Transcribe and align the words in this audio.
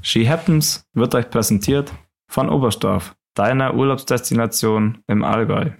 She 0.00 0.28
Happens 0.28 0.86
wird 0.94 1.14
euch 1.14 1.30
präsentiert 1.30 1.92
von 2.28 2.48
Oberstdorf, 2.48 3.14
deiner 3.34 3.74
Urlaubsdestination 3.74 4.98
im 5.06 5.24
Allgäu. 5.24 5.70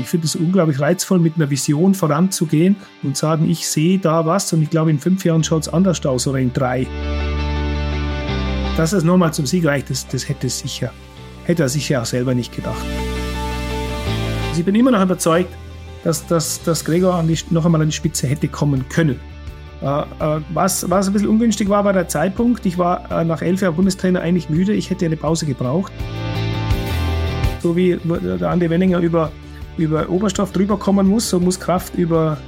Ich 0.00 0.06
finde 0.06 0.26
es 0.26 0.36
unglaublich 0.36 0.80
reizvoll, 0.80 1.18
mit 1.18 1.36
einer 1.36 1.50
Vision 1.50 1.94
voranzugehen 1.94 2.76
und 3.02 3.16
sagen, 3.16 3.48
ich 3.48 3.68
sehe 3.68 3.98
da 3.98 4.24
was 4.24 4.52
und 4.52 4.62
ich 4.62 4.70
glaube, 4.70 4.90
in 4.90 4.98
fünf 4.98 5.24
Jahren 5.24 5.44
schaut 5.44 5.62
es 5.62 5.68
anders 5.68 6.04
aus 6.06 6.26
oder 6.26 6.38
in 6.38 6.52
drei. 6.52 6.86
Dass 8.76 8.92
es 8.92 9.04
nochmal 9.04 9.34
zum 9.34 9.44
Sieg 9.44 9.66
reicht, 9.66 9.90
das, 9.90 10.08
das 10.08 10.28
hätte, 10.28 10.48
sicher, 10.48 10.92
hätte 11.44 11.62
er 11.62 11.68
sicher 11.68 12.00
auch 12.00 12.06
selber 12.06 12.34
nicht 12.34 12.56
gedacht. 12.56 12.84
Also 14.48 14.60
ich 14.60 14.64
bin 14.64 14.74
immer 14.74 14.90
noch 14.90 15.02
überzeugt, 15.02 15.52
dass, 16.04 16.26
dass, 16.26 16.62
dass 16.62 16.84
Gregor 16.84 17.22
noch 17.50 17.64
einmal 17.64 17.82
an 17.82 17.88
die 17.88 17.94
Spitze 17.94 18.26
hätte 18.26 18.48
kommen 18.48 18.88
können. 18.88 19.20
Äh, 19.82 19.86
äh, 20.02 20.40
was, 20.50 20.88
was 20.88 21.08
ein 21.08 21.12
bisschen 21.12 21.28
ungünstig 21.28 21.68
war, 21.68 21.84
war 21.84 21.92
der 21.92 22.06
Zeitpunkt. 22.08 22.64
Ich 22.66 22.78
war 22.78 23.10
äh, 23.10 23.24
nach 23.24 23.42
elf 23.42 23.62
Jahren 23.62 23.74
Bundestrainer 23.74 24.20
eigentlich 24.20 24.48
müde. 24.48 24.72
Ich 24.72 24.90
hätte 24.90 25.04
eine 25.04 25.16
Pause 25.16 25.44
gebraucht. 25.46 25.92
So 27.62 27.76
wie 27.76 27.98
der 28.04 28.48
Andi 28.48 28.70
Wenninger 28.70 28.98
über, 28.98 29.32
über 29.76 30.08
Oberstoff 30.08 30.52
drüber 30.52 30.76
kommen 30.78 31.06
muss, 31.06 31.28
so 31.28 31.40
muss 31.40 31.58
Kraft 31.58 31.94
über, 31.96 32.38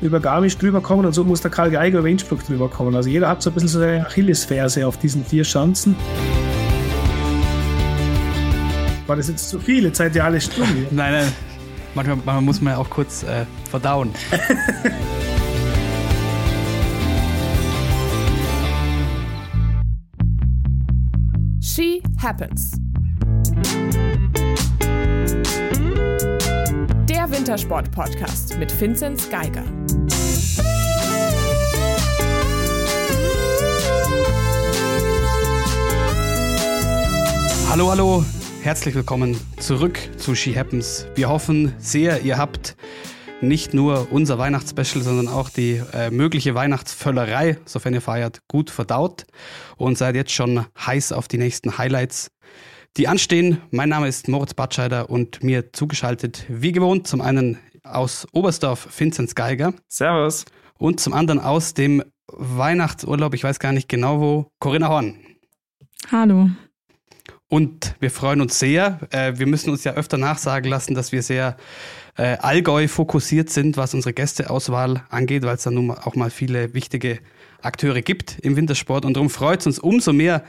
über 0.00 0.20
Garmisch 0.20 0.56
drüber 0.56 0.80
kommen 0.80 1.04
und 1.04 1.12
so 1.12 1.24
muss 1.24 1.40
der 1.42 1.50
Karl 1.50 1.70
Geiger 1.70 1.98
über 1.98 2.08
Innsbruck 2.08 2.44
drüber 2.46 2.68
kommen. 2.68 2.94
Also 2.94 3.08
jeder 3.08 3.28
hat 3.28 3.42
so 3.42 3.50
ein 3.50 3.54
bisschen 3.54 3.68
so 3.68 3.78
seine 3.78 4.06
Achillesferse 4.06 4.86
auf 4.86 4.98
diesen 4.98 5.24
vier 5.24 5.44
Schanzen. 5.44 5.96
War 9.06 9.16
das 9.16 9.28
jetzt 9.28 9.50
zu 9.50 9.58
viel? 9.58 9.84
Jetzt 9.84 9.98
seid 9.98 10.14
ihr 10.14 10.24
alle 10.24 10.40
stumm. 10.40 10.68
Nein, 10.90 11.12
nein. 11.12 11.32
Manchmal, 11.94 12.16
manchmal 12.16 12.42
muss 12.42 12.60
man 12.60 12.74
ja 12.74 12.78
auch 12.78 12.88
kurz 12.88 13.24
äh, 13.24 13.44
verdauen. 13.68 14.10
Happens. 22.20 22.72
Der 27.08 27.30
Wintersport-Podcast 27.30 28.58
mit 28.58 28.80
Vinzenz 28.80 29.28
Geiger. 29.30 29.64
Hallo, 37.70 37.90
hallo, 37.90 38.24
herzlich 38.62 38.94
willkommen 38.94 39.38
zurück 39.58 39.98
zu 40.16 40.34
She 40.34 40.54
Happens. 40.54 41.06
Wir 41.14 41.28
hoffen 41.28 41.72
sehr, 41.78 42.22
ihr 42.22 42.36
habt 42.36 42.76
nicht 43.40 43.74
nur 43.74 44.08
unser 44.12 44.38
Weihnachtsspecial, 44.38 45.02
sondern 45.02 45.28
auch 45.28 45.48
die 45.48 45.82
äh, 45.92 46.10
mögliche 46.10 46.54
Weihnachtsvöllerei, 46.54 47.58
sofern 47.64 47.94
ihr 47.94 48.00
feiert, 48.00 48.40
gut 48.48 48.70
verdaut 48.70 49.26
und 49.76 49.96
seid 49.96 50.14
jetzt 50.14 50.32
schon 50.32 50.66
heiß 50.78 51.12
auf 51.12 51.28
die 51.28 51.38
nächsten 51.38 51.78
Highlights, 51.78 52.30
die 52.96 53.08
anstehen. 53.08 53.58
Mein 53.70 53.88
Name 53.88 54.08
ist 54.08 54.28
Moritz 54.28 54.54
Batscheider 54.54 55.10
und 55.10 55.42
mir 55.42 55.72
zugeschaltet, 55.72 56.44
wie 56.48 56.72
gewohnt, 56.72 57.06
zum 57.06 57.20
einen 57.20 57.58
aus 57.82 58.26
Oberstdorf 58.32 58.88
Vinzenz 58.98 59.34
Geiger. 59.34 59.72
Servus. 59.88 60.44
Und 60.78 61.00
zum 61.00 61.12
anderen 61.12 61.40
aus 61.40 61.74
dem 61.74 62.02
Weihnachtsurlaub, 62.28 63.34
ich 63.34 63.44
weiß 63.44 63.58
gar 63.58 63.72
nicht 63.72 63.88
genau 63.88 64.20
wo, 64.20 64.50
Corinna 64.58 64.88
Horn. 64.88 65.16
Hallo. 66.10 66.50
Und 67.48 67.96
wir 67.98 68.10
freuen 68.10 68.40
uns 68.40 68.58
sehr. 68.58 69.00
Äh, 69.10 69.32
wir 69.36 69.46
müssen 69.46 69.70
uns 69.70 69.82
ja 69.82 69.94
öfter 69.94 70.16
nachsagen 70.18 70.70
lassen, 70.70 70.94
dass 70.94 71.10
wir 71.10 71.22
sehr 71.22 71.56
äh, 72.16 72.36
Allgäu 72.38 72.88
fokussiert 72.88 73.50
sind, 73.50 73.76
was 73.76 73.94
unsere 73.94 74.12
Gästeauswahl 74.12 75.04
angeht, 75.10 75.42
weil 75.42 75.56
es 75.56 75.62
da 75.62 75.70
nun 75.70 75.90
auch 75.90 76.14
mal 76.14 76.30
viele 76.30 76.74
wichtige 76.74 77.20
Akteure 77.62 78.02
gibt 78.02 78.38
im 78.40 78.56
Wintersport. 78.56 79.04
Und 79.04 79.14
darum 79.14 79.30
freut 79.30 79.60
es 79.60 79.66
uns 79.66 79.78
umso 79.78 80.12
mehr, 80.12 80.44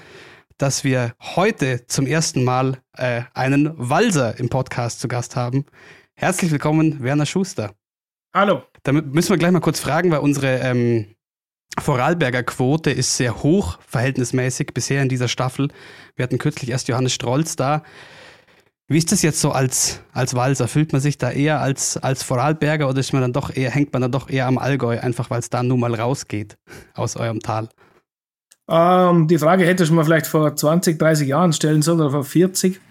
dass 0.57 0.83
wir 0.83 1.13
heute 1.21 1.87
zum 1.87 2.05
ersten 2.05 2.43
Mal 2.43 2.77
äh, 2.95 3.23
einen 3.33 3.71
Walser 3.77 4.39
im 4.39 4.49
Podcast 4.49 4.99
zu 4.99 5.07
Gast 5.07 5.35
haben. 5.35 5.65
Herzlich 6.13 6.51
willkommen, 6.51 7.01
Werner 7.01 7.25
Schuster. 7.25 7.73
Hallo. 8.33 8.63
Damit 8.83 9.13
müssen 9.13 9.29
wir 9.29 9.37
gleich 9.37 9.51
mal 9.51 9.59
kurz 9.59 9.79
fragen, 9.79 10.11
weil 10.11 10.19
unsere 10.19 10.59
ähm, 10.59 11.15
Vorarlberger 11.79 12.43
Quote 12.43 12.91
ist 12.91 13.17
sehr 13.17 13.43
hoch, 13.43 13.79
verhältnismäßig 13.87 14.73
bisher 14.73 15.01
in 15.01 15.09
dieser 15.09 15.27
Staffel. 15.27 15.69
Wir 16.15 16.23
hatten 16.23 16.37
kürzlich 16.37 16.69
erst 16.69 16.87
Johannes 16.87 17.13
Strolz 17.13 17.55
da. 17.55 17.83
Wie 18.91 18.97
ist 18.97 19.13
das 19.13 19.21
jetzt 19.21 19.39
so 19.39 19.51
als, 19.51 20.01
als 20.11 20.35
Walser? 20.35 20.67
Fühlt 20.67 20.91
man 20.91 20.99
sich 20.99 21.17
da 21.17 21.31
eher 21.31 21.61
als, 21.61 21.95
als 21.95 22.23
Vorarlberger 22.23 22.89
oder 22.89 22.99
ist 22.99 23.13
man 23.13 23.21
dann 23.21 23.31
doch 23.31 23.49
eher, 23.55 23.71
hängt 23.71 23.93
man 23.93 24.01
dann 24.01 24.11
doch 24.11 24.29
eher 24.29 24.47
am 24.47 24.57
Allgäu, 24.57 24.99
einfach 24.99 25.29
weil 25.29 25.39
es 25.39 25.49
da 25.49 25.63
nun 25.63 25.79
mal 25.79 25.95
rausgeht 25.95 26.57
aus 26.93 27.15
eurem 27.15 27.39
Tal? 27.39 27.69
Ähm, 28.69 29.29
die 29.29 29.37
Frage 29.37 29.65
hätte 29.65 29.85
ich 29.85 29.91
mir 29.91 30.03
vielleicht 30.03 30.27
vor 30.27 30.53
20, 30.53 30.99
30 30.99 31.29
Jahren 31.29 31.53
stellen 31.53 31.81
sollen 31.81 32.01
oder 32.01 32.11
vor 32.11 32.25
40. 32.25 32.81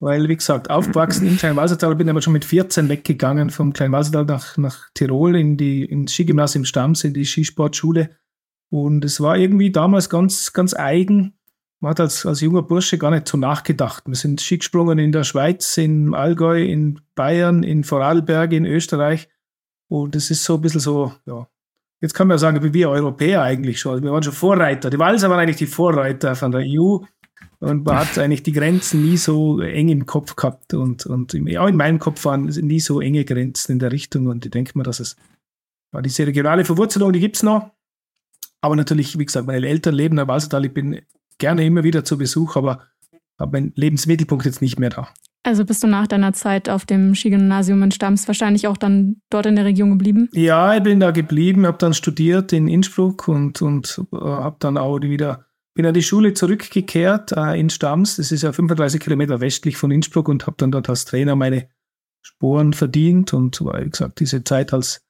Weil, 0.00 0.26
wie 0.30 0.36
gesagt, 0.36 0.70
aufgewachsen 0.70 1.28
im 1.28 1.36
Kleinwalsertal, 1.36 1.96
bin 1.96 2.08
aber 2.08 2.22
schon 2.22 2.32
mit 2.32 2.46
14 2.46 2.88
weggegangen 2.88 3.50
vom 3.50 3.74
Kleinwalsertal 3.74 4.24
nach, 4.24 4.56
nach 4.56 4.88
Tirol 4.94 5.36
in 5.36 5.58
die, 5.58 5.84
ins 5.84 6.14
Skigymnasium 6.14 6.64
Stamms, 6.64 7.04
in 7.04 7.12
die 7.12 7.26
Skisportschule. 7.26 8.16
Und 8.70 9.04
es 9.04 9.20
war 9.20 9.36
irgendwie 9.36 9.70
damals 9.70 10.08
ganz, 10.08 10.54
ganz 10.54 10.72
eigen. 10.72 11.34
Man 11.82 11.90
hat 11.90 12.00
als, 12.00 12.24
als 12.24 12.40
junger 12.40 12.62
Bursche 12.62 12.96
gar 12.96 13.10
nicht 13.10 13.26
so 13.26 13.36
nachgedacht. 13.36 14.04
Wir 14.06 14.14
sind 14.14 14.40
gesprungen 14.48 15.00
in 15.00 15.10
der 15.10 15.24
Schweiz, 15.24 15.76
in 15.76 16.14
Allgäu, 16.14 16.62
in 16.62 17.00
Bayern, 17.16 17.64
in 17.64 17.82
Vorarlberg, 17.82 18.52
in 18.52 18.64
Österreich. 18.64 19.28
Und 19.88 20.14
es 20.14 20.30
ist 20.30 20.44
so 20.44 20.54
ein 20.54 20.60
bisschen 20.60 20.78
so, 20.78 21.12
ja, 21.26 21.48
jetzt 22.00 22.14
kann 22.14 22.28
man 22.28 22.36
ja 22.36 22.38
sagen, 22.38 22.62
wie 22.62 22.72
wir 22.72 22.88
Europäer 22.88 23.42
eigentlich 23.42 23.80
schon. 23.80 23.94
Also 23.94 24.04
wir 24.04 24.12
waren 24.12 24.22
schon 24.22 24.32
Vorreiter. 24.32 24.90
Die 24.90 24.98
Walser 25.00 25.28
waren 25.28 25.40
eigentlich 25.40 25.56
die 25.56 25.66
Vorreiter 25.66 26.36
von 26.36 26.52
der 26.52 26.62
EU. 26.64 26.98
Und 27.58 27.84
man 27.84 27.96
hat 27.96 28.16
eigentlich 28.18 28.44
die 28.44 28.52
Grenzen 28.52 29.04
nie 29.04 29.16
so 29.16 29.60
eng 29.60 29.88
im 29.88 30.06
Kopf 30.06 30.36
gehabt. 30.36 30.74
Und, 30.74 31.04
und 31.06 31.34
auch 31.34 31.66
in 31.66 31.76
meinem 31.76 31.98
Kopf 31.98 32.24
waren 32.24 32.44
nie 32.44 32.78
so 32.78 33.00
enge 33.00 33.24
Grenzen 33.24 33.72
in 33.72 33.78
der 33.80 33.90
Richtung. 33.90 34.28
Und 34.28 34.44
ich 34.44 34.52
denke 34.52 34.78
mir, 34.78 34.84
dass 34.84 35.00
es 35.00 35.16
war 35.90 36.00
diese 36.00 36.28
regionale 36.28 36.64
Verwurzelung, 36.64 37.12
die 37.12 37.18
gibt 37.18 37.34
es 37.34 37.42
noch. 37.42 37.72
Aber 38.60 38.76
natürlich, 38.76 39.18
wie 39.18 39.26
gesagt, 39.26 39.48
meine 39.48 39.66
Eltern 39.66 39.96
leben 39.96 40.16
in 40.16 40.28
Walsertal. 40.28 40.64
Ich 40.64 40.72
bin 40.72 41.02
gerne 41.42 41.66
immer 41.66 41.82
wieder 41.82 42.04
zu 42.04 42.16
Besuch, 42.16 42.56
aber 42.56 42.86
habe 43.38 43.52
meinen 43.52 43.72
Lebensmittelpunkt 43.74 44.46
jetzt 44.46 44.62
nicht 44.62 44.78
mehr 44.78 44.90
da. 44.90 45.08
Also 45.44 45.64
bist 45.64 45.82
du 45.82 45.88
nach 45.88 46.06
deiner 46.06 46.32
Zeit 46.32 46.68
auf 46.68 46.86
dem 46.86 47.16
Skigymnasium 47.16 47.82
in 47.82 47.90
Stams 47.90 48.28
wahrscheinlich 48.28 48.68
auch 48.68 48.76
dann 48.76 49.16
dort 49.28 49.46
in 49.46 49.56
der 49.56 49.64
Region 49.64 49.90
geblieben? 49.90 50.28
Ja, 50.32 50.76
ich 50.76 50.82
bin 50.84 51.00
da 51.00 51.10
geblieben, 51.10 51.66
habe 51.66 51.78
dann 51.78 51.94
studiert 51.94 52.52
in 52.52 52.68
Innsbruck 52.68 53.26
und, 53.26 53.60
und 53.60 54.00
äh, 54.12 54.16
habe 54.16 54.56
dann 54.60 54.78
auch 54.78 55.00
wieder, 55.00 55.46
bin 55.74 55.84
an 55.84 55.94
die 55.94 56.02
Schule 56.04 56.32
zurückgekehrt 56.32 57.32
äh, 57.32 57.58
in 57.58 57.70
Stams. 57.70 58.16
Das 58.16 58.30
ist 58.30 58.42
ja 58.42 58.52
35 58.52 59.00
Kilometer 59.00 59.40
westlich 59.40 59.76
von 59.76 59.90
Innsbruck 59.90 60.28
und 60.28 60.46
habe 60.46 60.56
dann 60.58 60.70
dort 60.70 60.88
als 60.88 61.06
Trainer 61.06 61.34
meine 61.34 61.68
Sporen 62.24 62.72
verdient 62.72 63.34
und 63.34 63.60
wie 63.60 63.90
gesagt, 63.90 64.20
diese 64.20 64.44
Zeit 64.44 64.72
als 64.72 65.02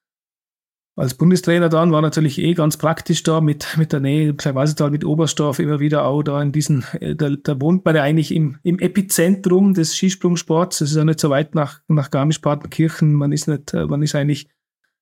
als 0.95 1.15
Bundestrainer 1.15 1.71
dann 1.71 1.91
war 1.91 2.03
natürlich 2.03 2.39
eh 2.39 2.53
ganz 2.55 2.77
praktisch 2.77 3.23
da 3.23 3.41
mit, 3.41 3.67
mit 3.79 3.93
der 3.93 4.01
Nähe, 4.01 4.35
Kleinwalsertal 4.35 4.91
mit 4.91 5.05
Oberstdorf 5.05 5.59
immer 5.59 5.81
wieder 5.81 6.05
auch 6.05 6.23
da 6.23 6.41
in 6.43 6.53
diesen, 6.53 6.85
äh, 7.01 7.15
da, 7.15 7.31
da 7.31 7.61
wohnt 7.61 7.85
man 7.85 7.97
ja 7.97 8.03
eigentlich 8.03 8.35
im, 8.35 8.59
im 8.63 8.79
Epizentrum 8.79 9.75
des 9.75 9.97
Skisprungsports. 9.97 10.79
Das 10.79 10.91
ist 10.91 10.97
ja 10.97 11.05
nicht 11.05 11.21
so 11.21 11.31
weit 11.31 11.55
nach, 11.55 11.81
nach 11.89 12.11
Garmisch-Partenkirchen. 12.11 13.15
Man 13.15 13.33
ist 13.33 13.49
nicht, 13.49 13.73
äh, 13.75 13.87
man 13.87 14.03
ist 14.03 14.15
eigentlich 14.15 14.49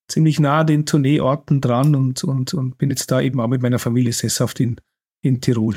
ziemlich 0.09 0.41
nah 0.41 0.65
den 0.65 0.87
Tourneeorten 0.87 1.61
dran 1.61 1.95
und, 1.95 2.25
und, 2.25 2.55
und 2.55 2.79
bin 2.79 2.91
jetzt 2.91 3.11
da 3.11 3.21
eben 3.21 3.41
auch 3.41 3.49
mit 3.49 3.63
meiner 3.63 3.79
Familie 3.79 4.13
sesshaft 4.13 4.61
in, 4.61 4.77
in 5.23 5.41
Tirol. 5.41 5.77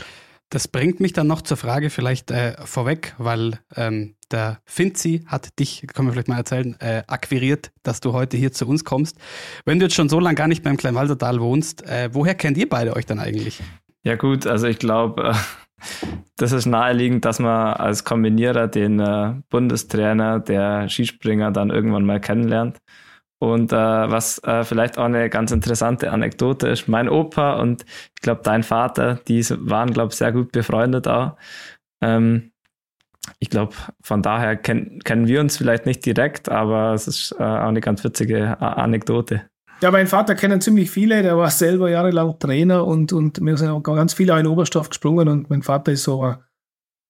Das 0.53 0.67
bringt 0.67 0.99
mich 0.99 1.13
dann 1.13 1.25
noch 1.25 1.41
zur 1.41 1.57
Frage 1.57 1.89
vielleicht 1.89 2.29
äh, 2.29 2.53
vorweg, 2.63 3.15
weil 3.17 3.57
ähm, 3.75 4.13
der 4.29 4.59
Finzi 4.65 5.23
hat 5.25 5.57
dich, 5.57 5.83
können 5.91 6.07
wir 6.07 6.13
vielleicht 6.13 6.27
mal 6.27 6.37
erzählen, 6.37 6.75
äh, 6.79 7.01
akquiriert, 7.07 7.71
dass 7.81 8.01
du 8.01 8.13
heute 8.13 8.37
hier 8.37 8.51
zu 8.51 8.67
uns 8.67 8.85
kommst. 8.85 9.17
Wenn 9.65 9.79
du 9.79 9.85
jetzt 9.85 9.95
schon 9.95 10.09
so 10.09 10.19
lange 10.19 10.35
gar 10.35 10.47
nicht 10.47 10.61
beim 10.61 10.77
Kleinwalsertal 10.77 11.41
wohnst, 11.41 11.81
äh, 11.87 12.09
woher 12.13 12.35
kennt 12.35 12.55
ihr 12.59 12.69
beide 12.69 12.95
euch 12.95 13.07
dann 13.07 13.17
eigentlich? 13.17 13.63
Ja 14.03 14.15
gut, 14.15 14.45
also 14.45 14.67
ich 14.67 14.77
glaube, 14.77 15.29
äh, 15.29 15.33
das 16.37 16.51
ist 16.51 16.67
naheliegend, 16.67 17.25
dass 17.25 17.39
man 17.39 17.73
als 17.73 18.03
Kombinierer 18.03 18.67
den 18.67 18.99
äh, 18.99 19.33
Bundestrainer 19.49 20.39
der 20.39 20.87
Skispringer 20.87 21.49
dann 21.49 21.71
irgendwann 21.71 22.05
mal 22.05 22.21
kennenlernt. 22.21 22.77
Und 23.43 23.73
äh, 23.73 23.75
was 23.75 24.41
äh, 24.45 24.63
vielleicht 24.63 24.97
auch 24.97 25.03
eine 25.03 25.29
ganz 25.29 25.51
interessante 25.51 26.13
Anekdote 26.13 26.69
ist, 26.69 26.87
mein 26.87 27.09
Opa 27.09 27.59
und 27.59 27.83
ich 28.15 28.21
glaube 28.21 28.39
dein 28.41 28.63
Vater, 28.63 29.19
die 29.27 29.45
waren, 29.59 29.91
glaube 29.91 30.13
ich, 30.13 30.17
sehr 30.17 30.31
gut 30.31 30.53
befreundet 30.53 31.09
auch. 31.09 31.35
Ähm, 32.01 32.51
ich 33.39 33.49
glaube, 33.49 33.73
von 34.01 34.21
daher 34.21 34.55
kenn, 34.55 34.99
kennen 35.03 35.27
wir 35.27 35.41
uns 35.41 35.57
vielleicht 35.57 35.85
nicht 35.85 36.05
direkt, 36.05 36.47
aber 36.47 36.93
es 36.93 37.09
ist 37.09 37.35
äh, 37.37 37.43
auch 37.43 37.67
eine 37.67 37.81
ganz 37.81 38.05
witzige 38.05 38.61
A 38.61 38.73
Anekdote. 38.81 39.41
Ja, 39.81 39.91
mein 39.91 40.07
Vater 40.07 40.35
kennen 40.35 40.61
ziemlich 40.61 40.89
viele, 40.89 41.21
der 41.21 41.37
war 41.37 41.49
selber 41.49 41.89
jahrelang 41.89 42.39
Trainer 42.39 42.87
und, 42.87 43.11
und 43.11 43.41
wir 43.41 43.57
sind 43.57 43.67
auch 43.67 43.81
ganz 43.81 44.13
viele 44.13 44.39
in 44.39 44.47
Oberstoff 44.47 44.87
gesprungen 44.87 45.27
und 45.27 45.49
mein 45.49 45.63
Vater 45.63 45.91
ist 45.91 46.03
so 46.03 46.23
ein 46.23 46.37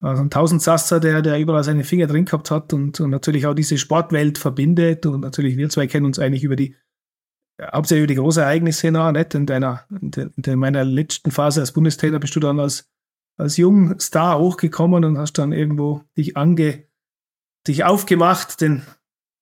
also 0.03 0.21
ein 0.21 0.29
Tausendsasser, 0.29 1.00
der, 1.00 1.21
der 1.21 1.39
überall 1.39 1.63
seine 1.63 1.85
Finger 1.85 2.07
drin 2.07 2.25
gehabt 2.25 2.51
hat 2.51 2.73
und, 2.73 3.00
und 3.00 3.09
natürlich 3.09 3.47
auch 3.47 3.53
diese 3.53 3.77
Sportwelt 3.77 4.38
verbindet. 4.38 5.05
Und 5.05 5.21
natürlich, 5.21 5.55
wir 5.55 5.69
zwei 5.69 5.88
kennen 5.88 6.05
uns 6.05 6.19
eigentlich 6.19 6.44
über 6.44 6.57
die, 6.57 6.75
hauptsächlich 7.61 8.03
über 8.03 8.13
die 8.13 8.19
großen 8.19 8.44
Ereignisse 8.44 8.91
nah, 8.91 9.13
nicht? 9.13 9.33
In 9.33 9.45
deiner, 9.45 9.85
in, 10.01 10.11
de, 10.11 10.29
in 10.35 10.59
meiner 10.59 10.83
letzten 10.83 11.31
Phase 11.31 11.61
als 11.61 11.71
Bundestrainer 11.71 12.19
bist 12.19 12.35
du 12.35 12.41
dann 12.41 12.59
als, 12.59 12.91
als 13.38 13.55
jung 13.55 13.97
Star 13.97 14.39
hochgekommen 14.39 15.05
und 15.05 15.17
hast 15.17 15.38
dann 15.38 15.53
irgendwo 15.53 16.01
dich 16.17 16.35
ange, 16.35 16.83
dich 17.65 17.85
aufgemacht, 17.85 18.59
den, 18.59 18.81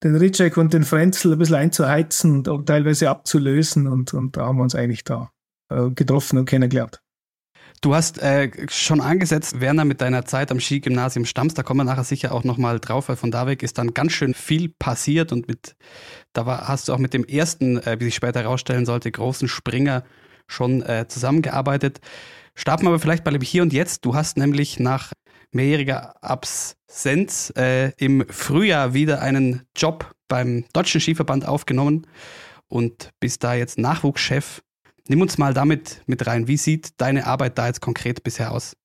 den 0.03 0.15
Ritschek 0.15 0.57
und 0.57 0.73
den 0.73 0.83
Frenzel 0.83 1.33
ein 1.33 1.39
bisschen 1.39 1.55
einzuheizen 1.55 2.47
und 2.47 2.67
teilweise 2.67 3.09
abzulösen 3.09 3.87
und, 3.87 4.13
und 4.13 4.37
da 4.37 4.45
haben 4.45 4.57
wir 4.57 4.63
uns 4.63 4.75
eigentlich 4.75 5.03
da 5.03 5.31
äh, 5.69 5.89
getroffen 5.89 6.37
und 6.37 6.45
kennengelernt. 6.45 7.01
Du 7.83 7.95
hast 7.95 8.19
äh, 8.19 8.51
schon 8.69 9.01
angesetzt, 9.01 9.59
Werner, 9.59 9.85
mit 9.85 10.01
deiner 10.01 10.23
Zeit 10.23 10.51
am 10.51 10.59
Skigymnasium 10.59 11.25
Stamms, 11.25 11.55
da 11.55 11.63
kommen 11.63 11.79
wir 11.79 11.83
nachher 11.83 12.03
sicher 12.03 12.31
auch 12.31 12.43
nochmal 12.43 12.79
drauf, 12.79 13.09
weil 13.09 13.15
von 13.15 13.31
da 13.31 13.47
weg 13.47 13.63
ist 13.63 13.79
dann 13.79 13.95
ganz 13.95 14.11
schön 14.11 14.35
viel 14.35 14.69
passiert 14.69 15.31
und 15.31 15.47
mit, 15.47 15.75
da 16.33 16.45
war, 16.45 16.67
hast 16.67 16.87
du 16.87 16.93
auch 16.93 16.99
mit 16.99 17.15
dem 17.15 17.23
ersten, 17.23 17.79
äh, 17.79 17.99
wie 17.99 18.05
sich 18.05 18.13
später 18.13 18.41
herausstellen 18.41 18.85
sollte, 18.85 19.11
großen 19.11 19.47
Springer 19.47 20.03
schon 20.45 20.83
äh, 20.83 21.07
zusammengearbeitet. 21.07 22.01
Starten 22.53 22.83
wir 22.83 22.89
aber 22.89 22.99
vielleicht 22.99 23.23
bei 23.23 23.31
dem 23.31 23.41
Hier 23.41 23.63
und 23.63 23.73
Jetzt. 23.73 24.05
Du 24.05 24.13
hast 24.13 24.37
nämlich 24.37 24.79
nach 24.79 25.11
mehrjähriger 25.51 26.23
Absenz 26.23 27.51
äh, 27.57 27.93
im 27.97 28.27
Frühjahr 28.29 28.93
wieder 28.93 29.23
einen 29.23 29.63
Job 29.75 30.11
beim 30.27 30.65
Deutschen 30.73 31.01
Skiverband 31.01 31.47
aufgenommen 31.47 32.05
und 32.67 33.09
bist 33.19 33.43
da 33.43 33.55
jetzt 33.55 33.79
Nachwuchschef 33.79 34.61
Nimm 35.07 35.21
uns 35.21 35.37
mal 35.37 35.53
damit 35.53 36.01
mit 36.05 36.25
rein. 36.27 36.47
Wie 36.47 36.57
sieht 36.57 36.99
deine 37.01 37.25
Arbeit 37.25 37.57
da 37.57 37.67
jetzt 37.67 37.81
konkret 37.81 38.23
bisher 38.23 38.51
aus? 38.51 38.75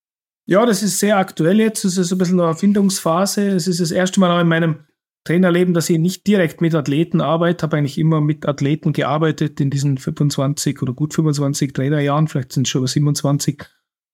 Ja, 0.46 0.64
das 0.64 0.82
ist 0.82 1.00
sehr 1.00 1.18
aktuell 1.18 1.58
jetzt. 1.58 1.84
Es 1.84 1.98
ist 1.98 2.12
ein 2.12 2.18
bisschen 2.18 2.40
eine 2.40 2.48
Erfindungsphase. 2.48 3.48
Es 3.48 3.66
ist 3.66 3.80
das 3.80 3.90
erste 3.90 4.20
Mal 4.20 4.30
auch 4.30 4.40
in 4.40 4.48
meinem 4.48 4.76
Trainerleben, 5.24 5.74
dass 5.74 5.90
ich 5.90 5.98
nicht 5.98 6.26
direkt 6.26 6.60
mit 6.60 6.74
Athleten 6.74 7.20
arbeite. 7.20 7.64
Habe 7.64 7.78
eigentlich 7.78 7.98
immer 7.98 8.20
mit 8.20 8.46
Athleten 8.46 8.92
gearbeitet 8.92 9.60
in 9.60 9.70
diesen 9.70 9.98
25 9.98 10.82
oder 10.82 10.92
gut 10.92 11.14
25 11.14 11.72
Trainerjahren. 11.72 12.28
Vielleicht 12.28 12.52
sind 12.52 12.66
es 12.66 12.70
schon 12.70 12.80
über 12.80 12.88
27. 12.88 13.64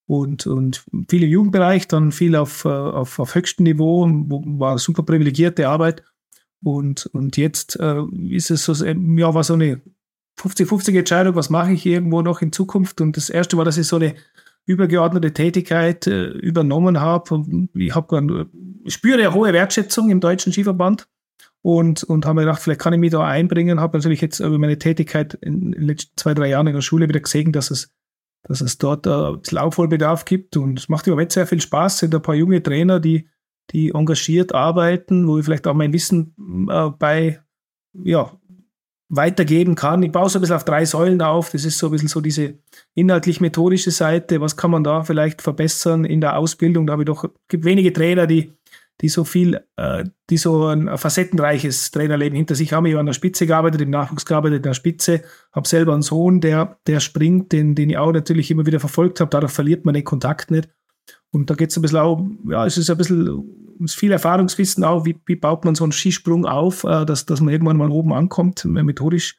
Und, 0.07 0.47
und 0.47 0.85
viel 1.09 1.23
im 1.23 1.29
Jugendbereich, 1.29 1.87
dann 1.87 2.13
viel 2.13 2.35
auf, 2.35 2.65
äh, 2.65 2.69
auf, 2.69 3.19
auf 3.19 3.35
höchstem 3.35 3.65
Niveau, 3.65 4.07
war 4.07 4.79
super 4.79 5.03
privilegierte 5.03 5.69
Arbeit. 5.69 6.03
Und, 6.63 7.07
und 7.07 7.37
jetzt 7.37 7.79
äh, 7.79 8.03
ist 8.29 8.51
es 8.51 8.65
so, 8.65 8.73
ja, 8.85 9.35
war 9.35 9.45
so 9.45 9.55
eine 9.55 9.81
50-50 10.39 10.99
Entscheidung, 10.99 11.35
was 11.35 11.51
mache 11.51 11.73
ich 11.73 11.87
irgendwo 11.87 12.23
noch 12.23 12.43
in 12.43 12.53
Zukunft. 12.53 13.01
Und 13.01 13.17
das 13.17 13.31
erste 13.31 13.57
Mal, 13.57 13.65
dass 13.65 13.79
ich 13.79 13.87
so 13.87 13.97
eine 13.97 14.15
übergeordnete 14.65 15.33
Tätigkeit 15.33 16.07
äh, 16.07 16.27
übernommen 16.27 17.01
habe. 17.01 17.43
Ich 17.75 17.95
habe 17.95 18.49
ich 18.85 18.95
spüre 18.95 19.19
eine 19.19 19.35
hohe 19.35 19.53
Wertschätzung 19.53 20.11
im 20.11 20.21
deutschen 20.21 20.53
Skiverband 20.53 21.09
und, 21.63 22.05
und 22.05 22.27
habe 22.27 22.37
mir 22.37 22.41
gedacht, 22.43 22.63
vielleicht 22.63 22.81
kann 22.81 22.93
ich 22.93 23.01
mich 23.01 23.11
da 23.11 23.27
einbringen. 23.27 23.81
Habe 23.81 23.99
natürlich 23.99 24.21
jetzt 24.21 24.41
über 24.41 24.59
meine 24.59 24.79
Tätigkeit 24.79 25.35
in 25.35 25.73
den 25.73 25.83
letzten 25.83 26.17
zwei, 26.17 26.35
drei 26.35 26.49
Jahren 26.49 26.67
in 26.67 26.75
der 26.75 26.83
Schule 26.83 27.09
wieder 27.09 27.21
gesehen, 27.21 27.53
dass 27.53 27.71
es, 27.71 27.93
dass 28.45 28.61
es 28.61 28.79
dort 28.79 29.07
äh, 29.07 29.33
Laufvollbedarf 29.51 30.25
gibt 30.25 30.57
und 30.57 30.79
es 30.79 30.89
macht 30.89 31.07
Moment 31.07 31.33
sehr 31.33 31.47
viel 31.47 31.61
Spaß. 31.61 31.95
Es 31.95 31.99
sind 32.01 32.15
ein 32.15 32.23
paar 32.23 32.35
junge 32.35 32.63
Trainer, 32.63 33.01
die, 33.01 33.29
die 33.71 33.91
engagiert 33.91 34.55
arbeiten, 34.55 35.27
wo 35.27 35.39
ich 35.39 35.45
vielleicht 35.45 35.67
auch 35.67 35.75
mein 35.75 35.93
Wissen 35.93 36.35
äh, 36.71 36.91
bei 36.91 37.41
ja, 37.95 38.33
weitergeben 39.15 39.75
kann. 39.75 40.03
Ich 40.03 40.11
baue 40.11 40.31
so 40.31 40.39
ein 40.39 40.41
bisschen 40.41 40.57
auf 40.57 40.65
drei 40.65 40.87
Säulen 40.87 41.21
auf. 41.21 41.51
Das 41.51 41.67
ist 41.67 41.77
so 41.77 41.89
ein 41.89 41.93
bisschen 41.93 42.09
so 42.09 42.23
diese 42.23 42.55
inhaltlich-methodische 42.95 43.91
Seite. 43.91 44.41
Was 44.41 44.57
kann 44.57 44.71
man 44.71 44.83
da 44.83 45.03
vielleicht 45.03 45.43
verbessern 45.43 46.07
in 46.07 46.23
der 46.23 46.39
Ausbildung? 46.39 46.87
Da 46.87 46.95
habe 46.95 47.03
ich 47.03 47.07
doch, 47.07 47.29
gibt 47.47 47.67
wenige 47.67 47.93
Trainer, 47.93 48.27
die, 48.27 48.55
die 49.03 49.11
so 49.11 49.25
viel, 49.25 49.61
äh, 49.77 50.05
die 50.31 50.39
so 50.39 50.67
ein 50.67 50.97
facettenreiches 50.97 51.91
Trainerleben 51.91 52.37
hinter 52.37 52.55
sich 52.55 52.73
haben. 52.73 52.87
Ich 52.87 52.93
habe 52.93 53.01
an 53.01 53.07
der 53.07 53.13
Spitze 53.13 53.47
gearbeitet, 53.47 53.83
im 53.83 53.91
Nachwuchs 53.91 54.25
gearbeitet, 54.25 54.59
in 54.59 54.63
der 54.63 54.75
Spitze, 54.75 55.23
habe 55.53 55.69
selber 55.69 55.93
einen 55.93 56.03
Sohn, 56.03 56.41
der, 56.41 56.79
der 56.87 57.01
springt, 57.01 57.53
den, 57.53 57.75
den 57.75 57.91
ich 57.91 57.99
auch 57.99 58.13
natürlich 58.13 58.51
immer 58.51 58.65
wieder 58.65 58.81
verfolgt 58.81 59.21
habe. 59.21 59.29
Dadurch 59.29 59.53
verliert 59.53 59.85
man 59.85 59.93
den 59.93 60.05
Kontakt 60.05 60.51
nicht. 60.51 60.71
Und 61.31 61.51
da 61.51 61.55
geht 61.55 61.71
es 61.71 61.77
ein 61.77 61.83
bisschen 61.83 61.99
auch, 61.99 62.25
ja, 62.49 62.67
es 62.67 62.77
ist 62.77 62.91
ein 62.91 62.97
bisschen 62.99 63.89
viel 63.89 64.13
Erfahrungswissen 64.13 64.85
auch, 64.85 65.05
wie, 65.05 65.19
wie 65.27 65.37
baut 65.37 65.65
man 65.65 65.75
so 65.75 65.85
einen 65.85 65.93
Skisprung 65.93 66.47
auf, 66.47 66.85
äh, 66.85 67.05
dass, 67.05 67.27
dass 67.27 67.41
man 67.41 67.53
irgendwann 67.53 67.77
mal 67.77 67.91
oben 67.91 68.13
ankommt, 68.13 68.65
methodisch. 68.65 69.39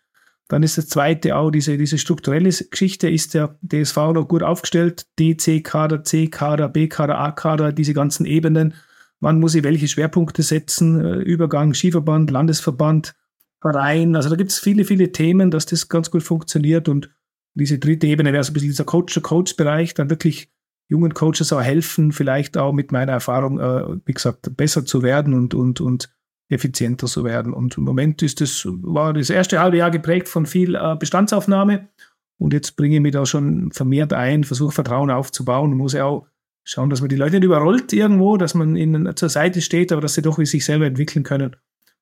Dann 0.49 0.63
ist 0.63 0.77
das 0.77 0.89
zweite 0.89 1.37
auch 1.37 1.51
diese, 1.51 1.77
diese 1.77 1.97
strukturelle 1.97 2.49
Geschichte, 2.49 3.09
ist 3.09 3.33
der 3.33 3.57
DSV 3.61 3.95
noch 4.13 4.27
gut 4.27 4.43
aufgestellt, 4.43 5.07
DC-Kader, 5.17 6.03
C-Kader, 6.03 6.67
B-Kader, 6.67 7.17
A-Kader, 7.17 7.71
diese 7.71 7.93
ganzen 7.93 8.25
Ebenen. 8.25 8.73
Wann 9.19 9.39
muss 9.39 9.55
ich 9.55 9.63
welche 9.63 9.87
Schwerpunkte 9.87 10.43
setzen? 10.43 10.99
Äh, 10.99 11.15
Übergang, 11.19 11.73
Skiverband, 11.73 12.29
Landesverband, 12.29 13.15
Verein. 13.61 14.15
Also 14.17 14.29
da 14.29 14.35
gibt 14.35 14.51
es 14.51 14.59
viele, 14.59 14.83
viele 14.83 15.13
Themen, 15.13 15.49
dass 15.49 15.65
das 15.65 15.87
ganz 15.87 16.11
gut 16.11 16.23
funktioniert. 16.23 16.89
Und 16.89 17.09
diese 17.53 17.79
dritte 17.79 18.07
Ebene 18.07 18.33
wäre 18.33 18.43
so 18.43 18.51
ein 18.51 18.53
bisschen 18.53 18.69
dieser 18.69 18.83
Coach-to-Coach-Bereich, 18.83 19.93
dann 19.93 20.09
wirklich 20.09 20.51
jungen 20.93 21.15
Coaches 21.15 21.51
auch 21.51 21.61
helfen, 21.61 22.11
vielleicht 22.11 22.55
auch 22.55 22.71
mit 22.71 22.91
meiner 22.91 23.13
Erfahrung, 23.13 23.59
äh, 23.59 23.97
wie 24.05 24.13
gesagt, 24.13 24.55
besser 24.55 24.85
zu 24.85 25.01
werden 25.01 25.33
und, 25.33 25.55
und, 25.55 25.81
und 25.81 26.13
effizienter 26.49 27.07
zu 27.07 27.23
werden. 27.23 27.51
Und 27.51 27.77
im 27.77 27.83
Moment 27.83 28.21
ist 28.21 28.41
das, 28.41 28.67
war 28.67 29.11
das 29.11 29.31
erste 29.31 29.59
halbe 29.59 29.77
Jahr 29.77 29.89
geprägt 29.89 30.29
von 30.29 30.45
viel 30.45 30.75
äh, 30.75 30.95
Bestandsaufnahme. 30.95 31.89
Und 32.37 32.53
jetzt 32.53 32.75
bringe 32.75 32.95
ich 32.95 33.01
mich 33.01 33.13
da 33.13 33.25
schon 33.25 33.71
vermehrt 33.71 34.13
ein, 34.13 34.43
versuche 34.43 34.71
Vertrauen 34.71 35.09
aufzubauen 35.09 35.71
und 35.71 35.77
muss 35.77 35.93
ja 35.93 36.05
auch 36.05 36.27
schauen, 36.63 36.91
dass 36.91 37.01
man 37.01 37.09
die 37.09 37.15
Leute 37.15 37.37
nicht 37.37 37.45
überrollt 37.45 37.91
irgendwo, 37.91 38.37
dass 38.37 38.53
man 38.53 38.75
ihnen 38.75 39.15
zur 39.15 39.29
Seite 39.29 39.61
steht, 39.61 39.91
aber 39.91 40.01
dass 40.01 40.13
sie 40.13 40.21
doch 40.21 40.37
wie 40.37 40.45
sich 40.45 40.63
selber 40.63 40.85
entwickeln 40.85 41.23
können. 41.23 41.55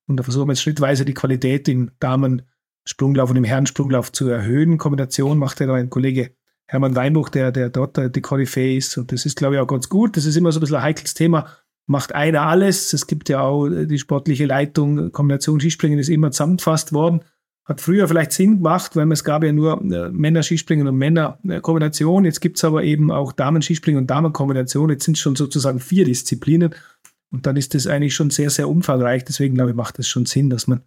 Und 0.05 0.17
da 0.17 0.23
versuchen 0.23 0.47
wir 0.47 0.53
jetzt 0.53 0.63
schrittweise 0.63 1.05
die 1.05 1.13
Qualität 1.13 1.69
im 1.69 1.91
Damen-Sprunglauf 1.99 3.29
und 3.29 3.37
im 3.37 3.45
Herren-Sprunglauf 3.45 4.11
zu 4.11 4.27
erhöhen. 4.27 4.77
Kombination 4.77 5.37
macht 5.37 5.61
ja 5.61 5.67
da 5.67 5.75
ein 5.75 5.89
Kollege 5.89 6.35
Hermann 6.71 6.95
Weinbuch, 6.95 7.27
der, 7.27 7.51
der 7.51 7.69
dort 7.69 8.15
die 8.15 8.21
Koryphäe 8.21 8.77
ist. 8.77 8.97
Und 8.97 9.12
das 9.12 9.25
ist, 9.25 9.35
glaube 9.35 9.56
ich, 9.56 9.62
auch 9.62 9.68
ganz 9.68 9.89
gut. 9.89 10.15
Das 10.15 10.23
ist 10.23 10.38
immer 10.38 10.53
so 10.53 10.59
ein 10.59 10.62
bisschen 10.62 10.77
ein 10.77 10.83
heikles 10.83 11.13
Thema. 11.13 11.47
Macht 11.85 12.15
einer 12.15 12.44
alles? 12.44 12.94
Es 12.94 13.07
gibt 13.07 13.27
ja 13.27 13.41
auch 13.41 13.68
die 13.68 14.00
sportliche 14.00 14.45
Leitung, 14.45 15.12
Kombination 15.12 15.59
Skispringen 15.59 16.00
ist 16.00 16.07
immer 16.07 16.31
zusammengefasst 16.31 16.94
worden. 16.94 17.25
Hat 17.65 17.81
früher 17.81 18.07
vielleicht 18.07 18.31
Sinn 18.31 18.59
gemacht, 18.59 18.95
weil 18.95 19.12
es 19.12 19.25
gab 19.25 19.44
ja 19.44 19.51
nur 19.51 19.81
äh, 19.81 20.12
Männer-Skispringen 20.12 20.88
und 20.88 20.95
Männer-Kombination. 20.95 22.23
Jetzt 22.23 22.39
gibt 22.39 22.56
es 22.56 22.63
aber 22.63 22.85
eben 22.85 23.12
auch 23.12 23.33
Damen-Skispringen 23.33 24.00
und 24.00 24.07
Damen-Kombination. 24.09 24.91
Jetzt 24.91 25.03
sind 25.03 25.18
es 25.18 25.21
schon 25.21 25.35
sozusagen 25.35 25.81
vier 25.81 26.06
Disziplinen. 26.06 26.73
Und 27.33 27.47
dann 27.47 27.57
ist 27.57 27.75
das 27.75 27.85
eigentlich 27.85 28.15
schon 28.15 28.29
sehr, 28.29 28.50
sehr 28.50 28.69
umfangreich. 28.69 29.25
Deswegen, 29.25 29.56
glaube 29.56 29.71
ich, 29.71 29.75
macht 29.75 30.00
es 30.00 30.07
schon 30.07 30.25
Sinn, 30.25 30.50
dass 30.50 30.68
man, 30.68 30.83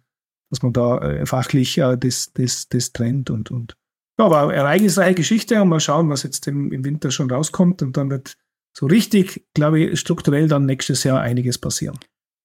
dass 0.49 0.63
man 0.63 0.73
da 0.73 0.97
äh, 0.97 1.25
fachlich 1.27 1.77
äh, 1.77 1.95
das, 1.95 2.33
das, 2.33 2.69
das 2.69 2.91
trennt 2.91 3.29
und, 3.29 3.51
und 3.51 3.77
ja, 4.17 4.27
eine 4.27 4.53
ereignisreiche 4.53 5.15
Geschichte 5.15 5.61
und 5.61 5.69
mal 5.69 5.79
schauen, 5.79 6.09
was 6.09 6.23
jetzt 6.23 6.47
im, 6.47 6.71
im 6.71 6.85
Winter 6.85 7.11
schon 7.11 7.29
rauskommt. 7.29 7.81
Und 7.81 7.97
dann 7.97 8.09
wird 8.09 8.37
so 8.73 8.85
richtig, 8.85 9.45
glaube 9.53 9.79
ich, 9.79 9.99
strukturell 9.99 10.47
dann 10.47 10.65
nächstes 10.65 11.03
Jahr 11.03 11.21
einiges 11.21 11.57
passieren. 11.57 11.97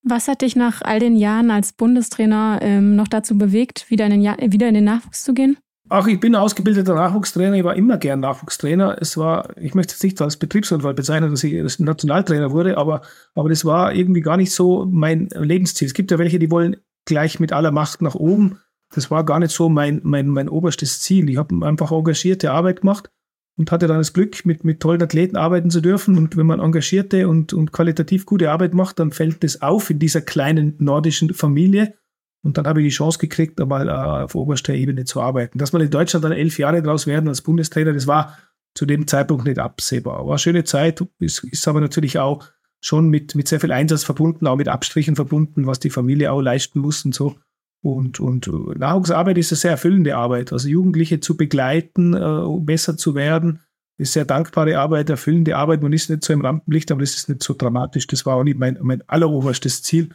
Was 0.02 0.28
hat 0.28 0.40
dich 0.42 0.56
nach 0.56 0.80
all 0.82 0.98
den 0.98 1.14
Jahren 1.14 1.50
als 1.50 1.72
Bundestrainer 1.72 2.60
ähm, 2.62 2.96
noch 2.96 3.08
dazu 3.08 3.36
bewegt, 3.36 3.90
wieder 3.90 4.06
in, 4.06 4.12
den 4.12 4.22
ja 4.22 4.36
wieder 4.40 4.68
in 4.68 4.74
den 4.74 4.84
Nachwuchs 4.84 5.24
zu 5.24 5.34
gehen? 5.34 5.58
Ach, 5.92 6.06
ich 6.06 6.20
bin 6.20 6.36
ausgebildeter 6.36 6.94
Nachwuchstrainer. 6.94 7.56
Ich 7.56 7.64
war 7.64 7.74
immer 7.74 7.98
gern 7.98 8.20
Nachwuchstrainer. 8.20 8.96
Es 9.00 9.16
war, 9.16 9.56
ich 9.58 9.74
möchte 9.74 9.92
jetzt 9.92 10.04
nicht 10.04 10.22
als 10.22 10.36
Betriebsunfall 10.36 10.94
bezeichnen, 10.94 11.32
dass 11.32 11.42
ich 11.42 11.60
als 11.60 11.80
Nationaltrainer 11.80 12.52
wurde, 12.52 12.78
aber, 12.78 13.02
aber 13.34 13.48
das 13.48 13.64
war 13.64 13.92
irgendwie 13.92 14.20
gar 14.20 14.36
nicht 14.36 14.52
so 14.52 14.86
mein 14.88 15.28
Lebensziel. 15.34 15.86
Es 15.86 15.94
gibt 15.94 16.12
ja 16.12 16.18
welche, 16.18 16.38
die 16.38 16.50
wollen 16.50 16.76
gleich 17.06 17.40
mit 17.40 17.52
aller 17.52 17.72
Macht 17.72 18.02
nach 18.02 18.14
oben 18.14 18.60
das 18.90 19.10
war 19.10 19.24
gar 19.24 19.38
nicht 19.38 19.52
so 19.52 19.68
mein, 19.68 20.00
mein, 20.02 20.28
mein 20.28 20.48
oberstes 20.48 21.00
Ziel. 21.00 21.30
Ich 21.30 21.36
habe 21.36 21.64
einfach 21.66 21.92
engagierte 21.92 22.50
Arbeit 22.50 22.80
gemacht 22.80 23.10
und 23.56 23.70
hatte 23.70 23.86
dann 23.86 23.98
das 23.98 24.12
Glück, 24.12 24.44
mit, 24.44 24.64
mit 24.64 24.80
tollen 24.80 25.02
Athleten 25.02 25.36
arbeiten 25.36 25.70
zu 25.70 25.80
dürfen. 25.80 26.16
Und 26.18 26.36
wenn 26.36 26.46
man 26.46 26.60
engagierte 26.60 27.28
und, 27.28 27.52
und 27.52 27.72
qualitativ 27.72 28.26
gute 28.26 28.50
Arbeit 28.50 28.74
macht, 28.74 28.98
dann 28.98 29.12
fällt 29.12 29.44
das 29.44 29.62
auf 29.62 29.90
in 29.90 29.98
dieser 29.98 30.22
kleinen 30.22 30.74
nordischen 30.78 31.32
Familie. 31.34 31.94
Und 32.42 32.56
dann 32.56 32.66
habe 32.66 32.80
ich 32.80 32.88
die 32.88 32.96
Chance 32.96 33.18
gekriegt, 33.18 33.60
einmal 33.60 33.88
äh, 33.88 34.24
auf 34.24 34.34
oberster 34.34 34.74
Ebene 34.74 35.04
zu 35.04 35.20
arbeiten. 35.20 35.58
Dass 35.58 35.72
man 35.72 35.82
in 35.82 35.90
Deutschland 35.90 36.24
dann 36.24 36.32
elf 36.32 36.58
Jahre 36.58 36.82
draus 36.82 37.06
werden 37.06 37.28
als 37.28 37.42
Bundestrainer, 37.42 37.92
das 37.92 38.06
war 38.06 38.38
zu 38.74 38.86
dem 38.86 39.06
Zeitpunkt 39.06 39.44
nicht 39.44 39.58
absehbar. 39.58 40.24
War 40.24 40.30
eine 40.30 40.38
schöne 40.38 40.64
Zeit, 40.64 41.04
ist, 41.18 41.44
ist 41.44 41.68
aber 41.68 41.80
natürlich 41.80 42.18
auch 42.18 42.46
schon 42.80 43.08
mit, 43.08 43.34
mit 43.34 43.46
sehr 43.46 43.60
viel 43.60 43.72
Einsatz 43.72 44.04
verbunden, 44.04 44.46
auch 44.46 44.56
mit 44.56 44.68
Abstrichen 44.68 45.16
verbunden, 45.16 45.66
was 45.66 45.80
die 45.80 45.90
Familie 45.90 46.32
auch 46.32 46.40
leisten 46.40 46.80
muss 46.80 47.04
und 47.04 47.14
so. 47.14 47.36
Und, 47.82 48.20
und 48.20 48.50
Nachwuchsarbeit 48.78 49.38
ist 49.38 49.52
eine 49.52 49.58
sehr 49.58 49.70
erfüllende 49.72 50.16
Arbeit. 50.16 50.52
Also 50.52 50.68
Jugendliche 50.68 51.20
zu 51.20 51.36
begleiten, 51.36 52.14
äh, 52.14 52.60
besser 52.60 52.96
zu 52.96 53.14
werden, 53.14 53.60
ist 53.96 54.12
sehr 54.12 54.24
dankbare 54.24 54.78
Arbeit, 54.78 55.10
erfüllende 55.10 55.56
Arbeit. 55.56 55.82
Man 55.82 55.92
ist 55.92 56.10
nicht 56.10 56.24
so 56.24 56.32
im 56.32 56.42
Rampenlicht, 56.42 56.90
aber 56.90 57.00
das 57.00 57.14
ist 57.14 57.28
nicht 57.28 57.42
so 57.42 57.54
dramatisch. 57.54 58.06
Das 58.06 58.26
war 58.26 58.36
auch 58.36 58.44
nicht 58.44 58.58
mein, 58.58 58.78
mein 58.82 59.02
alleroberstes 59.08 59.82
Ziel. 59.82 60.10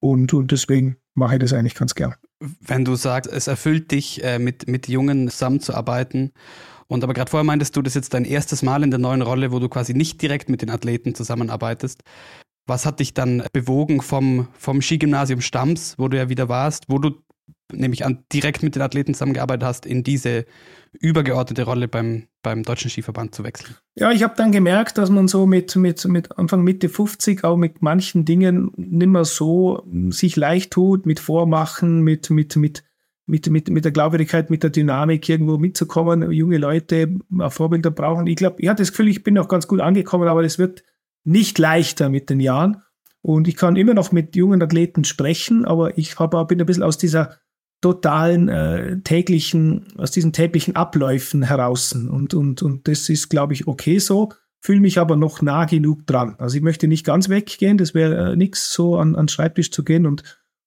Und, 0.00 0.34
und 0.34 0.52
deswegen 0.52 0.96
mache 1.14 1.34
ich 1.34 1.40
das 1.40 1.52
eigentlich 1.52 1.74
ganz 1.74 1.94
gern. 1.94 2.14
Wenn 2.60 2.84
du 2.84 2.96
sagst, 2.96 3.32
es 3.32 3.46
erfüllt 3.46 3.90
dich, 3.90 4.22
äh, 4.22 4.38
mit, 4.38 4.68
mit 4.68 4.88
Jungen 4.88 5.28
zusammenzuarbeiten. 5.30 6.32
Und 6.86 7.02
aber 7.02 7.14
gerade 7.14 7.30
vorher 7.30 7.44
meintest 7.44 7.76
du, 7.76 7.82
das 7.82 7.92
ist 7.92 7.96
jetzt 7.96 8.14
dein 8.14 8.24
erstes 8.24 8.62
Mal 8.62 8.82
in 8.82 8.90
der 8.90 9.00
neuen 9.00 9.22
Rolle, 9.22 9.52
wo 9.52 9.58
du 9.58 9.68
quasi 9.68 9.94
nicht 9.94 10.20
direkt 10.22 10.48
mit 10.48 10.62
den 10.62 10.70
Athleten 10.70 11.14
zusammenarbeitest. 11.14 12.02
Was 12.66 12.84
hat 12.84 13.00
dich 13.00 13.14
dann 13.14 13.44
bewogen 13.52 14.00
vom, 14.00 14.48
vom 14.58 14.82
Skigymnasium 14.82 15.40
Stamms, 15.40 15.94
wo 15.98 16.08
du 16.08 16.16
ja 16.16 16.28
wieder 16.28 16.48
warst, 16.48 16.84
wo 16.88 16.98
du 16.98 17.12
nämlich 17.72 18.04
an, 18.04 18.24
direkt 18.32 18.62
mit 18.62 18.74
den 18.74 18.82
Athleten 18.82 19.14
zusammengearbeitet 19.14 19.64
hast, 19.64 19.86
in 19.86 20.02
diese 20.02 20.44
übergeordnete 20.92 21.64
Rolle 21.64 21.88
beim, 21.88 22.24
beim 22.42 22.62
Deutschen 22.62 22.90
Skiverband 22.90 23.34
zu 23.34 23.44
wechseln? 23.44 23.76
Ja, 23.96 24.12
ich 24.12 24.22
habe 24.22 24.34
dann 24.36 24.52
gemerkt, 24.52 24.98
dass 24.98 25.10
man 25.10 25.28
so 25.28 25.46
mit, 25.46 25.76
mit, 25.76 26.04
mit 26.06 26.38
Anfang 26.38 26.62
Mitte 26.62 26.88
50 26.88 27.44
auch 27.44 27.56
mit 27.56 27.82
manchen 27.82 28.24
Dingen 28.24 28.72
nicht 28.76 29.08
mehr 29.08 29.24
so 29.24 29.82
sich 30.10 30.36
leicht 30.36 30.72
tut, 30.72 31.06
mit 31.06 31.20
Vormachen, 31.20 32.02
mit, 32.02 32.30
mit, 32.30 32.56
mit, 32.56 32.84
mit, 33.26 33.50
mit, 33.50 33.68
mit 33.68 33.84
der 33.84 33.92
Glaubwürdigkeit, 33.92 34.50
mit 34.50 34.62
der 34.62 34.70
Dynamik 34.70 35.28
irgendwo 35.28 35.58
mitzukommen, 35.58 36.30
junge 36.32 36.58
Leute 36.58 37.16
Vorbilder 37.48 37.90
brauchen. 37.90 38.26
Ich 38.26 38.36
glaube, 38.36 38.56
ich 38.60 38.68
hatte 38.68 38.82
das 38.82 38.92
Gefühl, 38.92 39.08
ich 39.08 39.24
bin 39.24 39.34
noch 39.34 39.48
ganz 39.48 39.66
gut 39.66 39.80
angekommen, 39.80 40.28
aber 40.28 40.44
es 40.44 40.58
wird 40.58 40.84
nicht 41.26 41.58
leichter 41.58 42.08
mit 42.08 42.30
den 42.30 42.40
Jahren. 42.40 42.82
Und 43.20 43.48
ich 43.48 43.56
kann 43.56 43.76
immer 43.76 43.94
noch 43.94 44.12
mit 44.12 44.36
jungen 44.36 44.62
Athleten 44.62 45.04
sprechen, 45.04 45.64
aber 45.64 45.98
ich 45.98 46.18
hab, 46.18 46.48
bin 46.48 46.60
ein 46.60 46.66
bisschen 46.66 46.84
aus 46.84 46.96
dieser 46.96 47.38
totalen 47.80 48.48
äh, 48.48 49.00
täglichen, 49.02 49.86
aus 49.98 50.12
diesen 50.12 50.32
täglichen 50.32 50.76
Abläufen 50.76 51.42
heraus. 51.42 51.92
Und, 51.92 52.34
und, 52.34 52.62
und 52.62 52.88
das 52.88 53.08
ist, 53.08 53.28
glaube 53.28 53.52
ich, 53.52 53.66
okay 53.66 53.98
so, 53.98 54.30
fühle 54.60 54.80
mich 54.80 54.98
aber 54.98 55.16
noch 55.16 55.42
nah 55.42 55.64
genug 55.64 56.06
dran. 56.06 56.36
Also 56.38 56.56
ich 56.56 56.62
möchte 56.62 56.86
nicht 56.86 57.04
ganz 57.04 57.28
weggehen, 57.28 57.78
das 57.78 57.94
wäre 57.94 58.32
äh, 58.32 58.36
nichts, 58.36 58.72
so 58.72 58.96
an, 58.96 59.16
an 59.16 59.28
Schreibtisch 59.28 59.72
zu 59.72 59.84
gehen 59.84 60.06
und, 60.06 60.22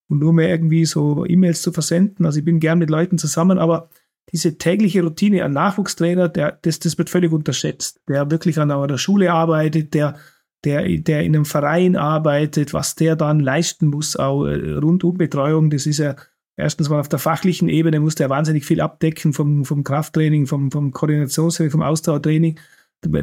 und 0.09 0.19
nur 0.19 0.33
mehr 0.33 0.49
irgendwie 0.49 0.85
so 0.85 1.25
E-Mails 1.25 1.61
zu 1.61 1.71
versenden. 1.71 2.25
Also 2.25 2.39
ich 2.39 2.45
bin 2.45 2.59
gern 2.59 2.79
mit 2.79 2.89
Leuten 2.89 3.17
zusammen, 3.17 3.57
aber 3.57 3.89
diese 4.31 4.57
tägliche 4.57 5.01
Routine, 5.01 5.43
ein 5.45 5.53
Nachwuchstrainer, 5.53 6.27
der, 6.27 6.59
das, 6.61 6.79
das 6.79 6.97
wird 6.97 7.09
völlig 7.09 7.31
unterschätzt, 7.31 8.01
der 8.07 8.29
wirklich 8.29 8.59
an 8.59 8.69
einer 8.69 8.97
Schule 8.97 9.31
arbeitet, 9.31 9.93
der, 9.93 10.17
der, 10.63 10.87
der 10.97 11.23
in 11.23 11.35
einem 11.35 11.45
Verein 11.45 11.95
arbeitet, 11.95 12.73
was 12.73 12.95
der 12.95 13.15
dann 13.15 13.39
leisten 13.39 13.87
muss, 13.87 14.15
auch 14.15 14.45
äh, 14.45 14.73
rund 14.73 15.03
um 15.03 15.17
Betreuung, 15.17 15.69
das 15.69 15.85
ist 15.85 15.99
ja 15.99 16.15
erstens 16.59 16.89
mal 16.89 16.99
auf 16.99 17.09
der 17.09 17.19
fachlichen 17.19 17.69
Ebene 17.69 17.99
muss 17.99 18.15
der 18.15 18.29
wahnsinnig 18.29 18.65
viel 18.65 18.81
abdecken 18.81 19.33
vom, 19.33 19.65
vom 19.65 19.83
Krafttraining, 19.83 20.45
vom, 20.45 20.71
vom 20.71 20.91
Koordinationstraining, 20.91 21.71
vom 21.71 21.81
Ausdauertraining, 21.81 22.59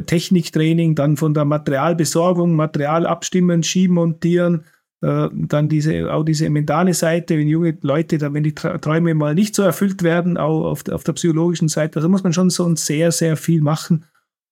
Techniktraining, 0.07 0.95
dann 0.95 1.17
von 1.17 1.35
der 1.35 1.45
Materialbesorgung, 1.45 2.55
Material 2.55 3.05
abstimmen, 3.05 3.61
schieben, 3.61 3.95
montieren, 3.95 4.65
äh, 5.01 5.29
dann 5.31 5.69
diese, 5.69 6.11
auch 6.11 6.23
diese 6.23 6.49
mentale 6.49 6.95
Seite, 6.95 7.37
wenn 7.37 7.47
junge 7.47 7.77
Leute, 7.81 8.19
wenn 8.33 8.43
die 8.43 8.55
Träume 8.55 9.13
mal 9.13 9.35
nicht 9.35 9.55
so 9.55 9.61
erfüllt 9.61 10.01
werden, 10.01 10.37
auch 10.37 10.65
auf 10.65 10.83
der, 10.83 10.95
auf 10.95 11.03
der 11.03 11.13
psychologischen 11.13 11.67
Seite, 11.67 11.97
also 11.97 12.09
muss 12.09 12.23
man 12.23 12.33
schon 12.33 12.49
so 12.49 12.75
sehr, 12.75 13.11
sehr 13.11 13.37
viel 13.37 13.61
machen. 13.61 14.05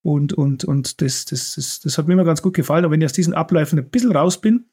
Und, 0.05 0.33
und, 0.33 0.63
und 0.63 1.01
das, 1.01 1.25
das, 1.25 1.55
das, 1.55 1.79
das 1.79 1.97
hat 1.97 2.07
mir 2.07 2.13
immer 2.13 2.25
ganz 2.25 2.43
gut 2.43 2.53
gefallen. 2.53 2.85
Aber 2.85 2.91
wenn 2.91 3.01
ich 3.01 3.05
aus 3.05 3.13
diesen 3.13 3.33
Abläufen 3.33 3.79
ein 3.79 3.89
bisschen 3.89 4.11
raus 4.11 4.39
bin, 4.39 4.65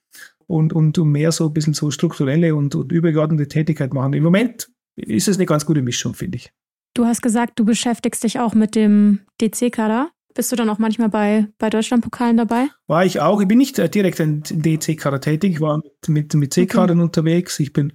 und, 0.46 0.72
und 0.74 0.98
mehr 0.98 1.32
so 1.32 1.46
ein 1.46 1.54
bisschen 1.54 1.72
so 1.72 1.90
strukturelle 1.90 2.54
und, 2.54 2.74
und 2.74 2.92
übergeordnete 2.92 3.48
Tätigkeit 3.48 3.94
machen. 3.94 4.12
Im 4.12 4.22
Moment 4.22 4.70
ist 4.96 5.28
es 5.28 5.36
eine 5.36 5.46
ganz 5.46 5.64
gute 5.64 5.80
Mischung, 5.80 6.12
finde 6.12 6.36
ich. 6.36 6.52
Du 6.94 7.06
hast 7.06 7.22
gesagt, 7.22 7.58
du 7.58 7.64
beschäftigst 7.64 8.22
dich 8.22 8.38
auch 8.38 8.54
mit 8.54 8.74
dem 8.74 9.20
DC-Kader. 9.40 10.10
Bist 10.34 10.52
du 10.52 10.56
dann 10.56 10.68
auch 10.68 10.78
manchmal 10.78 11.08
bei, 11.08 11.48
bei 11.58 11.70
Deutschlandpokalen 11.70 12.36
dabei? 12.36 12.66
War 12.86 13.04
ich 13.04 13.20
auch. 13.20 13.40
Ich 13.40 13.48
bin 13.48 13.58
nicht 13.58 13.78
direkt 13.94 14.20
in 14.20 14.42
DC-Kader 14.42 15.20
tätig. 15.20 15.52
Ich 15.52 15.60
war 15.60 15.78
mit, 15.78 16.08
mit, 16.08 16.34
mit 16.34 16.52
C-Kadern 16.52 16.98
okay. 16.98 17.04
unterwegs. 17.04 17.58
Ich 17.60 17.72
bin 17.72 17.94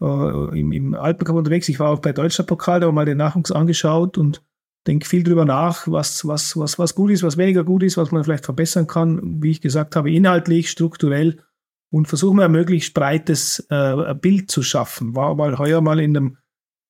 äh, 0.00 0.58
im, 0.60 0.72
im 0.72 0.94
Alpencup 0.94 1.36
unterwegs. 1.36 1.68
Ich 1.68 1.78
war 1.78 1.90
auch 1.90 2.00
bei 2.00 2.12
Deutschlandpokal, 2.12 2.80
da 2.80 2.86
habe 2.86 2.94
mal 2.94 3.04
den 3.04 3.18
Nachwuchs 3.18 3.52
angeschaut 3.52 4.18
und 4.18 4.42
denke 4.86 5.06
viel 5.06 5.22
drüber 5.22 5.44
nach, 5.44 5.86
was, 5.86 6.26
was, 6.26 6.56
was, 6.56 6.78
was 6.78 6.94
gut 6.94 7.10
ist, 7.10 7.22
was 7.22 7.36
weniger 7.36 7.64
gut 7.64 7.82
ist, 7.82 7.96
was 7.96 8.10
man 8.10 8.24
vielleicht 8.24 8.44
verbessern 8.44 8.86
kann. 8.86 9.42
Wie 9.42 9.50
ich 9.50 9.60
gesagt 9.60 9.96
habe, 9.96 10.10
inhaltlich, 10.10 10.70
strukturell 10.70 11.40
und 11.90 12.08
versuchen 12.08 12.38
wir 12.38 12.46
ein 12.46 12.52
möglichst 12.52 12.94
breites 12.94 13.66
äh, 13.70 14.14
Bild 14.14 14.50
zu 14.50 14.62
schaffen. 14.62 15.14
War 15.14 15.34
mal 15.34 15.58
heuer 15.58 15.80
mal 15.80 16.00
in 16.00 16.16
einem 16.16 16.36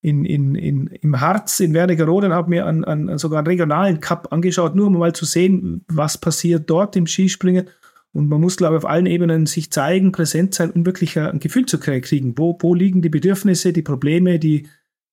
in, 0.04 0.24
in, 0.24 0.56
in, 0.56 0.86
im 0.88 1.20
Harz 1.20 1.60
in 1.60 1.74
Wernigerode 1.74 2.26
und 2.26 2.32
habe 2.32 2.50
mir 2.50 2.66
an, 2.66 2.82
an, 2.84 3.18
sogar 3.18 3.38
einen 3.38 3.46
regionalen 3.46 4.00
Cup 4.00 4.32
angeschaut, 4.32 4.74
nur 4.74 4.88
um 4.88 4.98
mal 4.98 5.12
zu 5.12 5.24
sehen, 5.24 5.84
was 5.86 6.18
passiert 6.18 6.68
dort 6.68 6.96
im 6.96 7.06
Skispringen. 7.06 7.68
Und 8.12 8.28
man 8.28 8.40
muss, 8.40 8.56
glaube 8.56 8.76
ich, 8.76 8.84
auf 8.84 8.90
allen 8.90 9.06
Ebenen 9.06 9.46
sich 9.46 9.70
zeigen, 9.70 10.10
präsent 10.10 10.54
sein, 10.54 10.72
um 10.72 10.84
wirklich 10.84 11.18
ein 11.18 11.38
Gefühl 11.38 11.66
zu 11.66 11.78
kriegen. 11.78 12.36
Wo, 12.36 12.58
wo 12.60 12.74
liegen 12.74 13.00
die 13.00 13.08
Bedürfnisse, 13.08 13.72
die 13.72 13.82
Probleme, 13.82 14.40
die, 14.40 14.68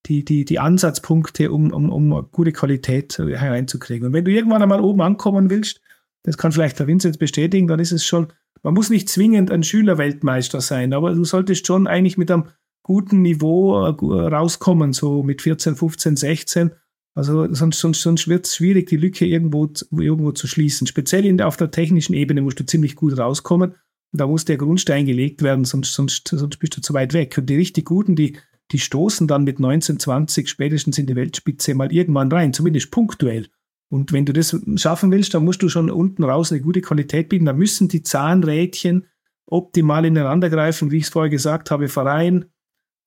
die, 0.05 0.23
die, 0.23 0.45
die 0.45 0.59
Ansatzpunkte, 0.59 1.51
um, 1.51 1.71
um, 1.71 1.89
um 1.89 2.27
gute 2.31 2.51
Qualität 2.51 3.17
hereinzukriegen. 3.17 4.07
Und 4.07 4.13
wenn 4.13 4.25
du 4.25 4.31
irgendwann 4.31 4.61
einmal 4.61 4.81
oben 4.81 5.01
ankommen 5.01 5.49
willst, 5.49 5.81
das 6.23 6.37
kann 6.37 6.51
vielleicht 6.51 6.79
der 6.79 6.87
Vincent 6.87 7.19
bestätigen, 7.19 7.67
dann 7.67 7.79
ist 7.79 7.91
es 7.91 8.05
schon 8.05 8.27
man 8.63 8.73
muss 8.73 8.89
nicht 8.89 9.09
zwingend 9.09 9.51
ein 9.51 9.63
Schülerweltmeister 9.63 10.61
sein, 10.61 10.93
aber 10.93 11.13
du 11.13 11.23
solltest 11.23 11.65
schon 11.65 11.87
eigentlich 11.87 12.17
mit 12.17 12.29
einem 12.31 12.45
guten 12.83 13.21
Niveau 13.21 13.85
äh, 13.85 14.27
rauskommen, 14.27 14.93
so 14.93 15.23
mit 15.23 15.41
14, 15.41 15.75
15, 15.75 16.15
16. 16.15 16.71
Also 17.15 17.53
sonst, 17.53 17.79
sonst, 17.79 18.01
sonst 18.01 18.27
wird 18.27 18.45
es 18.45 18.55
schwierig, 18.55 18.87
die 18.87 18.97
Lücke 18.97 19.25
irgendwo, 19.25 19.69
irgendwo 19.91 20.31
zu 20.31 20.47
schließen. 20.47 20.87
Speziell 20.87 21.25
in 21.25 21.41
auf 21.41 21.57
der 21.57 21.71
technischen 21.71 22.13
Ebene 22.13 22.41
musst 22.41 22.59
du 22.59 22.65
ziemlich 22.65 22.95
gut 22.95 23.17
rauskommen. 23.17 23.75
Da 24.11 24.25
muss 24.25 24.45
der 24.45 24.57
Grundstein 24.57 25.05
gelegt 25.05 25.43
werden, 25.43 25.65
sonst, 25.65 25.93
sonst, 25.93 26.27
sonst 26.27 26.57
bist 26.57 26.77
du 26.77 26.81
zu 26.81 26.93
weit 26.93 27.13
weg. 27.13 27.37
Und 27.37 27.49
die 27.49 27.57
richtig 27.57 27.85
Guten, 27.85 28.15
die, 28.15 28.37
die 28.71 28.79
stoßen 28.79 29.27
dann 29.27 29.43
mit 29.43 29.59
19, 29.59 29.99
20 29.99 30.47
spätestens 30.47 30.97
in 30.97 31.07
die 31.07 31.15
Weltspitze 31.15 31.73
mal 31.73 31.91
irgendwann 31.91 32.31
rein, 32.31 32.53
zumindest 32.53 32.91
punktuell. 32.91 33.47
Und 33.91 34.13
wenn 34.13 34.25
du 34.25 34.33
das 34.33 34.55
schaffen 34.75 35.11
willst, 35.11 35.33
dann 35.33 35.43
musst 35.43 35.63
du 35.63 35.69
schon 35.69 35.89
unten 35.89 36.23
raus 36.23 36.51
eine 36.51 36.61
gute 36.61 36.81
Qualität 36.81 37.29
bieten. 37.29 37.45
Da 37.45 37.53
müssen 37.53 37.87
die 37.87 38.03
Zahnrädchen 38.03 39.07
optimal 39.47 40.05
ineinander 40.05 40.49
greifen, 40.49 40.91
wie 40.91 40.97
ich 40.97 41.05
es 41.05 41.09
vorher 41.09 41.31
gesagt 41.31 41.71
habe, 41.71 41.87
Verein, 41.87 42.45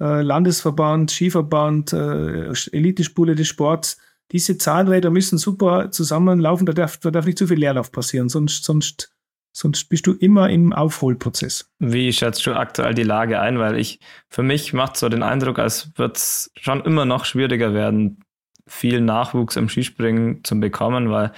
äh, 0.00 0.23
Landesverband, 0.23 1.12
Skiverband, 1.12 1.92
äh, 1.92 2.52
Elitespule 2.73 3.37
des 3.37 3.47
Sports. 3.47 3.99
Diese 4.33 4.59
Zahnräder 4.59 5.11
müssen 5.11 5.38
super 5.38 5.92
zusammenlaufen, 5.92 6.66
da 6.66 6.73
darf, 6.73 6.97
da 6.97 7.12
darf 7.12 7.26
nicht 7.26 7.38
zu 7.38 7.47
viel 7.47 7.59
Leerlauf 7.59 7.92
passieren, 7.92 8.28
sonst, 8.28 8.64
sonst, 8.64 9.14
sonst 9.52 9.85
bist 9.85 10.06
du 10.06 10.12
immer 10.12 10.50
im 10.50 10.73
Aufholprozess. 10.73 11.71
Wie 11.78 12.12
schätzt 12.12 12.47
du 12.47 12.54
aktuell 12.54 12.94
die 12.94 13.02
Lage 13.02 13.40
ein? 13.40 13.59
Weil 13.59 13.78
ich, 13.78 14.00
für 14.28 14.42
mich 14.42 14.73
macht 14.73 14.97
so 14.97 15.09
den 15.09 15.23
Eindruck, 15.23 15.59
als 15.59 15.92
wird 15.97 16.16
es 16.16 16.50
schon 16.56 16.82
immer 16.85 17.04
noch 17.04 17.25
schwieriger 17.25 17.75
werden, 17.75 18.25
viel 18.66 19.00
Nachwuchs 19.00 19.56
im 19.56 19.68
Skispringen 19.68 20.42
zu 20.44 20.59
bekommen, 20.59 21.11
weil 21.11 21.32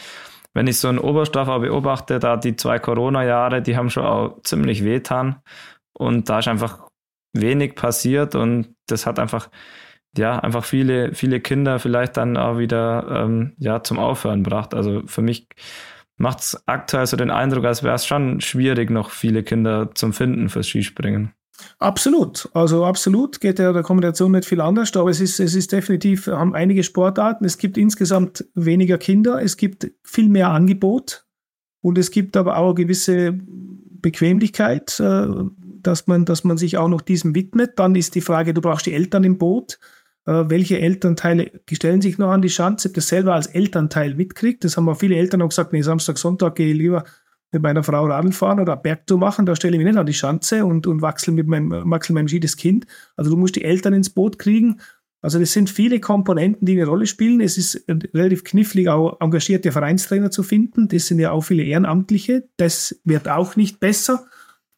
wenn 0.53 0.69
ich 0.69 0.79
so 0.79 0.89
in 0.89 0.99
Oberstdorfer 0.99 1.59
beobachte, 1.59 2.21
da 2.21 2.37
die 2.37 2.55
zwei 2.55 2.79
Corona-Jahre, 2.79 3.61
die 3.61 3.77
haben 3.77 3.91
schon 3.91 4.05
auch 4.05 4.43
ziemlich 4.43 4.85
wehtan 4.85 5.43
und 5.93 6.29
da 6.29 6.39
ist 6.39 6.49
einfach 6.49 6.89
wenig 7.33 7.75
passiert 7.75 8.37
und 8.37 8.77
das 8.87 9.07
hat 9.07 9.19
einfach 9.19 9.51
ja 10.17 10.39
einfach 10.39 10.65
viele 10.65 11.13
viele 11.15 11.41
Kinder 11.41 11.81
vielleicht 11.81 12.17
dann 12.17 12.37
auch 12.37 12.59
wieder 12.59 13.25
ähm, 13.25 13.55
ja 13.59 13.83
zum 13.83 13.99
Aufhören 13.99 14.45
gebracht. 14.45 14.75
Also 14.75 15.03
für 15.07 15.23
mich 15.23 15.49
macht 16.17 16.41
es 16.41 16.63
aktuell 16.67 17.07
so 17.07 17.17
den 17.17 17.31
Eindruck, 17.31 17.65
als 17.65 17.83
wäre 17.83 17.95
es 17.95 18.07
schon 18.07 18.41
schwierig, 18.41 18.91
noch 18.91 19.11
viele 19.11 19.43
Kinder 19.43 19.91
zum 19.95 20.13
Finden 20.13 20.49
fürs 20.49 20.69
Skispringen. 20.69 21.33
Absolut, 21.79 22.49
also 22.53 22.85
absolut 22.85 23.41
geht 23.41 23.61
ja 23.61 23.73
der 23.73 23.85
Kombination 23.85 24.33
nicht 24.33 24.45
viel 24.45 24.61
anders, 24.61 24.97
aber 24.97 25.11
es 25.11 25.21
ist, 25.21 25.39
es 25.39 25.55
ist 25.55 25.71
definitiv, 25.71 26.27
haben 26.27 26.55
einige 26.55 26.83
Sportarten, 26.83 27.45
es 27.45 27.59
gibt 27.59 27.79
insgesamt 27.79 28.45
weniger 28.55 28.99
Kinder, 28.99 29.41
es 29.41 29.57
gibt 29.57 29.91
viel 30.03 30.29
mehr 30.29 30.49
Angebot 30.51 31.25
und 31.81 31.97
es 31.97 32.11
gibt 32.11 32.37
aber 32.37 32.57
auch 32.57 32.71
eine 32.71 32.75
gewisse 32.75 33.39
Bequemlichkeit, 34.05 34.99
äh, 35.01 35.27
dass 35.85 36.07
man, 36.07 36.25
dass 36.25 36.45
man 36.45 36.57
sich 36.57 36.77
auch 36.77 36.89
noch 36.89 37.03
diesem 37.03 37.35
widmet. 37.35 37.79
Dann 37.79 37.95
ist 37.95 38.15
die 38.15 38.21
Frage, 38.21 38.55
du 38.55 38.61
brauchst 38.61 38.87
die 38.87 38.95
Eltern 38.95 39.23
im 39.23 39.39
Boot. 39.39 39.79
Äh, 40.27 40.45
welche 40.49 40.81
Elternteile 40.81 41.51
stellen 41.71 42.01
sich 42.01 42.19
noch 42.19 42.31
an 42.31 42.43
die 42.43 42.51
Schanze? 42.51 42.89
Ich 42.89 42.95
das 42.95 43.09
selber 43.09 43.35
als 43.35 43.47
Elternteil 43.47 44.15
mitkriegt. 44.15 44.65
Das 44.65 44.77
haben 44.77 44.89
auch 44.89 44.99
viele 44.99 45.17
Eltern 45.17 45.43
auch 45.43 45.49
gesagt, 45.49 45.73
nee, 45.73 45.83
Samstag, 45.83 46.19
Sonntag 46.19 46.55
gehe 46.55 46.73
ich 46.73 46.79
lieber 46.79 47.05
mit 47.55 47.63
meiner 47.63 47.83
Frau 47.83 48.05
Radl 48.05 48.33
fahren 48.33 48.61
oder 48.61 48.77
Bergtour 48.77 49.19
machen, 49.19 49.47
da 49.47 49.57
stelle 49.57 49.77
ich 49.77 49.79
mich 49.79 49.87
nicht 49.87 49.99
an 49.99 50.07
die 50.07 50.13
Schanze 50.13 50.67
und, 50.67 50.87
und 50.87 51.01
wachsel 51.01 51.33
mit 51.33 51.47
meinem, 51.47 51.71
wachsel 51.91 52.13
meinem 52.13 52.29
Ski 52.29 52.41
das 52.41 52.57
Kind. 52.57 52.87
Also 53.17 53.31
du 53.31 53.37
musst 53.37 53.57
die 53.57 53.65
Eltern 53.65 53.95
ins 53.95 54.11
Boot 54.11 54.39
kriegen. 54.39 54.81
Also 55.23 55.39
das 55.39 55.53
sind 55.53 55.71
viele 55.71 56.01
Komponenten, 56.01 56.67
die 56.67 56.75
eine 56.75 56.87
Rolle 56.87 57.07
spielen. 57.07 57.41
Es 57.41 57.57
ist 57.57 57.87
relativ 58.13 58.45
knifflig, 58.45 58.89
auch 58.89 59.19
engagierte 59.21 59.73
Vereinstrainer 59.73 60.31
zu 60.31 60.43
finden. 60.43 60.89
Das 60.89 61.07
sind 61.07 61.19
ja 61.19 61.31
auch 61.31 61.41
viele 61.41 61.63
Ehrenamtliche. 61.63 62.47
Das 62.59 63.01
wird 63.05 63.29
auch 63.29 63.57
nicht 63.57 63.81
besser. 63.81 64.27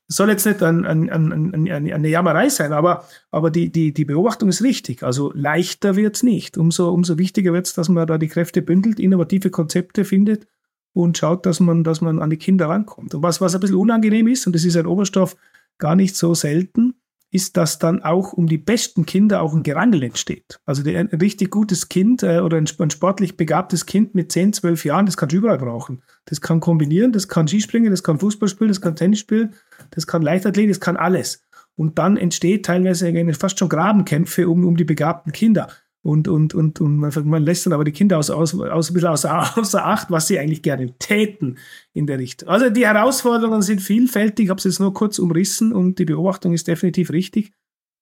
Soll 0.09 0.31
jetzt 0.31 0.47
nicht 0.47 0.63
ein, 0.63 0.87
ein, 0.87 1.11
ein, 1.11 1.69
eine 1.69 2.09
Jammerei 2.09 2.49
sein, 2.49 2.73
aber, 2.73 3.05
aber 3.33 3.51
die, 3.51 3.71
die, 3.71 3.93
die 3.93 4.05
Beobachtung 4.05 4.49
ist 4.49 4.63
richtig. 4.63 5.03
Also 5.03 5.33
leichter 5.35 5.97
wird's 5.97 6.23
nicht. 6.23 6.57
Umso, 6.59 6.91
umso 6.91 7.19
wichtiger 7.19 7.53
wird's, 7.53 7.75
dass 7.75 7.89
man 7.89 8.07
da 8.07 8.17
die 8.17 8.29
Kräfte 8.29 8.63
bündelt, 8.63 9.01
innovative 9.01 9.51
Konzepte 9.51 10.05
findet 10.05 10.47
und 10.93 11.19
schaut, 11.19 11.45
dass 11.45 11.61
man, 11.61 11.85
dass 11.85 12.01
man 12.01 12.21
an 12.21 12.31
die 12.31 12.37
Kinder 12.37 12.69
rankommt. 12.69 13.15
Und 13.15 13.23
was, 13.23 13.41
was 13.41 13.55
ein 13.55 13.61
bisschen 13.61 13.77
unangenehm 13.77 14.29
ist, 14.29 14.47
und 14.47 14.55
das 14.55 14.65
ist 14.65 14.77
ein 14.77 14.87
Oberstoff 14.87 15.37
gar 15.79 15.97
nicht 15.97 16.17
so 16.17 16.35
selten, 16.35 16.95
ist, 17.30 17.56
dass 17.56 17.78
dann 17.78 18.02
auch 18.02 18.33
um 18.33 18.47
die 18.47 18.59
besten 18.59 19.04
Kinder 19.04 19.42
auch 19.42 19.52
ein 19.54 19.62
Gerangel 19.62 20.02
entsteht. 20.02 20.61
Also 20.64 20.88
ein 20.88 21.09
richtig 21.09 21.50
gutes 21.50 21.88
Kind 21.88 22.23
äh, 22.23 22.38
oder 22.38 22.56
ein, 22.56 22.68
ein, 22.78 22.90
sportlich 22.90 23.37
begabtes 23.37 23.87
Kind 23.87 24.14
mit 24.14 24.30
10, 24.33 24.52
12 24.54 24.85
Jahren, 24.85 25.06
das 25.06 25.16
kannst 25.16 25.33
du 25.33 25.38
überall 25.38 25.59
brauchen. 25.59 26.02
Das 26.26 26.40
kann 26.40 26.61
kombinieren, 26.61 27.12
das 27.12 27.28
kann 27.28 27.49
Skispringen, 27.49 27.90
das 27.90 28.02
kann 28.02 28.18
Fußball 28.18 28.49
spielen, 28.49 28.68
das 28.68 28.80
kann 28.80 28.97
Tennis 28.97 29.18
spielen, 29.18 29.54
das 29.90 30.06
kann 30.06 30.23
Leichtathletik, 30.23 30.71
das 30.71 30.80
kann 30.80 30.97
alles. 30.97 31.42
und 31.75 31.99
dann 31.99 32.16
entsteht 32.16 32.64
teilweise 32.64 33.12
fast 33.35 33.59
schon 33.59 33.68
Grabenkämpfe 33.68 34.49
um, 34.49 34.64
um 34.64 34.76
die 34.76 34.85
begabten 34.85 35.33
Kinder. 35.33 35.68
Und, 36.07 36.29
und, 36.29 36.55
und, 36.55 36.81
und 36.81 36.99
man, 36.99 37.13
man 37.25 37.43
lässt 37.43 37.67
dann 37.67 37.73
aber 37.73 37.83
die 37.83 37.91
Kinder 37.91 38.19
aus, 38.19 38.31
aus, 38.31 38.55
aus, 38.55 38.91
ein 38.91 38.95
bisschen 38.95 39.09
außer, 39.09 39.59
außer 39.59 39.85
Acht, 39.85 40.09
was 40.09 40.29
sie 40.29 40.39
eigentlich 40.39 40.63
gerne 40.63 40.97
täten 41.01 41.59
in 41.95 42.07
der 42.07 42.21
Richtung. 42.21 42.49
Also 42.49 42.71
die 42.71 42.87
Herausforderungen 42.87 43.61
sind 43.61 43.81
vielfältig, 43.81 44.45
ich 44.45 44.51
habe 44.51 44.59
es 44.59 44.65
jetzt 44.65 44.79
nur 44.79 44.95
kurz 44.95 45.19
umrissen 45.19 45.73
und 45.73 45.99
die 45.99 46.05
Beobachtung 46.05 46.53
ist 46.53 46.69
definitiv 46.69 47.11
richtig. 47.11 47.53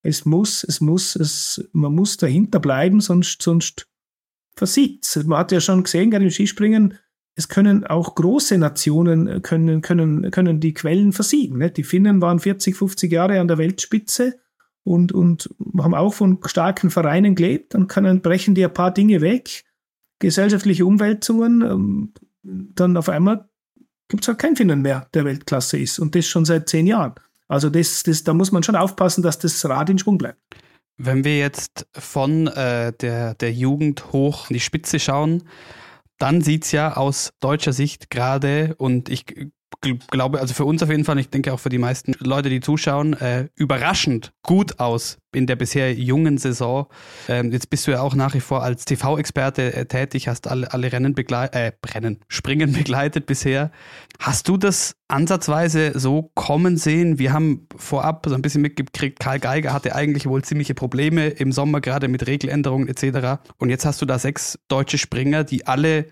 Es 0.02 0.26
muss, 0.26 0.64
es 0.64 0.82
muss, 0.82 1.16
es, 1.16 1.66
man 1.72 1.94
muss 1.94 2.18
dahinter 2.18 2.60
bleiben, 2.60 3.00
sonst, 3.00 3.40
sonst 3.40 3.86
versiegt 4.54 5.24
Man 5.24 5.38
hat 5.38 5.50
ja 5.50 5.60
schon 5.60 5.82
gesehen, 5.82 6.10
gerade 6.10 6.26
im 6.26 6.30
Skispringen, 6.30 6.98
es 7.36 7.48
können 7.48 7.86
auch 7.86 8.14
große 8.14 8.58
Nationen 8.58 9.28
äh, 9.28 9.40
können, 9.40 9.80
können, 9.80 10.30
können 10.30 10.60
die 10.60 10.74
Quellen 10.74 11.14
versiegen. 11.14 11.56
Ne? 11.56 11.70
Die 11.70 11.84
Finnen 11.84 12.20
waren 12.20 12.38
40, 12.38 12.76
50 12.76 13.10
Jahre 13.10 13.40
an 13.40 13.48
der 13.48 13.56
Weltspitze 13.56 14.38
und, 14.84 15.12
und 15.12 15.50
haben 15.78 15.94
auch 15.94 16.14
von 16.14 16.38
starken 16.44 16.90
Vereinen 16.90 17.34
gelebt. 17.34 17.74
Dann 17.74 17.88
können, 17.88 18.20
brechen 18.20 18.54
die 18.54 18.64
ein 18.64 18.72
paar 18.72 18.92
Dinge 18.92 19.20
weg, 19.20 19.64
gesellschaftliche 20.18 20.86
Umwälzungen. 20.86 21.62
Ähm, 21.62 22.12
dann 22.42 22.96
auf 22.96 23.08
einmal 23.08 23.48
gibt 24.08 24.22
es 24.22 24.28
halt 24.28 24.38
keinen 24.38 24.56
Finnen 24.56 24.82
mehr, 24.82 25.08
der 25.14 25.24
Weltklasse 25.24 25.78
ist. 25.78 25.98
Und 25.98 26.14
das 26.14 26.26
schon 26.26 26.44
seit 26.44 26.68
zehn 26.68 26.86
Jahren. 26.86 27.14
Also 27.48 27.70
das, 27.70 28.02
das, 28.02 28.24
da 28.24 28.34
muss 28.34 28.52
man 28.52 28.62
schon 28.62 28.76
aufpassen, 28.76 29.22
dass 29.22 29.38
das 29.38 29.64
Rad 29.68 29.90
in 29.90 29.98
Schwung 29.98 30.18
bleibt. 30.18 30.40
Wenn 30.96 31.24
wir 31.24 31.38
jetzt 31.38 31.86
von 31.92 32.46
äh, 32.46 32.92
der, 32.92 33.34
der 33.34 33.52
Jugend 33.52 34.12
hoch 34.12 34.50
in 34.50 34.54
die 34.54 34.60
Spitze 34.60 35.00
schauen, 35.00 35.42
dann 36.18 36.42
sieht 36.42 36.64
es 36.64 36.72
ja 36.72 36.96
aus 36.96 37.32
deutscher 37.40 37.72
Sicht 37.72 38.10
gerade, 38.10 38.76
und 38.78 39.08
ich 39.08 39.24
glaube, 39.80 40.40
also 40.40 40.54
für 40.54 40.64
uns 40.64 40.82
auf 40.82 40.90
jeden 40.90 41.04
Fall, 41.04 41.18
ich 41.18 41.30
denke 41.30 41.52
auch 41.52 41.60
für 41.60 41.68
die 41.68 41.78
meisten 41.78 42.14
Leute, 42.18 42.48
die 42.48 42.60
zuschauen, 42.60 43.14
äh, 43.14 43.48
überraschend 43.54 44.32
gut 44.42 44.78
aus 44.80 45.18
in 45.34 45.46
der 45.46 45.56
bisher 45.56 45.92
jungen 45.92 46.38
Saison. 46.38 46.86
Ähm, 47.28 47.52
jetzt 47.52 47.70
bist 47.70 47.86
du 47.86 47.90
ja 47.90 48.00
auch 48.00 48.14
nach 48.14 48.34
wie 48.34 48.40
vor 48.40 48.62
als 48.62 48.84
TV-Experte 48.84 49.74
äh, 49.74 49.86
tätig, 49.86 50.28
hast 50.28 50.48
alle, 50.48 50.72
alle 50.72 50.92
Rennen 50.92 51.14
begleitet, 51.14 51.54
äh, 51.54 51.72
Rennen, 51.86 52.20
Springen 52.28 52.72
begleitet 52.72 53.26
bisher. 53.26 53.70
Hast 54.18 54.48
du 54.48 54.56
das 54.56 54.96
ansatzweise 55.08 55.98
so 55.98 56.30
kommen 56.34 56.76
sehen? 56.76 57.18
Wir 57.18 57.32
haben 57.32 57.66
vorab 57.76 58.26
so 58.28 58.34
ein 58.34 58.42
bisschen 58.42 58.62
mitgekriegt, 58.62 59.18
Karl 59.20 59.40
Geiger 59.40 59.72
hatte 59.72 59.94
eigentlich 59.94 60.26
wohl 60.26 60.42
ziemliche 60.42 60.74
Probleme 60.74 61.28
im 61.28 61.52
Sommer, 61.52 61.80
gerade 61.80 62.08
mit 62.08 62.26
Regeländerungen 62.26 62.88
etc. 62.88 63.42
Und 63.58 63.70
jetzt 63.70 63.84
hast 63.84 64.00
du 64.02 64.06
da 64.06 64.18
sechs 64.18 64.58
deutsche 64.68 64.98
Springer, 64.98 65.44
die 65.44 65.66
alle 65.66 66.06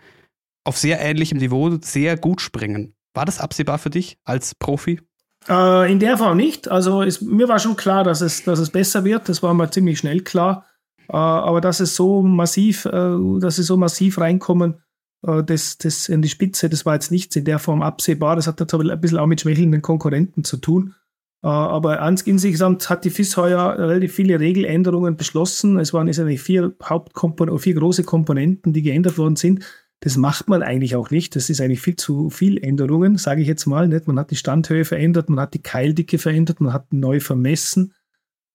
auf 0.64 0.78
sehr 0.78 1.00
ähnlichem 1.00 1.38
Niveau 1.38 1.76
sehr 1.82 2.16
gut 2.16 2.40
springen. 2.40 2.94
War 3.14 3.24
das 3.24 3.40
absehbar 3.40 3.78
für 3.78 3.90
dich 3.90 4.18
als 4.24 4.54
Profi? 4.54 5.00
Äh, 5.48 5.90
in 5.90 5.98
der 5.98 6.18
Form 6.18 6.36
nicht. 6.36 6.68
Also 6.68 7.02
es, 7.02 7.20
mir 7.20 7.48
war 7.48 7.58
schon 7.58 7.76
klar, 7.76 8.04
dass 8.04 8.20
es, 8.20 8.44
dass 8.44 8.58
es 8.58 8.70
besser 8.70 9.04
wird. 9.04 9.28
Das 9.28 9.42
war 9.42 9.54
mir 9.54 9.70
ziemlich 9.70 9.98
schnell 9.98 10.20
klar. 10.20 10.66
Äh, 11.08 11.16
aber 11.16 11.60
dass 11.60 11.80
es 11.80 11.96
so 11.96 12.22
massiv, 12.22 12.84
äh, 12.86 13.16
dass 13.40 13.56
sie 13.56 13.62
so 13.62 13.76
massiv 13.76 14.18
reinkommen, 14.18 14.82
äh, 15.26 15.42
das, 15.42 15.78
das 15.78 16.08
in 16.08 16.22
die 16.22 16.28
Spitze, 16.28 16.68
das 16.68 16.86
war 16.86 16.94
jetzt 16.94 17.10
nichts 17.10 17.36
in 17.36 17.44
der 17.44 17.58
Form 17.58 17.82
absehbar. 17.82 18.36
Das 18.36 18.46
hat 18.46 18.60
jetzt 18.60 18.74
ein 18.74 19.00
bisschen 19.00 19.18
auch 19.18 19.26
mit 19.26 19.40
schwächelnden 19.40 19.82
Konkurrenten 19.82 20.44
zu 20.44 20.56
tun. 20.56 20.94
Äh, 21.42 21.48
aber 21.48 22.00
insgesamt 22.24 22.88
hat 22.88 23.04
die 23.04 23.10
FIS 23.10 23.36
heuer 23.36 23.76
relativ 23.78 24.14
viele 24.14 24.38
Regeländerungen 24.38 25.16
beschlossen. 25.16 25.78
Es 25.78 25.92
waren 25.92 26.06
jetzt 26.06 26.20
eigentlich 26.20 26.42
vier 26.42 26.74
Hauptkomponenten, 26.82 27.60
vier 27.60 27.74
große 27.74 28.04
Komponenten, 28.04 28.72
die 28.72 28.82
geändert 28.82 29.18
worden 29.18 29.36
sind. 29.36 29.64
Das 30.02 30.16
macht 30.16 30.48
man 30.48 30.64
eigentlich 30.64 30.96
auch 30.96 31.10
nicht. 31.10 31.36
Das 31.36 31.48
ist 31.48 31.60
eigentlich 31.60 31.80
viel 31.80 31.94
zu 31.94 32.28
viel 32.28 32.58
Änderungen, 32.58 33.18
sage 33.18 33.40
ich 33.40 33.46
jetzt 33.46 33.66
mal. 33.66 33.86
Nicht? 33.86 34.08
Man 34.08 34.18
hat 34.18 34.32
die 34.32 34.36
Standhöhe 34.36 34.84
verändert, 34.84 35.30
man 35.30 35.38
hat 35.38 35.54
die 35.54 35.62
Keildicke 35.62 36.18
verändert, 36.18 36.60
man 36.60 36.72
hat 36.72 36.92
neu 36.92 37.20
vermessen 37.20 37.94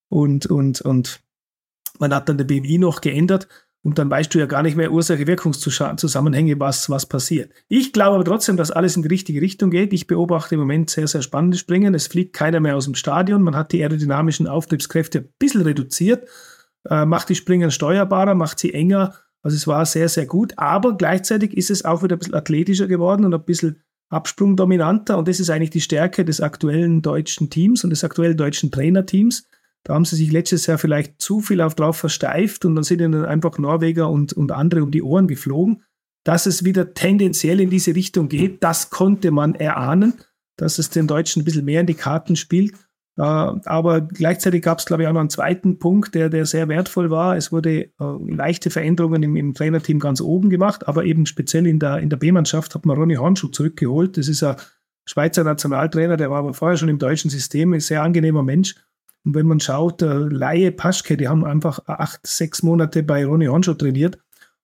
und, 0.10 0.46
und, 0.46 0.82
und 0.82 1.22
man 2.00 2.14
hat 2.14 2.28
dann 2.28 2.38
der 2.38 2.44
BMI 2.44 2.80
noch 2.80 3.00
geändert 3.00 3.48
und 3.82 3.98
dann 3.98 4.10
weißt 4.10 4.36
du 4.36 4.40
ja 4.40 4.46
gar 4.46 4.62
nicht 4.62 4.76
mehr 4.76 4.92
Ursache-Wirkungszusammenhänge, 4.92 6.60
was, 6.60 6.90
was 6.90 7.06
passiert. 7.06 7.54
Ich 7.70 7.94
glaube 7.94 8.16
aber 8.16 8.26
trotzdem, 8.26 8.58
dass 8.58 8.70
alles 8.70 8.98
in 8.98 9.04
die 9.04 9.08
richtige 9.08 9.40
Richtung 9.40 9.70
geht. 9.70 9.94
Ich 9.94 10.06
beobachte 10.06 10.56
im 10.56 10.60
Moment 10.60 10.90
sehr, 10.90 11.08
sehr 11.08 11.22
spannende 11.22 11.58
Springen. 11.58 11.96
Es 11.96 12.08
fliegt 12.08 12.34
keiner 12.34 12.60
mehr 12.60 12.76
aus 12.76 12.84
dem 12.84 12.96
Stadion. 12.96 13.42
Man 13.42 13.56
hat 13.56 13.72
die 13.72 13.82
aerodynamischen 13.82 14.48
Auftriebskräfte 14.48 15.20
ein 15.20 15.30
bisschen 15.40 15.62
reduziert, 15.62 16.28
äh, 16.90 17.06
macht 17.06 17.30
die 17.30 17.36
Springen 17.36 17.72
steuerbarer, 17.72 18.36
macht 18.36 18.60
sie 18.60 18.74
enger 18.74 19.16
also 19.44 19.56
es 19.56 19.68
war 19.68 19.86
sehr, 19.86 20.10
sehr 20.10 20.26
gut, 20.26 20.54
aber 20.58 20.98
gleichzeitig 20.98 21.56
ist 21.56 21.70
es 21.70 21.86
auch 21.86 22.04
wieder 22.04 22.16
ein 22.16 22.20
bisschen 22.20 22.36
athletischer 22.36 22.88
geworden 22.88 23.26
und 23.26 23.34
ein 23.34 23.46
bisschen 23.46 23.82
absprungdominanter 24.10 25.18
und 25.18 25.28
das 25.28 25.40
ist 25.40 25.50
eigentlich 25.50 25.70
die 25.70 25.82
Stärke 25.82 26.24
des 26.24 26.42
aktuellen 26.42 27.02
deutschen 27.02 27.50
Teams 27.50 27.84
und 27.84 27.90
des 27.90 28.04
aktuellen 28.04 28.38
deutschen 28.38 28.72
Trainerteams. 28.72 29.48
Da 29.84 29.94
haben 29.94 30.06
sie 30.06 30.16
sich 30.16 30.32
letztes 30.32 30.66
Jahr 30.66 30.78
vielleicht 30.78 31.22
zu 31.22 31.40
viel 31.40 31.62
auf 31.62 31.76
drauf 31.76 31.98
versteift 31.98 32.66
und 32.66 32.76
dann 32.76 32.84
sind 32.84 33.02
ihnen 33.02 33.26
einfach 33.26 33.58
Norweger 33.58 34.10
und, 34.10 34.34
und 34.34 34.52
andere 34.52 34.84
um 34.84 34.92
die 34.92 35.04
Ohren 35.04 35.28
geflogen. 35.28 35.84
Dass 36.26 36.46
es 36.46 36.66
wieder 36.66 36.94
tendenziell 36.94 37.62
in 37.62 37.70
diese 37.70 37.96
Richtung 37.96 38.28
geht, 38.28 38.62
das 38.64 38.90
konnte 38.90 39.32
man 39.32 39.56
erahnen, 39.56 40.16
dass 40.58 40.78
es 40.78 40.90
den 40.90 41.08
Deutschen 41.08 41.42
ein 41.42 41.46
bisschen 41.46 41.64
mehr 41.64 41.82
in 41.82 41.88
die 41.88 41.94
Karten 41.94 42.36
spielt. 42.36 42.74
Äh, 43.18 43.22
aber 43.22 44.02
gleichzeitig 44.02 44.62
gab 44.62 44.80
es, 44.80 44.86
glaube 44.86 45.04
ich, 45.04 45.10
auch 45.10 45.14
noch 45.14 45.22
einen 45.22 45.30
zweiten 45.30 45.80
Punkt, 45.80 46.14
der, 46.14 46.30
der 46.30 46.46
sehr 46.46 46.68
wertvoll 46.68 47.10
war. 47.10 47.36
Es 47.36 47.52
wurde 47.52 47.86
äh, 47.86 47.92
leichte 48.00 48.70
Veränderungen 48.70 49.24
im, 49.24 49.36
im 49.36 49.54
Trainerteam 49.54 50.00
ganz 50.00 50.22
oben 50.22 50.50
gemacht, 50.50 50.88
aber 50.88 51.06
eben 51.06 51.26
speziell 51.26 51.66
in 51.66 51.80
der, 51.80 51.98
in 51.98 52.10
der 52.10 52.18
B-Mannschaft 52.18 52.76
hat 52.76 52.86
man 52.86 52.98
Ronny 52.98 53.16
Hornschuh 53.16 53.48
zurückgeholt. 53.48 54.18
Das 54.18 54.28
ist 54.28 54.44
ein 54.44 54.56
Schweizer 55.06 55.44
Nationaltrainer, 55.44 56.18
der 56.18 56.30
war 56.30 56.40
aber 56.40 56.54
vorher 56.54 56.78
schon 56.78 56.90
im 56.90 57.00
deutschen 57.00 57.32
System, 57.32 57.74
ein 57.74 57.80
sehr 57.80 58.04
angenehmer 58.04 58.44
Mensch. 58.44 58.76
Und 59.26 59.34
wenn 59.34 59.48
man 59.48 59.60
schaut, 59.60 60.02
der 60.02 60.20
Laie 60.20 60.72
Paschke, 60.72 61.18
die 61.18 61.28
haben 61.28 61.44
einfach 61.44 61.80
acht, 61.88 62.26
sechs 62.26 62.62
Monate 62.62 63.02
bei 63.04 63.26
Ronny 63.26 63.48
Hornschuh 63.48 63.74
trainiert. 63.74 64.20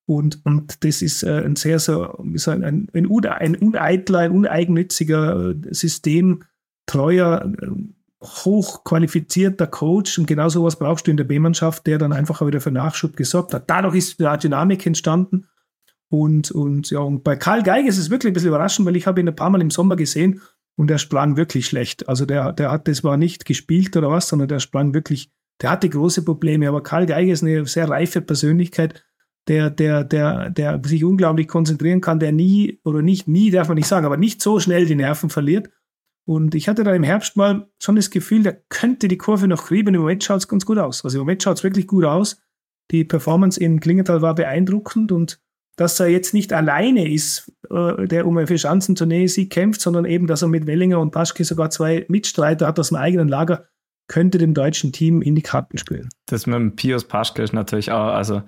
Und, 0.06 0.46
und 0.46 0.84
das 0.84 1.02
ist 1.02 1.24
äh, 1.24 1.44
ein 1.44 1.56
sehr, 1.56 1.80
sehr, 1.80 2.14
ein, 2.48 2.64
ein, 2.64 2.88
ein 2.94 3.06
uneitler, 3.08 4.20
ein 4.20 4.32
uneigennütziger, 4.32 5.52
äh, 5.52 5.56
systemtreuer, 5.74 7.52
hochqualifizierter 8.24 9.68
Coach 9.68 10.18
und 10.18 10.26
genau 10.26 10.50
sowas 10.50 10.78
brauchst 10.78 11.08
du 11.08 11.12
in 11.12 11.18
der 11.18 11.26
B-Mannschaft, 11.26 11.86
der 11.86 11.98
dann 11.98 12.14
einfach 12.14 12.46
wieder 12.46 12.62
für 12.62 12.72
Nachschub 12.72 13.16
gesorgt 13.16 13.54
hat. 13.54 13.70
Dadurch 13.70 13.96
ist 13.96 14.24
eine 14.24 14.38
Dynamik 14.38 14.86
entstanden. 14.86 15.48
Und, 16.10 16.52
und 16.52 16.90
ja, 16.92 17.00
und 17.00 17.24
bei 17.24 17.36
Karl 17.36 17.64
Geige 17.64 17.90
ist 17.90 17.98
es 17.98 18.10
wirklich 18.10 18.32
ein 18.32 18.34
bisschen 18.34 18.50
überraschend, 18.50 18.86
weil 18.86 18.96
ich 18.96 19.08
habe 19.08 19.20
ihn 19.20 19.28
ein 19.28 19.36
paar 19.36 19.50
Mal 19.50 19.62
im 19.62 19.72
Sommer 19.72 19.96
gesehen 19.96 20.42
und 20.76 20.90
er 20.92 21.00
sprang 21.00 21.38
wirklich 21.38 21.66
schlecht. 21.66 22.08
Also 22.08 22.26
der, 22.26 22.54
der 22.54 22.72
hat, 22.72 22.88
das 22.88 23.04
war 23.04 23.18
nicht 23.18 23.46
gespielt 23.46 23.98
oder 23.98 24.10
was, 24.10 24.28
sondern 24.28 24.48
der 24.48 24.60
sprang 24.60 24.94
wirklich, 24.94 25.32
der 25.62 25.72
hatte 25.72 25.90
große 25.90 26.24
Probleme. 26.24 26.68
Aber 26.68 26.84
Karl 26.84 27.08
Geige 27.08 27.32
ist 27.32 27.44
eine 27.44 27.66
sehr 27.66 27.90
reife 27.90 28.22
Persönlichkeit, 28.22 29.04
der, 29.48 29.70
der, 29.70 30.04
der, 30.04 30.50
der 30.52 30.82
sich 30.86 31.04
unglaublich 31.04 31.48
konzentrieren 31.48 32.00
kann, 32.00 32.20
der 32.20 32.32
nie, 32.32 32.80
oder 32.86 33.02
nicht 33.02 33.28
nie, 33.28 33.52
darf 33.52 33.68
man 33.68 33.76
nicht 33.76 33.88
sagen, 33.88 34.06
aber 34.06 34.18
nicht 34.18 34.42
so 34.42 34.60
schnell 34.60 34.86
die 34.86 34.96
Nerven 34.96 35.30
verliert 35.30 35.70
und 36.26 36.56
ich 36.56 36.70
hatte 36.70 36.84
da 36.84 36.94
im 36.94 37.04
Herbst 37.04 37.36
mal 37.36 37.68
schon 37.80 37.96
das 37.96 38.10
Gefühl, 38.10 38.44
der 38.44 38.62
könnte 38.70 39.08
die 39.08 39.18
Kurve 39.18 39.48
noch 39.48 39.66
kriegen. 39.66 39.94
Im 39.94 40.02
Moment 40.02 40.24
schaut 40.24 40.38
es 40.38 40.48
ganz 40.48 40.66
gut 40.66 40.78
aus. 40.78 41.04
Also 41.04 41.18
im 41.18 41.22
Moment 41.22 41.44
schaut 41.44 41.58
es 41.58 41.64
wirklich 41.64 41.88
gut 41.88 42.06
aus. 42.06 42.42
Die 42.92 43.04
Performance 43.04 43.60
in 43.60 43.80
Klingenthal 43.80 44.22
war 44.22 44.36
beeindruckend 44.36 45.12
und 45.12 45.40
dass 45.76 46.00
er 46.00 46.08
jetzt 46.08 46.34
nicht 46.34 46.54
alleine 46.54 47.12
ist, 47.12 47.52
äh, 47.70 48.08
der 48.08 48.28
um 48.28 48.38
eine 48.38 48.48
Vierschanzentournee 48.48 49.28
sie 49.28 49.50
kämpft, 49.50 49.82
sondern 49.82 50.06
eben, 50.06 50.28
dass 50.28 50.44
er 50.44 50.48
mit 50.48 50.68
Wellinger 50.68 51.00
und 51.00 51.12
Paschke 51.12 51.44
sogar 51.44 51.72
zwei 51.72 52.06
Mitstreiter 52.10 52.68
hat 52.68 52.80
aus 52.80 52.90
dem 52.90 52.98
eigenen 52.98 53.28
Lager, 53.28 53.68
könnte 54.08 54.38
dem 54.38 54.54
deutschen 54.54 54.92
Team 54.92 55.22
in 55.22 55.36
die 55.36 55.42
Karten 55.42 55.78
spielen. 55.78 56.10
Das 56.28 56.46
mit 56.46 56.56
dem 56.56 56.76
Pius 56.76 57.06
Paschke 57.06 57.42
ist 57.42 57.54
natürlich 57.54 57.92
auch, 57.92 58.14
also 58.14 58.44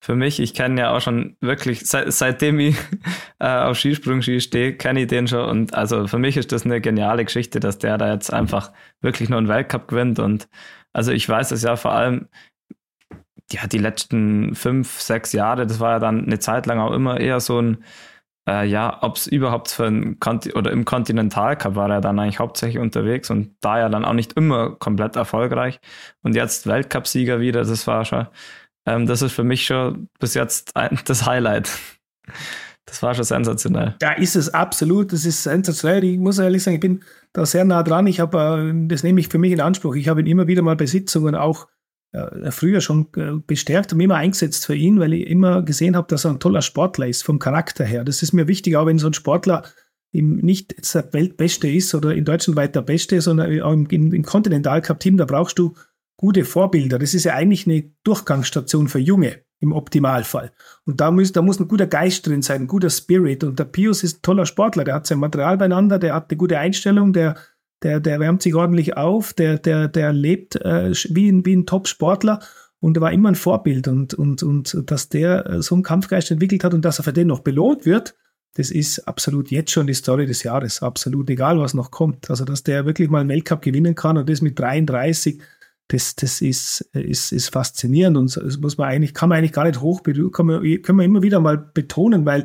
für 0.00 0.14
mich, 0.14 0.40
ich 0.40 0.54
kenne 0.54 0.80
ja 0.80 0.96
auch 0.96 1.00
schon 1.00 1.36
wirklich, 1.40 1.86
seit, 1.86 2.12
seitdem 2.12 2.60
ich 2.60 2.76
äh, 3.40 3.48
auf 3.48 3.78
Skisprung-Ski 3.78 4.40
stehe, 4.40 4.76
kenne 4.76 5.02
ich 5.02 5.06
den 5.08 5.26
schon. 5.26 5.48
Und 5.48 5.74
also 5.74 6.06
für 6.06 6.18
mich 6.18 6.36
ist 6.36 6.52
das 6.52 6.64
eine 6.64 6.80
geniale 6.80 7.24
Geschichte, 7.24 7.60
dass 7.60 7.78
der 7.78 7.98
da 7.98 8.12
jetzt 8.12 8.32
einfach 8.32 8.72
wirklich 9.00 9.28
nur 9.28 9.38
einen 9.38 9.48
Weltcup 9.48 9.88
gewinnt. 9.88 10.18
Und 10.18 10.48
also 10.92 11.12
ich 11.12 11.28
weiß 11.28 11.50
es 11.50 11.62
ja 11.62 11.76
vor 11.76 11.92
allem, 11.92 12.28
ja, 13.50 13.66
die 13.66 13.78
letzten 13.78 14.54
fünf, 14.54 15.00
sechs 15.00 15.32
Jahre, 15.32 15.66
das 15.66 15.80
war 15.80 15.92
ja 15.92 15.98
dann 15.98 16.26
eine 16.26 16.38
Zeit 16.38 16.66
lang 16.66 16.78
auch 16.80 16.92
immer 16.92 17.18
eher 17.18 17.40
so 17.40 17.60
ein, 17.60 17.84
äh, 18.48 18.66
ja, 18.66 18.98
ob 19.02 19.16
es 19.16 19.26
überhaupt 19.26 19.70
für 19.70 19.86
ein 19.86 20.20
Konti 20.20 20.52
oder 20.54 20.70
im 20.70 20.84
Kontinentalcup 20.84 21.74
war 21.74 21.90
er 21.90 22.00
dann 22.00 22.18
eigentlich 22.18 22.38
hauptsächlich 22.38 22.78
unterwegs 22.78 23.30
und 23.30 23.56
da 23.60 23.78
ja 23.78 23.88
dann 23.88 24.04
auch 24.04 24.12
nicht 24.12 24.34
immer 24.34 24.76
komplett 24.76 25.16
erfolgreich. 25.16 25.80
Und 26.22 26.34
jetzt 26.34 26.66
Weltcupsieger 26.66 27.40
wieder, 27.40 27.64
das 27.64 27.86
war 27.86 28.04
schon 28.04 28.26
ähm, 28.88 29.06
das 29.06 29.22
ist 29.22 29.32
für 29.32 29.44
mich 29.44 29.66
schon 29.66 30.08
bis 30.18 30.34
jetzt 30.34 30.74
ein, 30.76 30.98
das 31.04 31.26
Highlight. 31.26 31.70
Das 32.86 33.02
war 33.02 33.14
schon 33.14 33.24
sensationell. 33.24 33.96
Ja, 34.00 34.12
ist 34.12 34.34
es 34.34 34.52
absolut. 34.52 35.12
Das 35.12 35.24
ist 35.24 35.42
sensationell. 35.42 36.04
Ich 36.04 36.18
muss 36.18 36.38
ehrlich 36.38 36.62
sagen, 36.62 36.76
ich 36.76 36.80
bin 36.80 37.02
da 37.32 37.44
sehr 37.44 37.64
nah 37.64 37.82
dran. 37.82 38.06
Ich 38.06 38.20
habe, 38.20 38.72
äh, 38.72 38.88
das 38.88 39.02
nehme 39.02 39.20
ich 39.20 39.28
für 39.28 39.38
mich 39.38 39.52
in 39.52 39.60
Anspruch. 39.60 39.94
Ich 39.94 40.08
habe 40.08 40.20
ihn 40.20 40.26
immer 40.26 40.46
wieder 40.46 40.62
mal 40.62 40.76
bei 40.76 40.86
Sitzungen 40.86 41.34
auch 41.34 41.68
äh, 42.12 42.50
früher 42.50 42.80
schon 42.80 43.08
äh, 43.16 43.32
bestärkt 43.46 43.92
und 43.92 44.00
immer 44.00 44.16
eingesetzt 44.16 44.64
für 44.64 44.74
ihn, 44.74 44.98
weil 44.98 45.12
ich 45.12 45.26
immer 45.26 45.62
gesehen 45.62 45.96
habe, 45.96 46.08
dass 46.08 46.24
er 46.24 46.30
ein 46.30 46.40
toller 46.40 46.62
Sportler 46.62 47.06
ist 47.06 47.22
vom 47.22 47.38
Charakter 47.38 47.84
her. 47.84 48.04
Das 48.04 48.22
ist 48.22 48.32
mir 48.32 48.48
wichtig, 48.48 48.76
auch 48.76 48.86
wenn 48.86 48.98
so 48.98 49.08
ein 49.08 49.14
Sportler 49.14 49.64
im, 50.10 50.36
nicht 50.36 50.94
der 50.94 51.12
Weltbeste 51.12 51.68
ist 51.68 51.94
oder 51.94 52.14
in 52.14 52.24
Deutschland 52.24 52.56
weit 52.56 52.74
der 52.74 52.82
Beste, 52.82 53.20
sondern 53.20 53.60
auch 53.60 53.72
im, 53.72 53.86
im, 53.90 54.14
im 54.14 54.22
Continental 54.22 54.80
Cup 54.80 55.00
Team, 55.00 55.18
da 55.18 55.26
brauchst 55.26 55.58
du 55.58 55.74
gute 56.18 56.44
Vorbilder. 56.44 56.98
Das 56.98 57.14
ist 57.14 57.24
ja 57.24 57.34
eigentlich 57.34 57.66
eine 57.66 57.90
Durchgangsstation 58.04 58.88
für 58.88 58.98
Junge 58.98 59.40
im 59.60 59.72
Optimalfall. 59.72 60.52
Und 60.84 61.00
da 61.00 61.10
muss, 61.10 61.32
da 61.32 61.40
muss 61.40 61.58
ein 61.58 61.68
guter 61.68 61.86
Geist 61.86 62.26
drin 62.26 62.42
sein, 62.42 62.62
ein 62.62 62.66
guter 62.66 62.90
Spirit. 62.90 63.42
Und 63.44 63.58
der 63.58 63.64
Pius 63.64 64.04
ist 64.04 64.18
ein 64.18 64.22
toller 64.22 64.44
Sportler, 64.44 64.84
der 64.84 64.94
hat 64.94 65.06
sein 65.06 65.18
Material 65.18 65.56
beieinander, 65.56 65.98
der 65.98 66.14
hat 66.14 66.30
eine 66.30 66.36
gute 66.36 66.58
Einstellung, 66.58 67.12
der, 67.12 67.36
der, 67.82 68.00
der 68.00 68.20
wärmt 68.20 68.42
sich 68.42 68.54
ordentlich 68.54 68.96
auf, 68.96 69.32
der, 69.32 69.58
der, 69.58 69.88
der 69.88 70.12
lebt 70.12 70.56
äh, 70.56 70.92
wie 71.10 71.30
ein, 71.30 71.46
wie 71.46 71.56
ein 71.56 71.66
Top-Sportler 71.66 72.40
und 72.80 72.96
er 72.96 73.00
war 73.00 73.12
immer 73.12 73.30
ein 73.30 73.34
Vorbild. 73.34 73.88
Und, 73.88 74.14
und, 74.14 74.42
und 74.42 74.90
dass 74.90 75.08
der 75.08 75.46
äh, 75.46 75.62
so 75.62 75.74
einen 75.74 75.84
Kampfgeist 75.84 76.30
entwickelt 76.30 76.64
hat 76.64 76.74
und 76.74 76.84
dass 76.84 76.98
er 76.98 77.04
für 77.04 77.12
den 77.12 77.28
noch 77.28 77.40
belohnt 77.40 77.86
wird, 77.86 78.14
das 78.54 78.70
ist 78.70 79.06
absolut 79.06 79.50
jetzt 79.50 79.70
schon 79.70 79.86
die 79.86 79.94
Story 79.94 80.26
des 80.26 80.42
Jahres. 80.42 80.82
Absolut 80.82 81.30
egal, 81.30 81.60
was 81.60 81.74
noch 81.74 81.90
kommt. 81.90 82.28
Also, 82.30 82.44
dass 82.44 82.64
der 82.64 82.86
wirklich 82.86 83.08
mal 83.08 83.20
einen 83.20 83.28
Weltcup 83.28 83.62
gewinnen 83.62 83.94
kann 83.94 84.16
und 84.16 84.28
das 84.28 84.42
mit 84.42 84.58
33, 84.58 85.40
das, 85.88 86.16
das 86.16 86.40
ist, 86.40 86.82
ist, 86.92 87.32
ist 87.32 87.52
faszinierend 87.52 88.16
und 88.16 88.36
das 88.36 88.58
muss 88.58 88.76
man 88.78 88.88
eigentlich, 88.88 89.14
kann 89.14 89.28
man 89.28 89.38
eigentlich 89.38 89.52
gar 89.52 89.64
nicht 89.64 89.80
hoch, 89.80 90.02
kann 90.32 90.46
man, 90.46 90.60
können 90.82 90.98
wir 90.98 91.04
immer 91.04 91.22
wieder 91.22 91.40
mal 91.40 91.56
betonen, 91.56 92.26
weil 92.26 92.44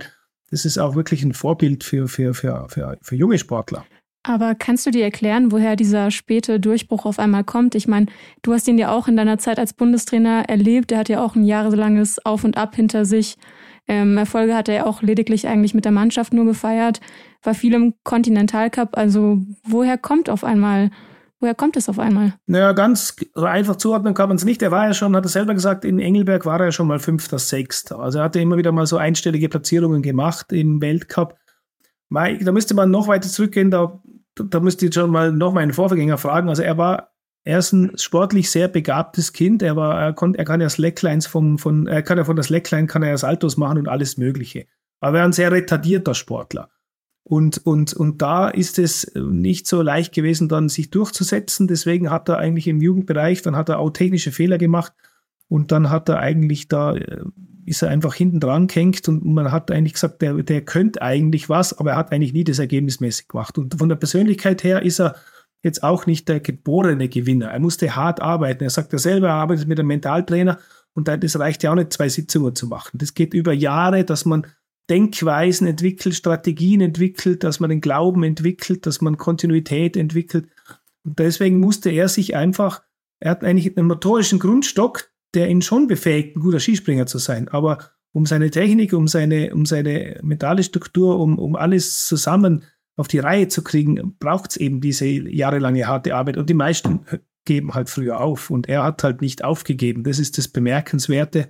das 0.50 0.66
ist 0.66 0.78
auch 0.78 0.96
wirklich 0.96 1.24
ein 1.24 1.34
Vorbild 1.34 1.84
für, 1.84 2.08
für, 2.08 2.34
für, 2.34 2.68
für, 2.70 2.98
für 3.02 3.16
junge 3.16 3.38
Sportler. 3.38 3.86
Aber 4.26 4.56
kannst 4.56 4.86
du 4.86 4.92
dir 4.92 5.04
erklären, 5.04 5.52
woher 5.52 5.76
dieser 5.76 6.10
späte 6.10 6.58
Durchbruch 6.60 7.06
auf 7.06 7.20
einmal 7.20 7.44
kommt? 7.44 7.76
Ich 7.76 7.90
meine, 7.90 8.06
du 8.42 8.54
hast 8.54 8.68
ihn 8.70 8.78
ja 8.78 8.90
auch 8.90 9.10
in 9.10 9.18
deiner 9.18 9.38
Zeit 9.38 9.60
als 9.60 9.74
Bundestrainer 9.74 10.46
erlebt. 10.48 10.94
Er 10.94 11.00
hat 11.00 11.10
ja 11.10 11.22
auch 11.22 11.36
ein 11.36 11.44
jahrelanges 11.44 12.26
Auf 12.26 12.46
und 12.46 12.56
Ab 12.56 12.76
hinter 12.76 13.04
sich. 13.04 13.36
Ähm, 13.86 14.18
Erfolge 14.18 14.56
hat 14.56 14.70
er 14.70 14.76
ja 14.76 14.86
auch 14.86 15.02
lediglich 15.02 15.46
eigentlich 15.50 15.74
mit 15.74 15.84
der 15.84 15.92
Mannschaft 15.92 16.34
nur 16.34 16.46
gefeiert, 16.46 17.02
war 17.42 17.54
viel 17.54 17.74
im 17.74 17.96
Kontinentalcup. 18.06 18.98
Also 18.98 19.42
woher 19.66 19.98
kommt 19.98 20.30
auf 20.30 20.46
einmal 20.46 20.90
Woher 21.44 21.56
kommt 21.56 21.76
es 21.76 21.90
auf 21.90 22.00
einmal? 22.00 22.36
Naja, 22.46 22.72
ganz 22.72 23.18
einfach 23.36 23.76
zuordnen 23.76 24.14
kann 24.14 24.30
man 24.30 24.38
es 24.38 24.46
nicht. 24.46 24.62
Er 24.62 24.72
war 24.72 24.88
ja 24.88 24.94
schon, 24.94 25.14
hat 25.14 25.26
er 25.26 25.30
selber 25.30 25.54
gesagt, 25.54 25.84
in 25.84 26.00
Engelberg 26.00 26.46
war 26.46 26.58
er 26.62 26.68
ja 26.68 26.72
schon 26.72 26.88
mal 26.88 27.00
Fünfter, 27.00 27.38
Sechster. 27.38 28.00
Also 28.00 28.20
er 28.20 28.24
hatte 28.24 28.40
immer 28.40 28.56
wieder 28.56 28.72
mal 28.72 28.86
so 28.86 28.96
einstellige 28.96 29.50
Platzierungen 29.50 30.02
gemacht 30.02 30.54
im 30.54 30.82
Weltcup. 30.82 31.36
Da 32.10 32.52
müsste 32.54 32.76
man 32.76 32.92
noch 32.92 33.10
weiter 33.10 33.28
zurückgehen, 33.28 33.72
da, 33.72 34.02
da 34.36 34.62
müsste 34.62 34.86
ich 34.86 34.94
schon 34.94 35.12
mal 35.12 35.34
noch 35.34 35.52
meinen 35.52 35.74
Vorgänger 35.74 36.18
fragen. 36.18 36.48
Also 36.48 36.64
er 36.64 36.78
war, 36.78 37.10
er 37.44 37.60
ist 37.60 37.74
ein 37.74 37.98
sportlich 37.98 38.50
sehr 38.50 38.70
begabtes 38.70 39.34
Kind. 39.34 39.62
Er 39.64 39.76
war, 39.76 40.02
er 40.02 40.14
konnte, 40.14 40.40
er 40.40 40.46
kann 40.46 40.62
ja 40.62 40.70
Slacklines 40.70 41.28
vom, 41.28 41.58
von, 41.58 41.88
er 41.88 42.04
kann 42.04 42.18
ja 42.18 42.24
von 42.24 42.38
der 42.38 42.44
Slackline 42.44 42.88
kann 42.88 43.04
er 43.04 43.10
ja 43.10 43.18
Saltos 43.18 43.58
machen 43.58 43.80
und 43.80 43.90
alles 43.90 44.16
Mögliche. 44.16 44.66
Aber 45.02 45.18
er 45.18 45.24
war 45.24 45.28
ein 45.28 45.34
sehr 45.34 45.52
retardierter 45.52 46.16
Sportler. 46.16 46.70
Und, 47.24 47.66
und, 47.66 47.94
und 47.94 48.22
da 48.22 48.50
ist 48.50 48.80
es 48.80 49.12
nicht 49.16 49.66
so 49.66 49.82
leicht 49.82 50.14
gewesen, 50.14 50.50
dann 50.50 50.68
sich 50.68 50.90
durchzusetzen. 50.90 51.68
Deswegen 51.68 52.10
hat 52.10 52.28
er 52.28 52.38
eigentlich 52.38 52.68
im 52.68 52.82
Jugendbereich, 52.82 53.42
dann 53.42 53.56
hat 53.56 53.70
er 53.70 53.80
auch 53.80 53.92
technische 53.92 54.32
Fehler 54.32 54.58
gemacht 54.58 54.94
und 55.48 55.72
dann 55.72 55.90
hat 55.90 56.10
er 56.10 56.20
eigentlich 56.20 56.68
da, 56.68 56.96
äh, 56.96 57.24
ist 57.66 57.82
er 57.82 57.90
einfach 57.90 58.14
hinten 58.14 58.42
dran 58.42 58.68
gehängt 58.68 59.08
und 59.08 59.24
man 59.24 59.52
hat 59.54 59.72
eigentlich 59.72 59.94
gesagt, 59.94 60.22
der, 60.22 60.34
der 60.44 60.62
könnte 60.66 61.02
eigentlich 61.02 61.48
was, 61.48 61.78
aber 61.78 61.92
er 61.92 61.98
hat 61.98 62.12
eigentlich 62.12 62.34
nie 62.34 62.44
das 62.44 62.60
ergebnismäßig 62.60 63.30
gemacht. 63.30 63.58
Und 63.58 63.76
von 63.76 63.88
der 63.88 63.96
Persönlichkeit 63.96 64.66
her 64.66 64.82
ist 64.82 65.00
er 65.00 65.16
jetzt 65.62 65.82
auch 65.82 66.06
nicht 66.06 66.28
der 66.28 66.42
geborene 66.42 67.08
Gewinner. 67.08 67.48
Er 67.48 67.60
musste 67.60 67.96
hart 67.96 68.22
arbeiten. 68.22 68.66
Er 68.66 68.70
sagt 68.70 68.92
ja 68.92 69.00
selber, 69.00 69.30
er 69.30 69.36
arbeitet 69.36 69.68
mit 69.68 69.80
einem 69.80 69.88
Mentaltrainer 69.88 70.60
und 70.94 71.08
das 71.08 71.40
reicht 71.40 71.64
ja 71.64 71.72
auch 71.72 71.76
nicht, 71.76 71.94
zwei 71.94 72.10
Sitzungen 72.10 72.54
zu 72.54 72.68
machen. 72.68 72.98
Das 72.98 73.14
geht 73.14 73.34
über 73.34 73.54
Jahre, 73.54 74.04
dass 74.04 74.26
man 74.26 74.46
Denkweisen 74.90 75.68
entwickelt, 75.68 76.16
Strategien 76.16 76.82
entwickelt, 76.82 77.44
dass 77.44 77.60
man 77.60 77.70
den 77.70 77.82
Glauben 77.82 78.24
entwickelt, 78.24 78.86
dass 78.86 79.02
man 79.02 79.18
Kontinuität 79.18 79.96
entwickelt. 79.96 80.48
Und 81.04 81.20
deswegen 81.20 81.60
musste 81.60 81.90
er 81.90 82.10
sich 82.10 82.36
einfach, 82.36 82.84
er 83.20 83.32
hat 83.32 83.44
eigentlich 83.44 83.78
einen 83.78 83.88
motorischen 83.88 84.40
Grundstock, 84.40 85.12
der 85.34 85.50
ihn 85.50 85.62
schon 85.62 85.88
befähigt, 85.88 86.36
ein 86.36 86.42
guter 86.42 86.60
Skispringer 86.60 87.06
zu 87.06 87.18
sein. 87.18 87.48
Aber 87.48 87.92
um 88.12 88.26
seine 88.26 88.52
Technik, 88.52 88.94
um 88.94 89.08
seine, 89.08 89.54
um 89.54 89.66
seine 89.66 90.20
mentale 90.22 90.64
Struktur, 90.64 91.20
um, 91.20 91.40
um 91.40 91.56
alles 91.56 92.06
zusammen 92.06 92.64
auf 92.96 93.08
die 93.08 93.20
Reihe 93.20 93.48
zu 93.48 93.64
kriegen, 93.64 94.16
braucht 94.20 94.52
es 94.52 94.58
eben 94.58 94.82
diese 94.82 95.06
jahrelange 95.08 95.88
harte 95.88 96.16
Arbeit. 96.16 96.38
Und 96.38 96.50
die 96.50 96.54
meisten 96.54 97.06
geben 97.46 97.74
halt 97.74 97.90
früher 97.90 98.20
auf. 98.20 98.50
Und 98.50 98.70
er 98.70 98.84
hat 98.84 99.04
halt 99.04 99.22
nicht 99.22 99.44
aufgegeben. 99.44 100.04
Das 100.04 100.20
ist 100.20 100.38
das 100.38 100.48
Bemerkenswerte. 100.48 101.50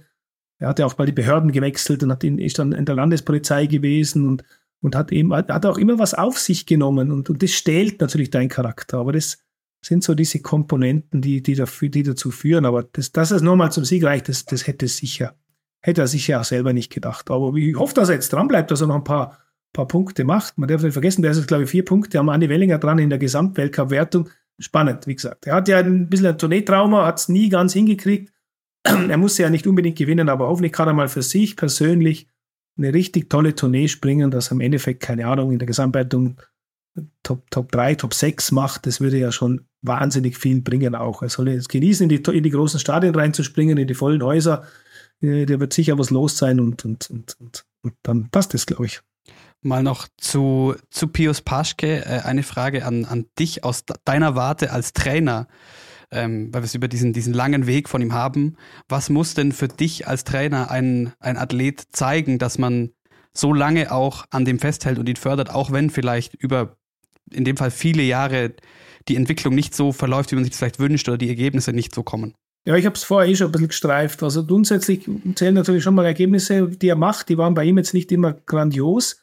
Er 0.64 0.70
hat 0.70 0.80
ja 0.80 0.86
auch 0.86 0.98
mal 0.98 1.06
die 1.06 1.12
Behörden 1.12 1.52
gewechselt 1.52 2.04
und 2.04 2.12
hat 2.12 2.24
in, 2.24 2.40
ist 2.40 2.58
dann 2.58 2.72
in 2.72 2.86
der 2.86 2.96
Landespolizei 2.96 3.66
gewesen 3.66 4.26
und, 4.26 4.46
und 4.82 4.96
hat 4.96 5.12
eben, 5.12 5.34
hat 5.34 5.66
auch 5.66 5.78
immer 5.78 6.00
was 6.00 6.14
auf 6.14 6.40
sich 6.40 6.66
genommen 6.66 7.12
und, 7.12 7.30
und 7.30 7.44
das 7.44 7.52
stählt 7.52 8.00
natürlich 8.00 8.30
deinen 8.30 8.48
Charakter. 8.48 9.00
Aber 9.00 9.12
das 9.12 9.40
sind 9.82 10.06
so 10.06 10.16
diese 10.16 10.40
Komponenten, 10.40 11.22
die, 11.22 11.44
die, 11.44 11.56
dafür, 11.56 11.90
die 11.90 12.04
dazu 12.04 12.32
führen. 12.32 12.66
Aber 12.66 12.84
das, 12.84 13.12
dass 13.12 13.32
es 13.32 13.42
nochmal 13.42 13.74
zum 13.74 13.84
Sieg 13.84 14.06
reicht, 14.06 14.30
das, 14.30 14.46
das 14.46 14.66
hätte 14.66 14.88
sicher, 14.88 15.36
hätte 15.82 16.00
er 16.00 16.08
sich 16.08 16.30
ja 16.30 16.40
auch 16.40 16.46
selber 16.46 16.72
nicht 16.72 16.94
gedacht. 16.94 17.30
Aber 17.30 17.54
ich 17.56 17.76
hoffe, 17.76 17.94
dass 17.96 18.08
er 18.08 18.16
jetzt 18.16 18.32
dran 18.32 18.48
bleibt, 18.48 18.72
dass 18.72 18.80
er 18.80 18.88
noch 18.88 18.96
ein 18.96 19.04
paar, 19.04 19.40
paar 19.74 19.90
Punkte 19.90 20.24
macht. 20.24 20.58
Man 20.58 20.70
darf 20.70 20.82
nicht 20.82 20.94
vergessen, 20.94 21.24
der 21.24 21.32
ist 21.32 21.38
jetzt, 21.38 21.48
glaube 21.48 21.64
ich, 21.64 21.70
vier 21.70 21.84
Punkte 21.84 22.20
am 22.20 22.30
Andi 22.30 22.48
Wellinger 22.48 22.78
dran 22.78 23.00
in 23.00 23.10
der 23.10 23.20
Gesamtweltcup-Wertung. 23.20 24.30
Spannend, 24.60 25.08
wie 25.08 25.16
gesagt. 25.16 25.46
Er 25.46 25.56
hat 25.56 25.68
ja 25.68 25.80
ein 25.80 26.08
bisschen 26.08 26.28
ein 26.28 26.38
Tourneetrauma, 26.38 27.06
hat 27.06 27.20
es 27.20 27.28
nie 27.28 27.50
ganz 27.50 27.74
hingekriegt. 27.74 28.33
er 29.10 29.18
muss 29.18 29.38
ja 29.38 29.50
nicht 29.50 29.68
unbedingt 29.68 29.98
gewinnen, 29.98 30.30
aber 30.30 30.48
hoffentlich 30.48 30.74
kann 30.74 30.88
er 30.88 30.94
mal 30.94 31.10
für 31.10 31.22
sich 31.22 31.56
persönlich 31.56 32.28
eine 32.78 32.94
richtig 32.94 33.30
tolle 33.30 33.56
Tournee 33.56 33.88
springen, 33.88 34.32
dass 34.32 34.50
er 34.50 34.54
im 34.54 34.62
Endeffekt, 34.62 35.02
keine 35.02 35.28
Ahnung, 35.28 35.52
in 35.52 35.60
der 35.60 35.68
Gesamtwertung 35.68 36.42
Top, 37.24 37.50
Top 37.50 37.72
3, 37.72 37.96
Top 37.96 38.14
6 38.14 38.52
macht. 38.52 38.86
Das 38.86 39.02
würde 39.02 39.18
ja 39.18 39.32
schon 39.32 39.66
wahnsinnig 39.82 40.38
viel 40.38 40.62
bringen 40.62 40.96
auch. 40.96 41.22
Er 41.22 41.30
soll 41.30 41.48
es 41.50 41.68
genießen, 41.68 42.10
in 42.10 42.10
die, 42.10 42.32
in 42.32 42.44
die 42.44 42.50
großen 42.50 42.80
Stadien 42.80 43.16
reinzuspringen, 43.16 43.78
in 43.78 43.88
die 43.88 43.94
vollen 43.94 44.22
Häuser. 44.22 44.64
Äh, 45.22 45.46
der 45.46 45.60
wird 45.60 45.74
sicher 45.74 45.98
was 45.98 46.10
los 46.10 46.38
sein 46.38 46.60
und, 46.60 46.86
und, 46.86 47.10
und, 47.10 47.36
und, 47.40 47.66
und 47.82 47.94
dann 48.04 48.30
passt 48.30 48.54
es, 48.54 48.66
glaube 48.66 48.86
ich. 48.86 49.02
Mal 49.62 49.82
noch 49.82 50.08
zu, 50.18 50.76
zu 50.90 51.08
Pius 51.08 51.42
Paschke 51.42 52.06
äh, 52.06 52.22
eine 52.24 52.44
Frage 52.44 52.86
an, 52.86 53.06
an 53.06 53.26
dich 53.40 53.64
aus 53.64 53.86
deiner 54.06 54.36
Warte 54.36 54.72
als 54.72 54.94
Trainer 54.94 55.48
ähm, 56.14 56.54
weil 56.54 56.62
wir 56.62 56.66
es 56.66 56.76
über 56.76 56.88
diesen, 56.88 57.14
diesen 57.14 57.34
langen 57.34 57.68
Weg 57.68 57.90
von 57.90 58.02
ihm 58.02 58.14
haben. 58.14 58.56
Was 58.88 59.10
muss 59.10 59.34
denn 59.34 59.52
für 59.52 59.68
dich 59.68 60.08
als 60.08 60.24
Trainer 60.24 60.72
ein, 60.72 61.14
ein 61.20 61.38
Athlet 61.38 61.84
zeigen, 61.92 62.40
dass 62.40 62.58
man 62.58 62.92
so 63.34 63.54
lange 63.54 63.92
auch 63.92 64.26
an 64.30 64.46
dem 64.46 64.60
festhält 64.60 65.00
und 65.00 65.10
ihn 65.10 65.16
fördert, 65.16 65.50
auch 65.50 65.72
wenn 65.72 65.90
vielleicht 65.90 66.36
über 66.36 66.78
in 67.32 67.46
dem 67.46 67.58
Fall 67.58 67.72
viele 67.72 68.04
Jahre 68.04 68.54
die 69.08 69.16
Entwicklung 69.16 69.56
nicht 69.56 69.76
so 69.76 69.92
verläuft, 69.92 70.32
wie 70.32 70.36
man 70.36 70.44
sich 70.44 70.52
das 70.52 70.60
vielleicht 70.60 70.80
wünscht 70.80 71.08
oder 71.10 71.18
die 71.18 71.30
Ergebnisse 71.30 71.74
nicht 71.74 71.94
so 71.94 72.04
kommen? 72.04 72.36
Ja, 72.66 72.76
ich 72.76 72.86
habe 72.86 72.96
es 72.96 73.04
vorher 73.04 73.30
eh 73.30 73.36
schon 73.36 73.48
ein 73.48 73.52
bisschen 73.52 73.68
gestreift. 73.68 74.24
Also 74.24 74.46
grundsätzlich 74.46 75.10
zählen 75.36 75.54
natürlich 75.54 75.84
schon 75.84 75.96
mal 75.96 76.06
Ergebnisse, 76.06 76.70
die 76.70 76.88
er 76.88 76.96
macht. 76.96 77.28
Die 77.28 77.38
waren 77.38 77.54
bei 77.54 77.66
ihm 77.66 77.78
jetzt 77.78 77.94
nicht 77.94 78.12
immer 78.12 78.34
grandios. 78.34 79.20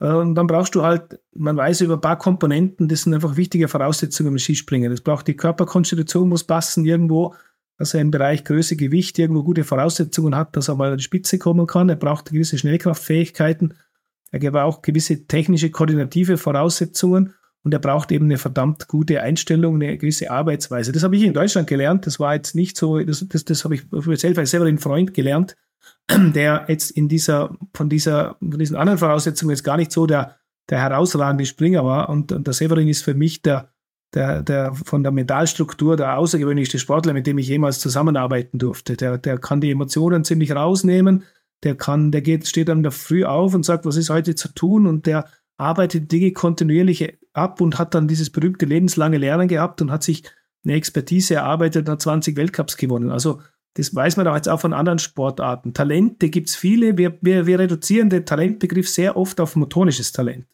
Und 0.00 0.34
dann 0.34 0.46
brauchst 0.46 0.74
du 0.74 0.82
halt, 0.82 1.20
man 1.34 1.58
weiß 1.58 1.82
über 1.82 1.94
ein 1.94 2.00
paar 2.00 2.16
Komponenten, 2.16 2.88
das 2.88 3.02
sind 3.02 3.12
einfach 3.12 3.36
wichtige 3.36 3.68
Voraussetzungen 3.68 4.32
im 4.32 4.38
Skispringen. 4.38 4.90
Das 4.90 5.02
braucht 5.02 5.28
die 5.28 5.36
Körperkonstitution, 5.36 6.28
muss 6.28 6.44
passen 6.44 6.86
irgendwo, 6.86 7.34
dass 7.76 7.92
er 7.92 8.00
im 8.00 8.10
Bereich 8.10 8.44
Größe, 8.44 8.76
Gewicht 8.76 9.18
irgendwo 9.18 9.42
gute 9.42 9.62
Voraussetzungen 9.62 10.34
hat, 10.34 10.56
dass 10.56 10.68
er 10.68 10.76
mal 10.76 10.92
an 10.92 10.96
die 10.96 11.04
Spitze 11.04 11.38
kommen 11.38 11.66
kann. 11.66 11.90
Er 11.90 11.96
braucht 11.96 12.30
gewisse 12.30 12.56
Schnellkraftfähigkeiten. 12.56 13.74
Er 14.30 14.50
braucht 14.50 14.82
gewisse 14.82 15.26
technische, 15.26 15.70
koordinative 15.70 16.38
Voraussetzungen 16.38 17.34
und 17.62 17.74
er 17.74 17.80
braucht 17.80 18.10
eben 18.10 18.24
eine 18.24 18.38
verdammt 18.38 18.88
gute 18.88 19.20
Einstellung, 19.20 19.74
eine 19.74 19.98
gewisse 19.98 20.30
Arbeitsweise. 20.30 20.92
Das 20.92 21.02
habe 21.02 21.16
ich 21.16 21.24
in 21.24 21.34
Deutschland 21.34 21.68
gelernt. 21.68 22.06
Das 22.06 22.18
war 22.18 22.34
jetzt 22.34 22.54
nicht 22.54 22.78
so, 22.78 22.98
das, 23.00 23.26
das, 23.28 23.44
das 23.44 23.64
habe 23.64 23.74
ich 23.74 23.82
selber, 24.18 24.46
selber 24.46 24.66
einen 24.66 24.78
Freund 24.78 25.12
gelernt 25.12 25.56
der 26.10 26.66
jetzt 26.68 26.90
in 26.90 27.08
dieser, 27.08 27.56
von 27.74 27.88
dieser, 27.88 28.36
von 28.38 28.58
diesen 28.58 28.76
anderen 28.76 28.98
Voraussetzungen 28.98 29.50
jetzt 29.50 29.64
gar 29.64 29.76
nicht 29.76 29.92
so 29.92 30.06
der, 30.06 30.36
der 30.68 30.80
herausragende 30.80 31.46
Springer 31.46 31.84
war. 31.84 32.08
Und, 32.08 32.32
und 32.32 32.46
der 32.46 32.54
Severin 32.54 32.88
ist 32.88 33.02
für 33.02 33.14
mich 33.14 33.42
der, 33.42 33.70
der, 34.14 34.42
der 34.42 34.74
von 34.74 35.02
der 35.02 35.12
Mentalstruktur 35.12 35.96
der 35.96 36.18
außergewöhnlichste 36.18 36.78
Sportler, 36.78 37.12
mit 37.12 37.26
dem 37.26 37.38
ich 37.38 37.48
jemals 37.48 37.80
zusammenarbeiten 37.80 38.58
durfte. 38.58 38.96
Der, 38.96 39.18
der 39.18 39.38
kann 39.38 39.60
die 39.60 39.70
Emotionen 39.70 40.24
ziemlich 40.24 40.52
rausnehmen. 40.52 41.24
Der 41.62 41.76
kann, 41.76 42.10
der 42.10 42.22
geht, 42.22 42.48
steht 42.48 42.68
dann 42.68 42.82
da 42.82 42.90
früh 42.90 43.24
auf 43.24 43.54
und 43.54 43.64
sagt, 43.64 43.84
was 43.84 43.96
ist 43.96 44.10
heute 44.10 44.34
zu 44.34 44.52
tun? 44.54 44.86
Und 44.86 45.06
der 45.06 45.26
arbeitet 45.58 46.10
Dinge 46.10 46.32
kontinuierlich 46.32 47.18
ab 47.32 47.60
und 47.60 47.78
hat 47.78 47.94
dann 47.94 48.08
dieses 48.08 48.30
berühmte 48.30 48.66
lebenslange 48.66 49.18
Lernen 49.18 49.46
gehabt 49.46 49.82
und 49.82 49.90
hat 49.90 50.02
sich 50.02 50.24
eine 50.64 50.74
Expertise 50.74 51.34
erarbeitet 51.34 51.86
und 51.86 51.92
hat 51.92 52.02
20 52.02 52.36
Weltcups 52.36 52.76
gewonnen. 52.76 53.10
Also 53.10 53.40
das 53.74 53.94
weiß 53.94 54.16
man 54.16 54.26
auch 54.26 54.34
jetzt 54.34 54.48
auch 54.48 54.60
von 54.60 54.72
anderen 54.72 54.98
Sportarten. 54.98 55.74
Talente 55.74 56.28
gibt 56.28 56.48
es 56.48 56.56
viele. 56.56 56.98
Wir, 56.98 57.16
wir, 57.20 57.46
wir 57.46 57.58
reduzieren 57.58 58.10
den 58.10 58.26
Talentbegriff 58.26 58.88
sehr 58.88 59.16
oft 59.16 59.40
auf 59.40 59.56
motorisches 59.56 60.12
Talent. 60.12 60.46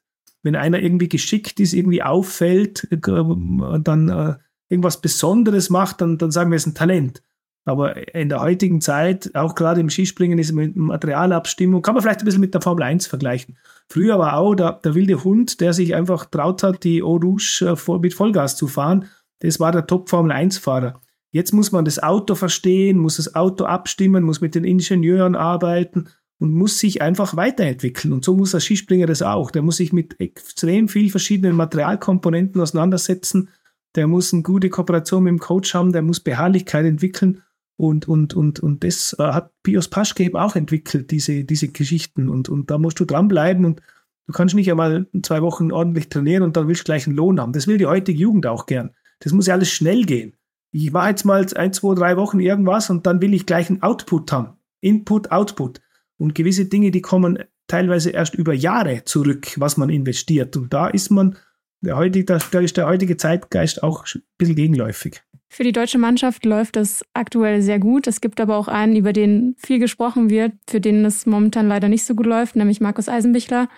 Wenn 0.43 0.55
einer 0.55 0.81
irgendwie 0.81 1.09
geschickt 1.09 1.59
ist, 1.59 1.73
irgendwie 1.73 2.03
auffällt, 2.03 2.87
äh, 2.91 2.99
dann 2.99 4.09
äh, 4.09 4.35
irgendwas 4.69 5.01
Besonderes 5.01 5.71
macht, 5.71 6.01
dann, 6.01 6.19
dann 6.19 6.31
sagen 6.31 6.51
wir, 6.51 6.57
es 6.57 6.67
ist 6.67 6.73
ein 6.73 6.75
Talent. 6.75 7.23
Aber 7.65 8.15
in 8.15 8.29
der 8.29 8.41
heutigen 8.41 8.81
Zeit, 8.81 9.35
auch 9.35 9.57
gerade 9.57 9.81
im 9.81 9.91
Skispringen, 9.91 10.39
ist 10.39 10.53
mit 10.53 10.77
Materialabstimmung, 10.77 11.83
kann 11.83 11.95
man 11.95 12.03
vielleicht 12.03 12.21
ein 12.21 12.25
bisschen 12.25 12.41
mit 12.41 12.55
der 12.55 12.61
Formel 12.61 12.85
1 12.85 13.09
vergleichen. 13.09 13.59
Früher 13.89 14.21
war 14.21 14.37
auch 14.37 14.55
der, 14.55 14.73
der 14.85 14.95
wilde 14.95 15.25
Hund, 15.25 15.61
der 15.61 15.73
sich 15.73 15.95
einfach 15.97 16.27
traut 16.27 16.63
hat, 16.63 16.85
die 16.85 17.03
Eau 17.03 17.17
Rouge 17.17 17.77
äh, 17.77 17.99
mit 17.99 18.15
Vollgas 18.15 18.57
zu 18.57 18.69
fahren, 18.69 19.09
das 19.41 19.59
war 19.59 19.73
der 19.73 19.87
Top-Formel 19.87 20.33
1-Fahrer. 20.33 21.01
Jetzt 21.37 21.53
muss 21.53 21.71
man 21.71 21.85
das 21.85 22.03
Auto 22.03 22.35
verstehen, 22.35 22.97
muss 22.97 23.19
das 23.19 23.35
Auto 23.35 23.65
abstimmen, 23.65 24.25
muss 24.25 24.41
mit 24.41 24.55
den 24.55 24.65
Ingenieuren 24.65 25.35
arbeiten 25.35 26.09
und 26.39 26.55
muss 26.55 26.79
sich 26.79 27.03
einfach 27.03 27.37
weiterentwickeln. 27.37 28.15
Und 28.15 28.25
so 28.25 28.35
muss 28.35 28.53
der 28.53 28.61
Skispringer 28.61 29.05
das 29.05 29.21
auch. 29.21 29.51
Der 29.51 29.61
muss 29.61 29.77
sich 29.77 29.93
mit 29.93 30.19
extrem 30.19 30.89
viel 30.89 31.11
verschiedenen 31.11 31.55
Materialkomponenten 31.55 32.59
auseinandersetzen. 32.59 33.51
Der 33.97 34.07
muss 34.07 34.33
eine 34.33 34.45
gute 34.45 34.71
Kooperation 34.71 35.25
mit 35.25 35.33
dem 35.33 35.39
Coach 35.39 35.75
haben, 35.75 35.93
der 35.93 36.01
muss 36.01 36.21
Beharrlichkeit 36.21 36.87
entwickeln. 36.87 37.43
Und, 37.77 38.09
und, 38.09 38.33
und, 38.33 38.61
und 38.61 38.83
das 38.83 39.15
äh, 39.19 39.23
hat 39.23 39.53
Pios 39.63 39.89
Paschke 39.89 40.25
eben 40.25 40.39
auch 40.39 40.57
entwickelt, 40.57 41.11
diese, 41.11 41.45
diese 41.45 41.69
Geschichten. 41.69 42.31
Und, 42.31 42.49
und 42.49 42.71
da 42.71 42.79
musst 42.79 42.99
du 42.99 43.05
dranbleiben 43.05 43.67
und 43.67 43.83
du 44.27 44.33
kannst 44.33 44.55
nicht 44.55 44.71
einmal 44.71 45.07
zwei 45.23 45.43
Wochen 45.43 45.71
ordentlich 45.71 46.09
trainieren 46.09 46.45
und 46.45 46.57
dann 46.57 46.67
willst 46.67 46.81
du 46.81 46.85
gleich 46.87 47.07
einen 47.07 47.15
Lohn 47.17 47.39
haben. 47.39 47.53
Das 47.53 47.67
will 47.67 47.77
die 47.77 47.85
heutige 47.85 48.19
Jugend 48.19 48.47
auch 48.47 48.65
gern. 48.65 48.95
Das 49.19 49.35
muss 49.35 49.49
ja 49.49 49.53
alles 49.53 49.71
schnell 49.71 50.07
gehen. 50.07 50.33
Ich 50.79 50.93
mache 50.93 51.09
jetzt 51.09 51.25
mal 51.25 51.47
ein, 51.55 51.73
zwei, 51.73 51.95
drei 51.95 52.19
Wochen 52.19 52.39
irgendwas 52.39 52.91
und 52.91 53.07
dann 53.07 53.23
will 53.23 53.33
ich 53.33 53.47
gleich 53.47 53.71
einen 53.71 53.83
Output 53.83 54.31
haben. 54.31 54.59
Input, 54.83 55.33
Output. 55.33 55.81
Und 56.19 56.35
gewisse 56.35 56.67
Dinge, 56.67 56.91
die 56.91 57.01
kommen 57.01 57.39
teilweise 57.67 58.11
erst 58.11 58.35
über 58.35 58.53
Jahre 58.53 59.03
zurück, 59.05 59.55
was 59.57 59.79
man 59.79 59.89
investiert. 59.89 60.55
Und 60.55 60.75
da 60.75 60.89
ist 60.89 61.11
man, 61.11 61.39
der 61.81 61.97
heutige, 61.97 62.27
da 62.27 62.61
ist 62.61 62.77
der 62.77 62.87
heutige 62.87 63.17
Zeitgeist 63.17 63.83
auch 63.83 64.05
ein 64.15 64.23
bisschen 64.37 64.55
gegenläufig. 64.55 65.23
Für 65.49 65.65
die 65.65 65.73
deutsche 65.73 65.97
Mannschaft 65.97 66.45
läuft 66.45 66.77
es 66.77 67.03
aktuell 67.15 67.63
sehr 67.63 67.79
gut. 67.79 68.07
Es 68.07 68.21
gibt 68.21 68.39
aber 68.39 68.59
auch 68.59 68.69
einen, 68.69 68.97
über 68.97 69.15
den 69.15 69.55
viel 69.57 69.79
gesprochen 69.79 70.29
wird, 70.29 70.53
für 70.69 70.83
den 70.83 71.07
es 71.07 71.25
momentan 71.25 71.69
leider 71.69 71.89
nicht 71.89 72.05
so 72.05 72.15
gut 72.15 72.27
läuft, 72.27 72.55
nämlich 72.55 72.83
Markus 72.83 73.09
Eisenbichler, 73.09 73.71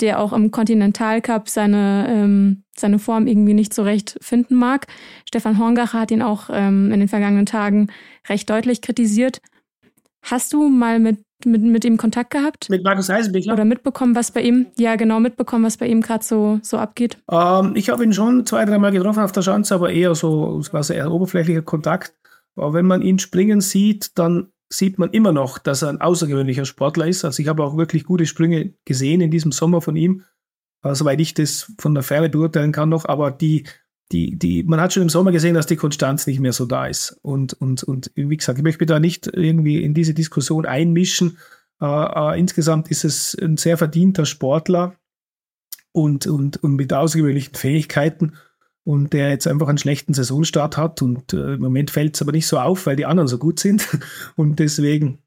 der 0.00 0.20
auch 0.20 0.32
im 0.32 0.50
Kontinentalcup 0.50 1.48
seine, 1.48 2.06
ähm, 2.08 2.64
seine 2.76 2.98
Form 2.98 3.26
irgendwie 3.26 3.54
nicht 3.54 3.74
so 3.74 3.82
recht 3.82 4.16
finden 4.20 4.56
mag. 4.56 4.86
Stefan 5.28 5.58
Horngacher 5.58 6.00
hat 6.00 6.10
ihn 6.10 6.22
auch 6.22 6.50
ähm, 6.50 6.90
in 6.92 7.00
den 7.00 7.08
vergangenen 7.08 7.46
Tagen 7.46 7.88
recht 8.28 8.48
deutlich 8.48 8.82
kritisiert. 8.82 9.40
Hast 10.22 10.52
du 10.52 10.68
mal 10.68 10.98
mit 10.98 11.18
mit, 11.46 11.62
mit 11.62 11.84
ihm 11.84 11.96
Kontakt 11.96 12.30
gehabt? 12.30 12.68
Mit 12.68 12.84
Markus 12.84 13.10
Eisenbichler? 13.10 13.54
Oder 13.54 13.64
mitbekommen, 13.64 14.14
was 14.14 14.30
bei 14.30 14.42
ihm, 14.42 14.66
ja 14.78 14.96
genau, 14.96 15.20
mitbekommen, 15.20 15.64
was 15.64 15.76
bei 15.76 15.86
ihm 15.86 16.00
gerade 16.00 16.24
so, 16.24 16.60
so 16.62 16.76
abgeht? 16.76 17.16
Ähm, 17.30 17.72
ich 17.76 17.88
habe 17.88 18.04
ihn 18.04 18.12
schon 18.12 18.46
zwei, 18.46 18.64
dreimal 18.64 18.92
getroffen 18.92 19.22
auf 19.22 19.32
der 19.32 19.42
Schanze, 19.42 19.74
aber 19.74 19.90
eher 19.90 20.14
so, 20.14 20.60
so 20.60 20.92
eher 20.92 21.10
oberflächlicher 21.10 21.62
Kontakt. 21.62 22.14
Aber 22.56 22.74
wenn 22.74 22.86
man 22.86 23.02
ihn 23.02 23.18
springen 23.18 23.60
sieht, 23.60 24.18
dann 24.18 24.48
sieht 24.72 24.98
man 24.98 25.10
immer 25.10 25.32
noch, 25.32 25.58
dass 25.58 25.82
er 25.82 25.88
ein 25.88 26.00
außergewöhnlicher 26.00 26.64
Sportler 26.64 27.06
ist. 27.06 27.24
Also 27.24 27.42
ich 27.42 27.48
habe 27.48 27.64
auch 27.64 27.76
wirklich 27.76 28.04
gute 28.04 28.26
Sprünge 28.26 28.74
gesehen 28.84 29.20
in 29.20 29.30
diesem 29.30 29.52
Sommer 29.52 29.80
von 29.80 29.96
ihm, 29.96 30.24
äh, 30.82 30.94
soweit 30.94 31.20
ich 31.20 31.34
das 31.34 31.72
von 31.78 31.94
der 31.94 32.04
Ferne 32.04 32.30
beurteilen 32.30 32.72
kann 32.72 32.88
noch. 32.88 33.04
Aber 33.04 33.30
die, 33.32 33.64
die, 34.12 34.38
die, 34.38 34.62
man 34.62 34.80
hat 34.80 34.92
schon 34.92 35.02
im 35.02 35.08
Sommer 35.08 35.32
gesehen, 35.32 35.54
dass 35.54 35.66
die 35.66 35.76
Konstanz 35.76 36.26
nicht 36.26 36.40
mehr 36.40 36.52
so 36.52 36.66
da 36.66 36.86
ist. 36.86 37.18
Und, 37.22 37.52
und, 37.54 37.82
und 37.82 38.12
wie 38.14 38.36
gesagt, 38.36 38.58
ich 38.58 38.64
möchte 38.64 38.82
mich 38.82 38.88
da 38.88 39.00
nicht 39.00 39.26
irgendwie 39.26 39.82
in 39.82 39.92
diese 39.92 40.14
Diskussion 40.14 40.66
einmischen. 40.66 41.38
Äh, 41.80 41.86
äh, 41.86 42.38
insgesamt 42.38 42.90
ist 42.90 43.04
es 43.04 43.36
ein 43.40 43.56
sehr 43.56 43.76
verdienter 43.76 44.24
Sportler 44.24 44.94
und, 45.92 46.28
und, 46.28 46.62
und 46.62 46.76
mit 46.76 46.92
außergewöhnlichen 46.92 47.54
Fähigkeiten 47.54 48.34
und 48.84 49.12
der 49.12 49.30
jetzt 49.30 49.46
einfach 49.46 49.68
einen 49.68 49.78
schlechten 49.78 50.14
Saisonstart 50.14 50.76
hat. 50.76 51.02
Und 51.02 51.32
äh, 51.32 51.54
im 51.54 51.60
Moment 51.60 51.90
fällt 51.90 52.14
es 52.14 52.22
aber 52.22 52.32
nicht 52.32 52.46
so 52.46 52.58
auf, 52.58 52.86
weil 52.86 52.96
die 52.96 53.06
anderen 53.06 53.28
so 53.28 53.38
gut 53.38 53.60
sind. 53.60 53.88
Und 54.36 54.58
deswegen 54.58 55.18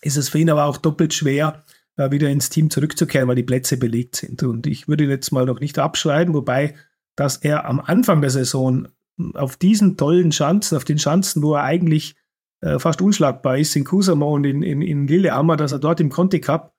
ist 0.00 0.16
es 0.16 0.28
für 0.28 0.38
ihn 0.38 0.50
aber 0.50 0.64
auch 0.64 0.76
doppelt 0.76 1.12
schwer, 1.12 1.64
äh, 1.96 2.10
wieder 2.10 2.30
ins 2.30 2.50
Team 2.50 2.70
zurückzukehren, 2.70 3.28
weil 3.28 3.36
die 3.36 3.42
Plätze 3.42 3.76
belegt 3.76 4.16
sind. 4.16 4.42
Und 4.42 4.66
ich 4.66 4.88
würde 4.88 5.04
ihn 5.04 5.10
jetzt 5.10 5.32
mal 5.32 5.46
noch 5.46 5.60
nicht 5.60 5.78
abschreiben, 5.78 6.34
wobei 6.34 6.74
dass 7.16 7.36
er 7.36 7.66
am 7.66 7.80
Anfang 7.80 8.20
der 8.20 8.30
Saison 8.30 8.88
auf 9.34 9.56
diesen 9.56 9.96
tollen 9.96 10.32
Schanzen, 10.32 10.76
auf 10.76 10.84
den 10.84 10.98
Schanzen, 10.98 11.42
wo 11.42 11.54
er 11.54 11.62
eigentlich 11.62 12.16
äh, 12.60 12.78
fast 12.78 13.00
unschlagbar 13.00 13.58
ist, 13.58 13.76
in 13.76 13.84
Kusamo 13.84 14.34
und 14.34 14.44
in, 14.44 14.62
in, 14.62 14.82
in 14.82 15.06
Lillehammer, 15.06 15.56
dass 15.56 15.72
er 15.72 15.78
dort 15.78 16.00
im 16.00 16.10
Conti 16.10 16.40
Cup 16.40 16.74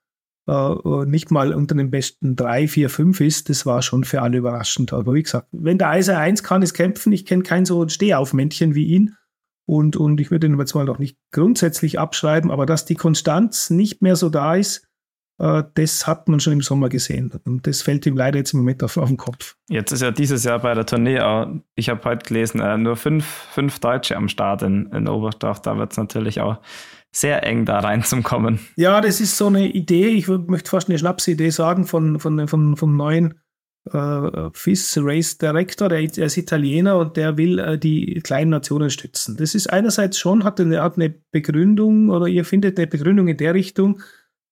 äh, 0.47 1.05
nicht 1.05 1.31
mal 1.31 1.53
unter 1.53 1.75
den 1.75 1.91
besten 1.91 2.35
drei, 2.35 2.67
vier, 2.67 2.89
fünf 2.89 3.19
ist, 3.21 3.49
das 3.49 3.65
war 3.65 3.81
schon 3.81 4.03
für 4.03 4.21
alle 4.21 4.37
überraschend. 4.37 4.93
Aber 4.93 5.13
wie 5.13 5.23
gesagt, 5.23 5.47
wenn 5.51 5.77
der 5.77 5.89
Eiser 5.89 6.17
eins 6.17 6.43
kann, 6.43 6.61
ist 6.61 6.73
kämpfen. 6.73 7.11
Ich 7.13 7.25
kenne 7.25 7.43
kein 7.43 7.65
so 7.65 7.87
Stehaufmännchen 7.87 8.75
wie 8.75 8.85
ihn. 8.85 9.15
Und, 9.67 9.95
und 9.95 10.21
ich 10.21 10.29
würde 10.29 10.45
ihn 10.45 10.59
jetzt 10.59 10.75
mal 10.75 10.85
noch 10.85 10.99
nicht 10.99 11.17
grundsätzlich 11.31 11.97
abschreiben, 11.97 12.51
aber 12.51 12.67
dass 12.67 12.85
die 12.85 12.95
Konstanz 12.95 13.71
nicht 13.71 14.01
mehr 14.03 14.15
so 14.15 14.29
da 14.29 14.55
ist, 14.55 14.77
äh, 14.77 14.94
das 15.37 16.07
hat 16.07 16.29
man 16.29 16.39
schon 16.39 16.53
im 16.53 16.61
Sommer 16.61 16.87
gesehen. 16.87 17.31
Und 17.43 17.67
das 17.67 17.81
fällt 17.81 18.05
ihm 18.05 18.15
leider 18.15 18.37
jetzt 18.37 18.53
im 18.53 18.59
Moment 18.59 18.83
auf, 18.83 18.95
auf 18.95 19.09
den 19.09 19.17
Kopf. 19.17 19.57
Jetzt 19.69 19.91
ist 19.91 20.01
ja 20.01 20.11
dieses 20.11 20.45
Jahr 20.45 20.59
bei 20.59 20.73
der 20.73 20.85
Tournee 20.85 21.19
auch, 21.19 21.47
ich 21.75 21.89
habe 21.89 22.03
heute 22.05 22.25
gelesen, 22.25 22.61
äh, 22.61 22.77
nur 22.77 22.95
fünf, 22.95 23.25
fünf 23.25 23.79
Deutsche 23.79 24.15
am 24.15 24.29
Start 24.29 24.61
in, 24.61 24.85
in 24.93 25.09
Oberstdorf. 25.09 25.61
Da 25.61 25.77
wird 25.77 25.91
es 25.91 25.97
natürlich 25.97 26.39
auch 26.39 26.59
sehr 27.11 27.43
eng 27.43 27.65
da 27.65 27.79
reinzukommen. 27.79 28.59
Ja, 28.75 29.01
das 29.01 29.21
ist 29.21 29.37
so 29.37 29.47
eine 29.47 29.67
Idee, 29.67 30.07
ich 30.07 30.27
möchte 30.27 30.69
fast 30.69 30.89
eine 30.89 30.99
Schnapsidee 30.99 31.49
sagen, 31.49 31.85
von, 31.85 32.19
von, 32.19 32.47
von, 32.47 32.75
vom 32.75 32.95
neuen 32.95 33.39
äh, 33.91 34.49
FIS 34.53 34.97
Race 35.01 35.37
Director, 35.37 35.89
der, 35.89 36.05
der, 36.07 36.25
ist 36.25 36.37
Italiener 36.37 36.97
und 36.97 37.17
der 37.17 37.37
will 37.37 37.59
äh, 37.59 37.77
die 37.77 38.19
kleinen 38.23 38.51
Nationen 38.51 38.89
stützen. 38.89 39.37
Das 39.37 39.55
ist 39.55 39.71
einerseits 39.71 40.19
schon, 40.19 40.43
hat 40.43 40.59
eine 40.59 40.81
Art 40.81 40.97
eine 40.97 41.13
Begründung 41.31 42.09
oder 42.09 42.27
ihr 42.27 42.45
findet 42.45 42.77
eine 42.77 42.87
Begründung 42.87 43.27
in 43.27 43.37
der 43.37 43.53
Richtung, 43.53 44.01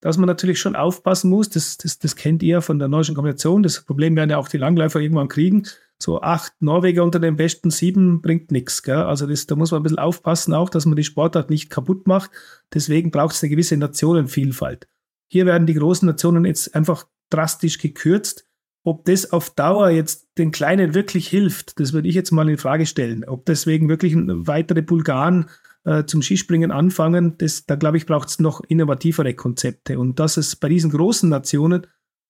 dass 0.04 0.18
man 0.18 0.26
natürlich 0.26 0.60
schon 0.60 0.76
aufpassen 0.76 1.30
muss. 1.30 1.48
Das, 1.48 1.78
das, 1.78 1.98
das 1.98 2.14
kennt 2.14 2.42
ihr 2.42 2.60
von 2.60 2.78
der 2.78 2.88
nordischen 2.88 3.14
Kombination. 3.14 3.62
Das 3.62 3.80
Problem 3.80 4.14
werden 4.16 4.28
ja 4.28 4.36
auch 4.36 4.48
die 4.48 4.58
Langläufer 4.58 5.00
irgendwann 5.00 5.28
kriegen. 5.28 5.66
So 5.98 6.20
acht 6.20 6.52
Norweger 6.60 7.02
unter 7.02 7.18
den 7.18 7.36
besten 7.36 7.70
sieben 7.70 8.20
bringt 8.20 8.50
nichts. 8.50 8.86
Also 8.86 9.26
das, 9.26 9.46
da 9.46 9.56
muss 9.56 9.70
man 9.70 9.80
ein 9.80 9.82
bisschen 9.82 9.98
aufpassen 9.98 10.52
auch, 10.52 10.68
dass 10.68 10.84
man 10.84 10.96
die 10.96 11.04
Sportart 11.04 11.48
nicht 11.48 11.70
kaputt 11.70 12.06
macht. 12.06 12.30
Deswegen 12.74 13.10
braucht 13.10 13.34
es 13.34 13.42
eine 13.42 13.48
gewisse 13.48 13.78
Nationenvielfalt. 13.78 14.88
Hier 15.26 15.46
werden 15.46 15.66
die 15.66 15.72
großen 15.72 16.06
Nationen 16.06 16.44
jetzt 16.44 16.74
einfach 16.74 17.06
drastisch 17.30 17.78
gekürzt. 17.78 18.44
Ob 18.82 19.06
das 19.06 19.32
auf 19.32 19.48
Dauer 19.54 19.88
jetzt 19.88 20.28
den 20.36 20.50
Kleinen 20.50 20.92
wirklich 20.92 21.28
hilft, 21.28 21.80
das 21.80 21.94
würde 21.94 22.08
ich 22.08 22.14
jetzt 22.14 22.30
mal 22.30 22.46
in 22.50 22.58
Frage 22.58 22.84
stellen. 22.84 23.24
Ob 23.24 23.46
deswegen 23.46 23.88
wirklich 23.88 24.14
weitere 24.14 24.82
Bulgaren 24.82 25.48
äh, 25.84 26.04
zum 26.04 26.22
Skispringen 26.22 26.70
anfangen, 26.70 27.36
das, 27.38 27.66
da 27.66 27.76
glaube 27.76 27.96
ich, 27.96 28.06
braucht 28.06 28.28
es 28.28 28.38
noch 28.38 28.62
innovativere 28.66 29.34
Konzepte. 29.34 29.98
Und 29.98 30.18
dass 30.18 30.36
es 30.36 30.56
bei 30.56 30.68
diesen 30.68 30.90
großen 30.90 31.28
Nationen 31.28 31.86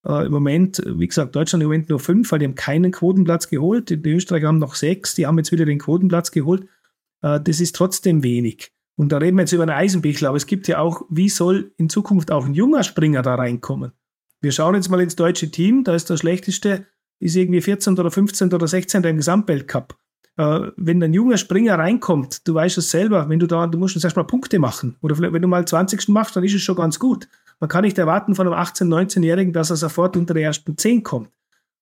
äh, 0.07 0.27
im 0.27 0.33
Moment, 0.33 0.83
wie 0.85 1.07
gesagt, 1.07 1.35
Deutschland 1.35 1.63
im 1.63 1.69
Moment 1.69 1.89
nur 1.89 2.01
fünf, 2.01 2.31
weil 2.33 2.41
die 2.41 2.47
haben 2.47 2.55
keinen 2.55 2.93
Quotenplatz 2.93 3.49
geholt. 3.49 3.91
Die 3.91 4.11
Österreicher 4.11 4.49
haben 4.49 4.59
noch 4.59 4.75
sechs, 4.75 5.15
die 5.15 5.27
haben 5.27 5.39
jetzt 5.39 5.53
wieder 5.53 5.65
den 5.65 5.79
Quotenplatz 5.79 6.31
geholt. 6.31 6.67
Äh, 7.23 7.41
das 7.41 7.61
ist 7.61 7.77
trotzdem 7.77 8.23
wenig. 8.23 8.73
Und 8.97 9.11
da 9.11 9.19
reden 9.19 9.37
wir 9.37 9.43
jetzt 9.43 9.53
über 9.53 9.65
einen 9.65 9.73
Eisenbichler, 9.73 10.29
aber 10.29 10.37
es 10.37 10.47
gibt 10.47 10.69
ja 10.69 10.79
auch, 10.79 11.03
wie 11.11 11.29
soll 11.29 11.73
in 11.77 11.89
Zukunft 11.89 12.31
auch 12.31 12.47
ein 12.47 12.55
junger 12.55 12.85
Springer 12.85 13.23
da 13.23 13.35
reinkommen? 13.35 13.93
Wir 14.41 14.53
schauen 14.53 14.75
jetzt 14.75 14.89
mal 14.89 15.01
ins 15.01 15.17
deutsche 15.17 15.51
Team, 15.51 15.85
da 15.85 15.95
ist 15.95 16.11
der 16.11 16.17
schlechteste, 16.17 16.87
ist 17.19 17.35
irgendwie 17.35 17.61
14. 17.61 17.99
oder 17.99 18.11
15. 18.11 18.53
oder 18.53 18.69
16. 18.69 19.03
im 19.05 19.17
Gesamtweltcup 19.17 19.97
äh, 20.37 20.61
wenn 20.77 21.03
ein 21.03 21.15
junger 21.15 21.37
Springer 21.37 21.79
reinkommt, 21.79 22.47
du 22.47 22.55
weißt 22.55 22.79
es 22.79 22.91
selber, 22.91 23.29
wenn 23.29 23.39
du 23.39 23.47
da, 23.47 23.67
du 23.67 23.79
musst 23.79 24.03
erstmal 24.03 24.27
Punkte 24.27 24.59
machen. 24.59 24.97
Oder 25.01 25.19
wenn 25.19 25.43
du 25.43 25.49
mal 25.49 25.67
20. 25.67 26.09
machst, 26.09 26.37
dann 26.37 26.45
ist 26.45 26.55
es 26.55 26.63
schon 26.63 26.77
ganz 26.77 26.99
gut. 26.99 27.29
Man 27.61 27.69
kann 27.69 27.85
nicht 27.85 27.99
erwarten 27.99 28.35
von 28.35 28.47
einem 28.47 28.57
18-, 28.57 28.89
19-Jährigen, 28.89 29.53
dass 29.53 29.71
er 29.71 29.77
sofort 29.77 30.17
unter 30.17 30.35
die 30.35 30.43
ersten 30.43 30.77
10 30.77 31.03
kommt. 31.03 31.31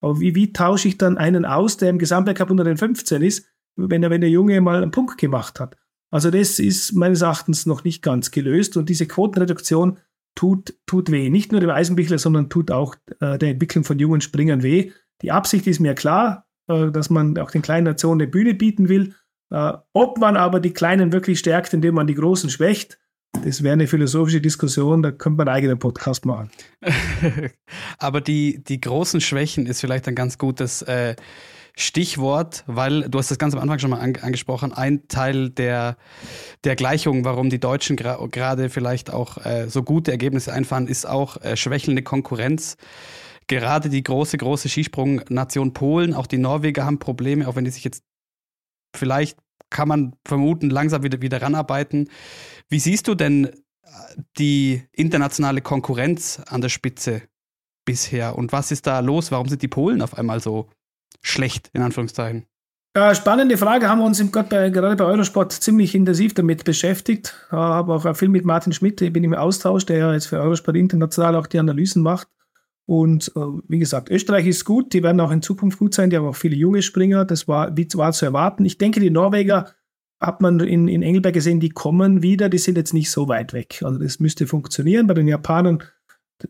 Aber 0.01 0.21
wie, 0.21 0.35
wie 0.35 0.53
tausche 0.53 0.89
ich 0.89 0.99
dann 0.99 1.17
einen 1.17 1.45
aus, 1.45 1.77
der 1.77 1.89
im 1.89 1.99
Gesamtweltcup 1.99 2.51
unter 2.51 2.65
den 2.65 2.77
15 2.77 3.23
ist, 3.23 3.47
wenn, 3.77 4.03
er, 4.03 4.11
wenn 4.11 4.21
der 4.21 4.31
Junge 4.31 4.61
mal 4.61 4.83
einen 4.83 4.91
Punkt 4.91 5.17
gemacht 5.17 5.61
hat? 5.61 5.77
Also 6.11 6.31
das 6.31 6.59
ist 6.59 6.93
meines 6.93 7.23
Erachtens 7.23 7.65
noch 7.65 7.85
nicht 7.85 8.03
ganz 8.03 8.31
gelöst 8.31 8.77
und 8.77 8.91
diese 8.91 9.07
Quotenreduktion 9.07 9.99
tut, 10.35 10.75
tut 10.87 11.11
weh. 11.11 11.31
Nicht 11.31 11.53
nur 11.53 11.61
dem 11.61 11.71
Eisenbichler, 11.71 12.19
sondern 12.19 12.51
tut 12.51 12.71
auch 12.71 12.97
äh, 13.21 13.39
der 13.39 13.51
Entwicklung 13.51 13.85
von 13.85 13.99
jungen 13.99 14.21
Springern 14.21 14.63
weh. 14.63 14.93
Die 15.23 15.33
Absicht 15.33 15.67
ist 15.67 15.81
mir 15.81 15.95
klar, 15.95 16.47
dass 16.67 17.11
man 17.11 17.39
auch 17.39 17.51
den 17.51 17.63
kleinen 17.63 17.85
Nationen 17.85 18.21
eine 18.21 18.31
Bühne 18.31 18.55
bieten 18.55 18.89
will. 18.89 19.15
Äh, 19.51 19.73
ob 19.93 20.19
man 20.19 20.37
aber 20.37 20.61
die 20.61 20.73
Kleinen 20.73 21.13
wirklich 21.13 21.39
stärkt, 21.39 21.75
indem 21.75 21.95
man 21.95 22.07
die 22.07 22.15
Großen 22.15 22.49
schwächt, 22.51 22.99
das 23.45 23.63
wäre 23.63 23.73
eine 23.73 23.87
philosophische 23.87 24.41
Diskussion, 24.41 25.03
da 25.03 25.11
könnte 25.11 25.39
man 25.39 25.49
einen 25.49 25.57
eigenen 25.57 25.79
Podcast 25.79 26.27
machen. 26.27 26.51
aber 27.99 28.21
die, 28.21 28.63
die 28.63 28.81
großen 28.81 29.21
Schwächen 29.21 29.67
ist 29.67 29.81
vielleicht 29.81 30.07
ein 30.07 30.15
ganz 30.15 30.39
gutes 30.39 30.83
äh, 30.83 31.17
Stichwort, 31.75 32.65
weil 32.67 33.09
du 33.09 33.19
hast 33.19 33.31
das 33.31 33.39
ganz 33.39 33.55
am 33.55 33.61
Anfang 33.61 33.79
schon 33.79 33.91
mal 33.91 34.01
an, 34.01 34.17
angesprochen, 34.21 34.73
ein 34.73 35.09
Teil 35.09 35.49
der, 35.49 35.97
der 36.65 36.77
Gleichung, 36.77 37.25
warum 37.25 37.49
die 37.49 37.61
Deutschen 37.61 37.97
gerade 37.97 38.69
vielleicht 38.69 39.11
auch 39.11 39.45
äh, 39.45 39.69
so 39.69 39.83
gute 39.83 40.11
Ergebnisse 40.11 40.53
einfahren, 40.53 40.87
ist 40.87 41.07
auch 41.07 41.39
äh, 41.43 41.57
schwächelnde 41.57 42.03
Konkurrenz 42.03 42.77
gerade 43.47 43.89
die 43.89 44.03
große, 44.03 44.37
große 44.39 44.69
Skisprungnation 44.69 45.73
Polen, 45.73 46.15
auch 46.15 46.27
die 46.27 46.39
Norweger 46.39 46.85
haben 46.85 46.99
Probleme, 46.99 47.49
auch 47.49 47.57
wenn 47.57 47.65
die 47.65 47.71
sich 47.71 47.85
jetzt 47.85 48.05
vielleicht 48.95 49.39
kann 49.71 49.89
man 49.89 50.15
vermuten, 50.27 50.71
langsam 50.71 51.03
wieder, 51.03 51.23
wieder 51.23 51.41
ranarbeiten. 51.41 52.09
Wie 52.69 52.79
siehst 52.79 53.09
du 53.09 53.15
denn 53.15 53.47
äh, 53.47 53.53
die 54.39 54.83
internationale 54.93 55.63
Konkurrenz 55.63 56.41
an 56.47 56.61
der 56.61 56.69
Spitze 56.69 57.23
bisher 57.85 58.37
und 58.37 58.53
was 58.53 58.71
ist 58.71 58.87
da 58.87 59.01
los? 59.01 59.33
Warum 59.33 59.49
sind 59.49 59.63
die 59.63 59.69
Polen 59.69 60.03
auf 60.03 60.17
einmal 60.17 60.41
so 60.41 60.69
schlecht, 61.23 61.71
in 61.73 61.83
Anführungszeichen? 61.83 62.47
Ja, 62.95 63.15
spannende 63.15 63.57
Frage, 63.57 63.89
haben 63.89 64.01
wir 64.01 64.05
uns 64.05 64.21
im, 64.21 64.31
gerade 64.31 64.97
bei 64.97 65.05
Eurosport 65.05 65.53
ziemlich 65.53 65.95
intensiv 65.95 66.35
damit 66.35 66.65
beschäftigt. 66.65 67.35
Ich 67.47 67.53
habe 67.53 67.95
auch 67.95 68.17
viel 68.17 68.29
mit 68.29 68.45
Martin 68.45 68.75
Schmidt, 68.75 68.97
bin 68.97 69.25
im 69.25 69.33
Austausch, 69.33 69.87
der 69.87 69.97
ja 69.97 70.13
jetzt 70.13 70.27
für 70.27 70.39
Eurosport 70.39 70.77
international 70.77 71.37
auch 71.37 71.47
die 71.47 71.59
Analysen 71.59 72.03
macht. 72.03 72.29
Und 72.93 73.33
äh, 73.37 73.41
wie 73.69 73.79
gesagt, 73.79 74.11
Österreich 74.11 74.47
ist 74.47 74.67
gut, 74.67 74.93
die 74.93 75.03
werden 75.03 75.19
auch 75.23 75.31
in 75.31 75.41
Zukunft 75.41 75.79
gut 75.79 75.95
sein, 75.95 76.11
die 76.11 76.19
haben 76.19 76.27
auch 76.27 76.37
viele 76.37 76.57
junge 76.57 76.83
Springer, 76.83 77.25
das 77.25 77.49
war, 77.49 77.75
wie, 77.75 77.89
war 77.95 78.13
zu 78.13 78.27
erwarten. 78.27 78.67
Ich 78.67 78.77
denke, 78.77 79.01
die 79.01 79.09
Norweger 79.09 79.73
hat 80.21 80.43
man 80.43 80.61
in, 80.61 80.89
in 80.89 81.03
Engelberg 81.03 81.33
gesehen, 81.33 81.59
die 81.59 81.71
kommen 81.71 82.23
wieder, 82.23 82.51
die 82.51 82.59
sind 82.59 82.77
jetzt 82.77 82.93
nicht 82.93 83.11
so 83.11 83.29
weit 83.29 83.55
weg. 83.55 83.81
Also 83.83 83.99
das 83.99 84.21
müsste 84.21 84.47
funktionieren. 84.47 85.07
Bei 85.07 85.15
den 85.15 85.27
Japanern 85.27 85.83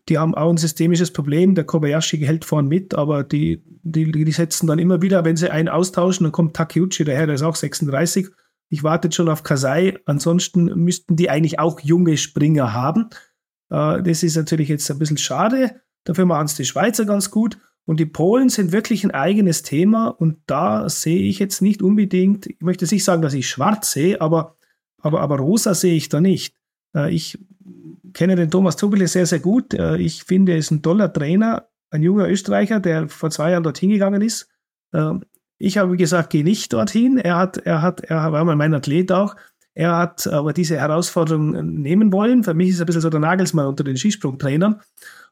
die 0.08 0.18
haben 0.18 0.34
auch 0.34 0.50
ein 0.50 0.56
systemisches 0.56 1.12
Problem. 1.12 1.54
Der 1.54 1.62
Kobayashi 1.62 2.18
hält 2.18 2.44
vorn 2.44 2.66
mit, 2.66 2.92
aber 2.92 3.22
die, 3.22 3.62
die, 3.84 4.10
die 4.10 4.32
setzen 4.32 4.66
dann 4.66 4.80
immer 4.80 5.00
wieder, 5.00 5.24
wenn 5.24 5.36
sie 5.36 5.52
einen 5.52 5.68
austauschen, 5.68 6.24
dann 6.24 6.32
kommt 6.32 6.56
Takeuchi 6.56 7.04
daher, 7.04 7.26
der 7.26 7.36
ist 7.36 7.42
auch 7.42 7.54
36. 7.54 8.30
Ich 8.68 8.82
warte 8.82 9.12
schon 9.12 9.28
auf 9.28 9.44
Kasai. 9.44 9.96
Ansonsten 10.06 10.64
müssten 10.76 11.14
die 11.14 11.30
eigentlich 11.30 11.60
auch 11.60 11.78
junge 11.78 12.16
Springer 12.16 12.72
haben. 12.72 13.10
Äh, 13.70 14.02
das 14.02 14.24
ist 14.24 14.36
natürlich 14.36 14.68
jetzt 14.68 14.90
ein 14.90 14.98
bisschen 14.98 15.18
schade. 15.18 15.82
Dafür 16.04 16.26
machen 16.26 16.46
es 16.46 16.54
die 16.54 16.64
Schweizer 16.64 17.04
ganz 17.04 17.30
gut. 17.30 17.58
Und 17.84 17.98
die 17.98 18.06
Polen 18.06 18.48
sind 18.48 18.72
wirklich 18.72 19.04
ein 19.04 19.10
eigenes 19.10 19.62
Thema. 19.62 20.08
Und 20.08 20.38
da 20.46 20.88
sehe 20.88 21.22
ich 21.22 21.38
jetzt 21.38 21.62
nicht 21.62 21.82
unbedingt, 21.82 22.46
ich 22.46 22.60
möchte 22.60 22.84
nicht 22.84 23.04
sagen, 23.04 23.22
dass 23.22 23.34
ich 23.34 23.48
schwarz 23.48 23.90
sehe, 23.92 24.20
aber, 24.20 24.56
aber, 24.98 25.20
aber 25.20 25.38
rosa 25.38 25.74
sehe 25.74 25.94
ich 25.94 26.08
da 26.08 26.20
nicht. 26.20 26.54
Äh, 26.94 27.12
ich 27.12 27.38
kenne 28.12 28.36
den 28.36 28.50
Thomas 28.50 28.76
Tubele 28.76 29.08
sehr, 29.08 29.26
sehr 29.26 29.40
gut. 29.40 29.74
Äh, 29.74 29.96
ich 29.98 30.24
finde, 30.24 30.52
er 30.52 30.58
ist 30.58 30.70
ein 30.70 30.82
toller 30.82 31.12
Trainer, 31.12 31.68
ein 31.90 32.02
junger 32.02 32.28
Österreicher, 32.28 32.80
der 32.80 33.08
vor 33.08 33.30
zwei 33.30 33.50
Jahren 33.50 33.62
dorthin 33.64 33.90
gegangen 33.90 34.22
ist. 34.22 34.48
Ähm, 34.92 35.24
ich 35.58 35.78
habe 35.78 35.96
gesagt, 35.96 36.30
geh 36.30 36.42
nicht 36.42 36.72
dorthin. 36.72 37.18
Er 37.18 37.36
hat, 37.36 37.56
er 37.58 37.82
hat, 37.82 38.00
er 38.00 38.32
war 38.32 38.44
mal 38.44 38.56
mein 38.56 38.74
Athlet 38.74 39.12
auch. 39.12 39.36
Er 39.74 39.96
hat 39.96 40.26
aber 40.26 40.52
diese 40.52 40.76
Herausforderung 40.76 41.80
nehmen 41.80 42.12
wollen. 42.12 42.44
Für 42.44 42.54
mich 42.54 42.70
ist 42.70 42.80
er 42.80 42.84
ein 42.84 42.86
bisschen 42.86 43.02
so 43.02 43.10
der 43.10 43.20
Nagelsmann 43.20 43.66
unter 43.66 43.84
den 43.84 43.96
Skisprungtrainern. 43.96 44.80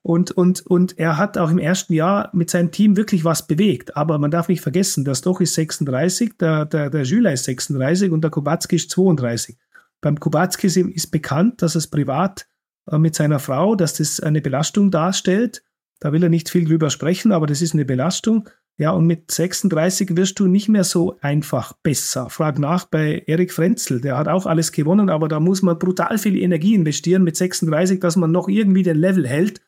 Und, 0.03 0.31
und, 0.31 0.67
und 0.67 0.99
er 0.99 1.19
hat 1.19 1.37
auch 1.37 1.51
im 1.51 1.59
ersten 1.59 1.93
Jahr 1.93 2.31
mit 2.33 2.49
seinem 2.49 2.71
Team 2.71 2.97
wirklich 2.97 3.25
was 3.25 3.47
bewegt. 3.47 3.97
Aber 3.97 4.19
man 4.19 4.31
darf 4.31 4.49
nicht 4.49 4.63
vergessen, 4.63 5.05
der 5.05 5.15
Stoch 5.15 5.43
ist 5.43 5.55
36, 5.55 6.39
der, 6.39 6.65
der, 6.65 6.89
der 6.89 7.05
Schüler 7.05 7.33
ist 7.33 7.45
36 7.45 8.11
und 8.11 8.23
der 8.23 8.31
Kubacki 8.31 8.77
ist 8.77 8.91
32. 8.91 9.59
Beim 10.01 10.19
Kubacki 10.19 10.67
ist 10.67 11.11
bekannt, 11.11 11.61
dass 11.61 11.75
es 11.75 11.87
privat 11.87 12.47
äh, 12.91 12.99
mit 12.99 13.15
seiner 13.15 13.39
Frau, 13.39 13.75
dass 13.75 13.95
das 13.95 14.21
eine 14.21 14.41
Belastung 14.41 14.91
darstellt. 14.91 15.63
Da 16.01 16.13
will 16.13 16.23
er 16.23 16.31
nicht 16.31 16.49
viel 16.49 16.65
drüber 16.65 16.89
sprechen, 16.89 17.31
aber 17.31 17.47
das 17.47 17.61
ist 17.61 17.75
eine 17.75 17.85
Belastung. 17.85 18.49
Ja, 18.81 18.93
und 18.93 19.07
mit 19.07 19.31
36 19.31 20.17
wirst 20.17 20.41
du 20.41 20.47
nicht 20.47 20.71
mehr 20.71 20.85
so 20.85 21.19
einfach 21.21 21.75
besser. 21.83 22.31
Frag 22.31 22.59
nach 22.59 22.87
bei 22.87 23.23
Erik 23.27 23.53
Frenzel, 23.53 24.01
der 24.01 24.17
hat 24.17 24.27
auch 24.27 24.47
alles 24.47 24.73
gewonnen, 24.73 25.11
aber 25.11 25.29
da 25.29 25.39
muss 25.39 25.61
man 25.61 25.79
brutal 25.79 26.17
viel 26.17 26.39
Energie 26.39 26.75
investieren 26.75 27.23
mit 27.23 27.37
36, 27.37 28.01
dass 28.01 28.17
man 28.17 28.31
noch 28.31 28.49
irgendwie 28.49 28.83
den 28.83 28.97
Level 28.97 29.29
hält. 29.29 29.61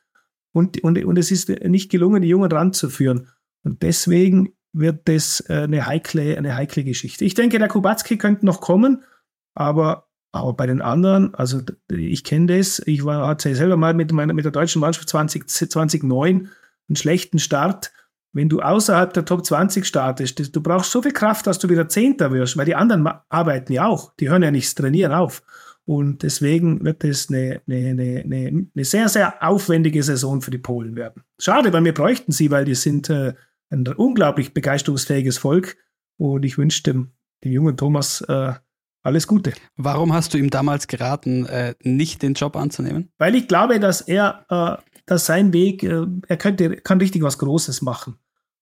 Und, 0.51 0.83
und, 0.83 0.97
und 1.05 1.19
es 1.19 1.29
ist 1.29 1.49
nicht 1.49 1.91
gelungen, 1.91 2.23
die 2.23 2.27
Jungen 2.27 2.51
ranzuführen. 2.51 3.27
Und 3.63 3.83
deswegen 3.83 4.53
wird 4.71 5.07
das 5.07 5.47
äh, 5.47 5.61
eine 5.61 5.85
heikle, 5.85 6.35
eine 6.35 6.55
heikle 6.55 6.83
Geschichte. 6.83 7.23
Ich 7.23 7.35
denke, 7.35 7.59
der 7.59 7.67
Kubacki 7.67 8.17
könnte 8.17 8.47
noch 8.47 8.61
kommen, 8.61 9.03
aber 9.53 10.07
aber 10.31 10.53
bei 10.53 10.65
den 10.65 10.81
anderen, 10.81 11.35
also 11.35 11.61
ich 11.95 12.23
kenne 12.23 12.57
das, 12.57 12.81
ich 12.87 13.05
war, 13.05 13.27
hatte 13.27 13.53
selber 13.53 13.77
mal 13.77 13.93
mit, 13.93 14.11
meiner, 14.11 14.33
mit 14.33 14.45
der 14.45 14.51
deutschen 14.51 14.79
Mannschaft 14.79 15.07
20, 15.07 15.47
2009 15.47 16.49
einen 16.89 16.95
schlechten 16.95 17.37
Start. 17.37 17.91
Wenn 18.33 18.49
du 18.49 18.61
außerhalb 18.61 19.13
der 19.13 19.25
Top 19.25 19.45
20 19.45 19.85
startest, 19.85 20.55
du 20.55 20.61
brauchst 20.61 20.91
so 20.91 21.01
viel 21.01 21.13
Kraft, 21.13 21.45
dass 21.47 21.59
du 21.59 21.69
wieder 21.69 21.87
Zehnter 21.87 22.31
wirst, 22.31 22.57
weil 22.57 22.65
die 22.65 22.75
anderen 22.75 23.07
arbeiten 23.29 23.71
ja 23.71 23.85
auch, 23.85 24.13
die 24.15 24.29
hören 24.29 24.43
ja 24.43 24.51
nichts 24.51 24.75
trainieren 24.75 25.13
auf. 25.13 25.43
Und 25.85 26.23
deswegen 26.23 26.83
wird 26.83 27.03
es 27.03 27.29
eine, 27.29 27.61
eine, 27.67 28.23
eine, 28.23 28.67
eine, 28.73 28.85
sehr, 28.85 29.09
sehr 29.09 29.43
aufwendige 29.43 30.01
Saison 30.01 30.41
für 30.41 30.51
die 30.51 30.57
Polen 30.57 30.95
werden. 30.95 31.23
Schade, 31.39 31.73
weil 31.73 31.83
wir 31.83 31.93
bräuchten 31.93 32.31
sie, 32.31 32.51
weil 32.51 32.65
die 32.65 32.75
sind 32.75 33.09
äh, 33.09 33.33
ein 33.69 33.85
unglaublich 33.87 34.53
begeisterungsfähiges 34.53 35.37
Volk. 35.37 35.75
Und 36.17 36.45
ich 36.45 36.57
wünsche 36.57 36.83
dem, 36.83 37.11
dem 37.43 37.51
jungen 37.51 37.75
Thomas 37.75 38.21
äh, 38.21 38.53
alles 39.03 39.27
Gute. 39.27 39.51
Warum 39.75 40.13
hast 40.13 40.33
du 40.33 40.37
ihm 40.37 40.49
damals 40.49 40.87
geraten, 40.87 41.45
äh, 41.45 41.75
nicht 41.83 42.21
den 42.21 42.33
Job 42.33 42.55
anzunehmen? 42.55 43.11
Weil 43.17 43.35
ich 43.35 43.49
glaube, 43.49 43.79
dass 43.79 43.99
er, 43.99 44.45
äh, 44.49 44.92
dass 45.05 45.25
sein 45.25 45.53
Weg, 45.53 45.83
äh, 45.83 46.05
er 46.27 46.37
könnte, 46.37 46.77
kann 46.77 46.99
richtig 46.99 47.21
was 47.23 47.37
Großes 47.37 47.81
machen. 47.81 48.15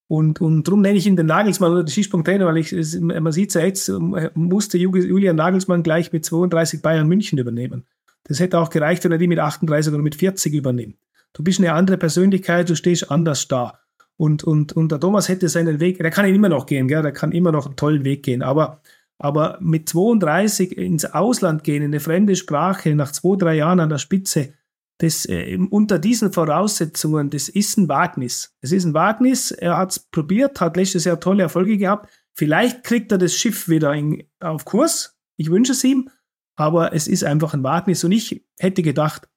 Und, 0.08 0.40
und 0.40 0.66
darum 0.66 0.82
nenne 0.82 0.98
ich 0.98 1.06
ihn 1.06 1.16
den 1.16 1.26
Nagelsmann 1.26 1.72
oder 1.72 1.84
den 1.84 1.88
Skisprungtrainer, 1.88 2.46
weil 2.46 2.58
ich, 2.58 2.72
man 3.00 3.32
sieht 3.32 3.54
ja 3.54 3.62
jetzt, 3.62 3.88
äh, 3.88 4.30
musste 4.34 4.76
Julian 4.78 5.36
Nagelsmann 5.36 5.82
gleich 5.82 6.12
mit 6.12 6.24
32 6.24 6.82
Bayern 6.82 7.08
München 7.08 7.38
übernehmen. 7.38 7.86
Das 8.24 8.38
hätte 8.38 8.58
auch 8.58 8.70
gereicht, 8.70 9.04
wenn 9.04 9.12
er 9.12 9.18
die 9.18 9.28
mit 9.28 9.38
38 9.38 9.92
oder 9.92 10.02
mit 10.02 10.16
40 10.16 10.52
übernimmt. 10.54 10.96
Du 11.32 11.42
bist 11.42 11.58
eine 11.58 11.72
andere 11.72 11.96
Persönlichkeit, 11.96 12.68
du 12.68 12.76
stehst 12.76 13.10
anders 13.10 13.48
da. 13.48 13.78
Und, 14.16 14.44
und, 14.44 14.74
und 14.74 14.92
der 14.92 15.00
Thomas 15.00 15.28
hätte 15.28 15.48
seinen 15.48 15.80
Weg, 15.80 15.98
der 15.98 16.10
kann 16.10 16.26
ihn 16.26 16.34
immer 16.34 16.50
noch 16.50 16.66
gehen, 16.66 16.88
gell? 16.88 17.02
der 17.02 17.12
kann 17.12 17.32
immer 17.32 17.50
noch 17.50 17.66
einen 17.66 17.76
tollen 17.76 18.04
Weg 18.04 18.22
gehen. 18.22 18.42
Aber 18.42 18.82
aber 19.22 19.58
mit 19.60 19.88
32 19.88 20.76
ins 20.76 21.04
Ausland 21.04 21.62
gehen, 21.62 21.82
in 21.82 21.90
eine 21.90 22.00
fremde 22.00 22.34
Sprache, 22.34 22.92
nach 22.96 23.12
zwei, 23.12 23.36
drei 23.36 23.54
Jahren 23.54 23.78
an 23.78 23.88
der 23.88 23.98
Spitze, 23.98 24.54
das, 25.02 25.26
äh, 25.26 25.58
unter 25.70 25.98
diesen 25.98 26.32
Voraussetzungen, 26.32 27.28
das 27.28 27.48
ist 27.48 27.76
ein 27.76 27.88
Wagnis. 27.88 28.56
Es 28.60 28.70
ist 28.70 28.84
ein 28.84 28.94
Wagnis. 28.94 29.50
Er 29.50 29.76
hat 29.76 29.90
es 29.90 29.98
probiert, 29.98 30.60
hat 30.60 30.76
letztes 30.76 31.04
Jahr 31.04 31.18
tolle 31.18 31.42
Erfolge 31.42 31.76
gehabt. 31.76 32.08
Vielleicht 32.34 32.84
kriegt 32.84 33.10
er 33.10 33.18
das 33.18 33.34
Schiff 33.34 33.68
wieder 33.68 33.92
in, 33.94 34.22
auf 34.38 34.64
Kurs. 34.64 35.18
Ich 35.36 35.50
wünsche 35.50 35.72
es 35.72 35.82
ihm. 35.82 36.08
Aber 36.54 36.92
es 36.92 37.08
ist 37.08 37.24
einfach 37.24 37.52
ein 37.52 37.64
Wagnis. 37.64 38.04
Und 38.04 38.12
ich 38.12 38.44
hätte 38.60 38.82
gedacht, 38.82 39.28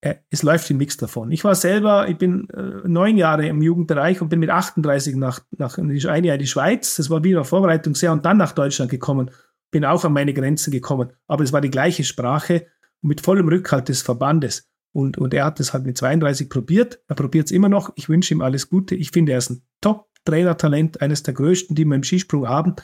äh, 0.00 0.14
es 0.30 0.42
läuft 0.42 0.70
ihm 0.70 0.78
nichts 0.78 0.96
davon. 0.96 1.30
Ich 1.30 1.44
war 1.44 1.54
selber, 1.54 2.08
ich 2.08 2.16
bin 2.16 2.48
äh, 2.48 2.88
neun 2.88 3.18
Jahre 3.18 3.46
im 3.46 3.60
Jugendbereich 3.60 4.22
und 4.22 4.30
bin 4.30 4.40
mit 4.40 4.48
38 4.48 5.14
nach, 5.16 5.40
nach 5.58 5.76
ein 5.76 5.90
Jahr 5.94 6.16
in 6.16 6.38
die 6.38 6.46
Schweiz. 6.46 6.96
Das 6.96 7.10
war 7.10 7.22
wieder 7.22 7.44
Vorbereitungsjahr 7.44 8.14
und 8.14 8.24
dann 8.24 8.38
nach 8.38 8.52
Deutschland 8.52 8.90
gekommen. 8.90 9.30
Bin 9.70 9.84
auch 9.84 10.06
an 10.06 10.14
meine 10.14 10.32
Grenzen 10.32 10.70
gekommen. 10.70 11.12
Aber 11.26 11.44
es 11.44 11.52
war 11.52 11.60
die 11.60 11.70
gleiche 11.70 12.04
Sprache 12.04 12.66
mit 13.02 13.20
vollem 13.20 13.48
Rückhalt 13.48 13.90
des 13.90 14.00
Verbandes. 14.00 14.70
Und, 14.96 15.18
und 15.18 15.34
er 15.34 15.44
hat 15.44 15.60
das 15.60 15.74
halt 15.74 15.84
mit 15.84 15.98
32 15.98 16.48
probiert. 16.48 17.00
Er 17.06 17.16
probiert 17.16 17.44
es 17.44 17.52
immer 17.52 17.68
noch. 17.68 17.92
Ich 17.96 18.08
wünsche 18.08 18.32
ihm 18.32 18.40
alles 18.40 18.70
Gute. 18.70 18.94
Ich 18.94 19.10
finde, 19.10 19.32
er 19.32 19.38
ist 19.38 19.50
ein 19.50 19.62
Top-Trainertalent, 19.82 21.02
eines 21.02 21.22
der 21.22 21.34
größten, 21.34 21.76
die 21.76 21.84
wir 21.84 21.96
im 21.96 22.02
Skisprung 22.02 22.48
haben. 22.48 22.76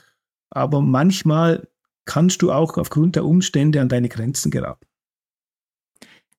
Aber 0.50 0.82
manchmal 0.82 1.68
kannst 2.04 2.42
du 2.42 2.52
auch 2.52 2.76
aufgrund 2.76 3.16
der 3.16 3.24
Umstände 3.24 3.80
an 3.80 3.88
deine 3.88 4.10
Grenzen 4.10 4.50
geraten. 4.50 4.84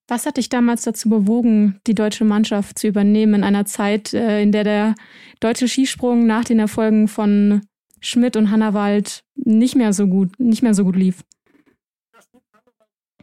Was 0.07 0.27
hat 0.27 0.37
dich 0.37 0.47
damals 0.47 0.83
dazu 0.83 1.09
bewogen, 1.09 1.79
die 1.87 1.95
deutsche 1.95 2.23
Mannschaft 2.23 2.77
zu 2.77 2.87
übernehmen 2.87 3.33
in 3.33 3.43
einer 3.43 3.65
Zeit, 3.65 4.13
äh, 4.13 4.43
in 4.43 4.51
der 4.51 4.65
der 4.65 4.95
deutsche 5.39 5.67
Skisprung 5.67 6.27
nach 6.27 6.45
den 6.45 6.59
Erfolgen 6.59 7.07
von 7.07 7.61
Schmidt 7.99 8.35
und 8.35 8.51
Hannawald 8.51 9.23
nicht 9.33 9.75
mehr 9.75 9.91
so 9.91 10.05
gut, 10.05 10.37
nicht 10.37 10.61
mehr 10.61 10.75
so 10.75 10.83
gut 10.83 10.97
lief? 10.97 11.23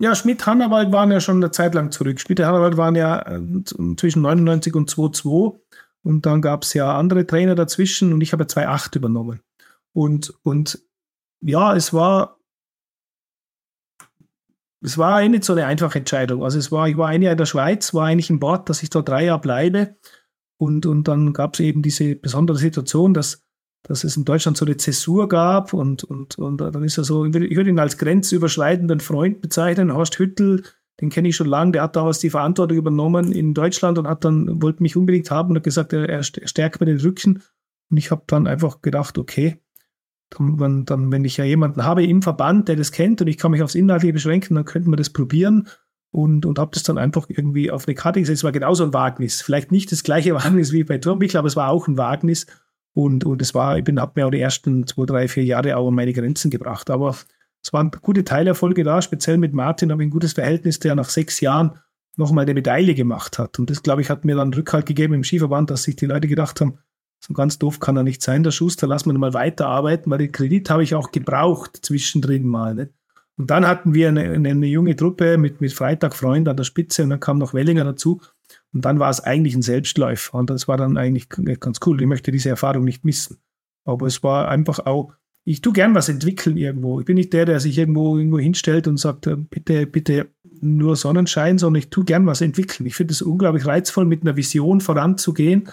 Ja, 0.00 0.14
Schmidt, 0.14 0.46
Hannawald 0.46 0.92
waren 0.92 1.10
ja 1.10 1.20
schon 1.20 1.36
eine 1.36 1.50
Zeit 1.50 1.74
lang 1.74 1.92
zurück. 1.92 2.18
Schmidt 2.20 2.40
und 2.40 2.46
Hannawald 2.46 2.78
waren 2.78 2.94
ja 2.94 3.20
äh, 3.20 3.40
zwischen 3.96 4.22
99 4.22 4.74
und 4.74 4.88
2002 4.88 5.60
und 6.02 6.24
dann 6.24 6.40
gab 6.40 6.62
es 6.62 6.72
ja 6.72 6.96
andere 6.96 7.26
Trainer 7.26 7.54
dazwischen 7.54 8.12
und 8.14 8.22
ich 8.22 8.32
habe 8.32 8.46
2008 8.46 8.96
übernommen. 8.96 9.40
Und, 9.92 10.32
und 10.42 10.82
ja, 11.42 11.76
es 11.76 11.92
war 11.92 12.38
es 14.82 14.96
war 14.96 15.26
nicht 15.28 15.44
so 15.44 15.52
eine 15.52 15.66
einfache 15.66 15.98
Entscheidung. 15.98 16.42
Also 16.42 16.58
es 16.58 16.72
war, 16.72 16.88
ich 16.88 16.96
war 16.96 17.08
ein 17.08 17.20
Jahr 17.20 17.32
in 17.32 17.38
der 17.38 17.44
Schweiz, 17.44 17.92
war 17.92 18.06
eigentlich 18.06 18.30
im 18.30 18.40
Bord, 18.40 18.70
dass 18.70 18.82
ich 18.82 18.88
dort 18.88 19.08
drei 19.08 19.26
Jahre 19.26 19.40
bleibe. 19.40 19.96
Und, 20.58 20.86
und 20.86 21.08
dann 21.08 21.34
gab 21.34 21.54
es 21.54 21.60
eben 21.60 21.82
diese 21.82 22.16
besondere 22.16 22.56
Situation, 22.56 23.12
dass, 23.12 23.44
dass 23.90 24.05
es 24.05 24.16
in 24.16 24.24
Deutschland 24.24 24.57
so 24.57 24.64
eine 24.64 24.76
Zäsur 24.76 25.29
gab 25.29 25.72
und, 25.72 26.05
und, 26.05 26.38
und 26.38 26.59
dann 26.59 26.85
ist 26.85 26.96
er 26.96 27.03
so, 27.03 27.24
ich 27.24 27.35
würde 27.35 27.70
ihn 27.70 27.81
als 27.81 27.98
grenzüberschreitenden 27.98 29.00
Freund 29.00 29.40
bezeichnen, 29.40 29.92
Horst 29.92 30.16
Hüttel, 30.16 30.62
den 31.00 31.11
kenne 31.11 31.26
ich 31.26 31.35
schon 31.35 31.48
lange, 31.48 31.72
der 31.72 31.83
hat 31.83 31.96
damals 31.96 32.20
die 32.20 32.30
Verantwortung 32.30 32.78
übernommen 32.78 33.32
in 33.32 33.53
Deutschland 33.53 33.99
und 33.99 34.07
hat 34.07 34.24
dann, 34.24 34.62
wollte 34.62 34.84
mich 34.84 34.97
unbedingt 34.97 35.32
haben 35.32 35.51
und 35.51 35.57
hat 35.57 35.64
gesagt, 35.64 35.93
er, 35.93 36.22
stärkt 36.22 36.78
mir 36.78 36.86
den 36.86 37.01
Rücken. 37.01 37.43
Und 37.91 37.97
ich 37.97 38.12
habe 38.12 38.22
dann 38.28 38.47
einfach 38.47 38.80
gedacht, 38.80 39.18
okay, 39.18 39.61
dann, 40.30 40.84
dann, 40.84 41.11
wenn 41.11 41.24
ich 41.24 41.36
ja 41.36 41.45
jemanden 41.45 41.84
habe 41.84 42.05
im 42.05 42.22
Verband, 42.22 42.68
der 42.68 42.76
das 42.76 42.93
kennt 42.93 43.20
und 43.20 43.26
ich 43.26 43.38
kann 43.38 43.51
mich 43.51 43.62
aufs 43.62 43.74
Inhaltliche 43.74 44.12
beschränken, 44.12 44.55
dann 44.55 44.66
könnten 44.66 44.91
wir 44.91 44.99
das 44.99 45.11
probieren 45.11 45.66
und, 46.12 46.47
und 46.47 46.61
habe 46.61 46.70
das 46.74 46.84
dann 46.84 46.97
einfach 46.97 47.26
irgendwie 47.26 47.72
auf 47.72 47.88
eine 47.88 47.97
Karte 47.97 48.20
gesetzt. 48.20 48.38
Es 48.38 48.45
war 48.45 48.53
genauso 48.53 48.84
ein 48.84 48.95
Wagnis. 48.95 49.43
Vielleicht 49.43 49.72
nicht 49.72 49.91
das 49.91 50.05
gleiche 50.05 50.32
Wagnis 50.36 50.70
wie 50.70 50.84
bei 50.84 50.99
Turmbichler, 50.99 51.41
aber 51.41 51.49
es 51.49 51.57
war 51.57 51.70
auch 51.70 51.88
ein 51.88 51.99
Wagnis. 51.99 52.47
Und, 52.93 53.24
und 53.24 53.41
es 53.41 53.55
war, 53.55 53.78
ich 53.78 53.84
bin, 53.84 54.01
habe 54.01 54.12
mir 54.16 54.26
auch 54.26 54.30
die 54.30 54.41
ersten 54.41 54.86
zwei, 54.86 55.07
drei, 55.07 55.28
vier 55.28 55.45
Jahre 55.45 55.76
auch 55.76 55.88
an 55.88 55.95
meine 55.95 56.12
Grenzen 56.12 56.51
gebracht. 56.51 56.91
Aber 56.91 57.16
es 57.62 57.72
waren 57.72 57.91
gute 58.03 58.24
Teilerfolge 58.24 58.84
da, 58.84 59.01
speziell 59.03 59.38
mit 59.38 59.53
Martin 59.53 59.93
habe 59.93 60.03
ich 60.03 60.09
ein 60.09 60.12
gutes 60.12 60.32
Verhältnis, 60.32 60.78
der 60.78 60.95
nach 60.95 61.09
sechs 61.09 61.41
Jahren 61.41 61.78
nochmal 62.16 62.45
eine 62.45 62.55
Medaille 62.55 62.95
gemacht 62.95 63.38
hat. 63.38 63.59
Und 63.59 63.70
das, 63.70 63.82
glaube 63.82 64.03
ich, 64.03 64.11
hat 64.11 64.24
mir 64.24 64.36
dann 64.36 64.53
Rückhalt 64.53 64.86
gegeben 64.86 65.14
im 65.14 65.24
Skiverband, 65.24 65.70
dass 65.70 65.84
sich 65.84 65.97
die 65.97 66.07
Leute 66.07 66.28
gedacht 66.28 66.61
haben, 66.61 66.78
so 67.20 67.34
ganz 67.34 67.59
doof 67.59 67.80
kann 67.80 67.97
er 67.97 68.03
nicht 68.03 68.22
sein, 68.22 68.43
der 68.43 68.51
Schuster, 68.51 68.86
lass 68.86 69.05
mal 69.05 69.16
mal 69.16 69.34
weiterarbeiten, 69.34 70.11
weil 70.11 70.18
den 70.18 70.32
Kredit 70.32 70.70
habe 70.70 70.82
ich 70.82 70.95
auch 70.95 71.12
gebraucht 71.12 71.78
zwischendrin 71.82 72.47
mal. 72.47 72.74
Nicht? 72.74 72.93
Und 73.36 73.51
dann 73.51 73.66
hatten 73.66 73.95
wir 73.95 74.09
eine, 74.09 74.22
eine, 74.22 74.66
junge 74.66 74.97
Truppe 74.97 75.36
mit, 75.36 75.61
mit 75.61 75.72
Freitag 75.72 76.14
Freund 76.14 76.49
an 76.49 76.57
der 76.57 76.64
Spitze 76.64 77.03
und 77.03 77.11
dann 77.11 77.20
kam 77.20 77.38
noch 77.38 77.53
Wellinger 77.53 77.84
dazu. 77.84 78.20
Und 78.72 78.84
dann 78.84 78.98
war 78.98 79.11
es 79.11 79.20
eigentlich 79.20 79.55
ein 79.55 79.62
Selbstläufer. 79.62 80.38
Und 80.38 80.51
das 80.51 80.68
war 80.68 80.76
dann 80.76 80.96
eigentlich 80.96 81.28
ganz 81.28 81.80
cool. 81.86 82.01
Ich 82.01 82.07
möchte 82.07 82.30
diese 82.30 82.48
Erfahrung 82.48 82.84
nicht 82.84 83.05
missen. 83.05 83.38
Aber 83.84 84.07
es 84.07 84.22
war 84.22 84.48
einfach 84.48 84.80
auch, 84.86 85.12
ich 85.44 85.62
tue 85.62 85.72
gern 85.72 85.94
was 85.94 86.09
entwickeln 86.09 86.57
irgendwo. 86.57 87.01
Ich 87.01 87.07
bin 87.07 87.16
nicht 87.16 87.32
der, 87.32 87.46
der 87.46 87.61
sich 87.61 87.78
irgendwo, 87.78 88.16
irgendwo 88.18 88.38
hinstellt 88.38 88.86
und 88.86 88.98
sagt, 88.98 89.26
äh, 89.26 89.36
bitte, 89.36 89.86
bitte 89.86 90.28
nur 90.61 90.96
Sonnenschein, 90.96 91.59
sondern 91.59 91.80
ich 91.80 91.90
tue 91.90 92.05
gern 92.05 92.26
was 92.26 92.40
entwickeln. 92.40 92.86
Ich 92.86 92.94
finde 92.94 93.12
es 93.12 93.22
unglaublich 93.22 93.66
reizvoll, 93.66 94.05
mit 94.05 94.22
einer 94.22 94.36
Vision 94.36 94.80
voranzugehen 94.80 95.68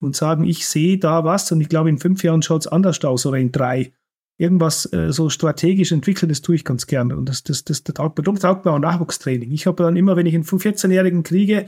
und 0.00 0.14
sagen, 0.14 0.44
ich 0.44 0.66
sehe 0.66 0.98
da 0.98 1.24
was 1.24 1.50
und 1.50 1.60
ich 1.60 1.68
glaube, 1.68 1.88
in 1.88 1.98
fünf 1.98 2.22
Jahren 2.22 2.42
schaut 2.42 2.62
es 2.62 2.66
anders 2.68 3.04
aus 3.04 3.26
oder 3.26 3.38
in 3.38 3.52
drei. 3.52 3.92
Irgendwas 4.40 4.90
äh, 4.92 5.12
so 5.12 5.30
strategisch 5.30 5.90
entwickeln, 5.90 6.28
das 6.28 6.40
tue 6.40 6.54
ich 6.54 6.64
ganz 6.64 6.86
gerne. 6.86 7.16
Und 7.16 7.28
das, 7.28 7.42
das, 7.42 7.64
das, 7.64 7.82
das 7.82 7.94
taugt, 7.94 8.18
mir, 8.18 8.34
taugt 8.38 8.64
mir 8.64 8.70
auch 8.70 8.78
Nachwuchstraining. 8.78 9.50
Ich 9.50 9.66
habe 9.66 9.82
dann 9.82 9.96
immer, 9.96 10.14
wenn 10.14 10.26
ich 10.26 10.34
einen 10.34 10.44
14-Jährigen 10.44 11.24
kriege, 11.24 11.66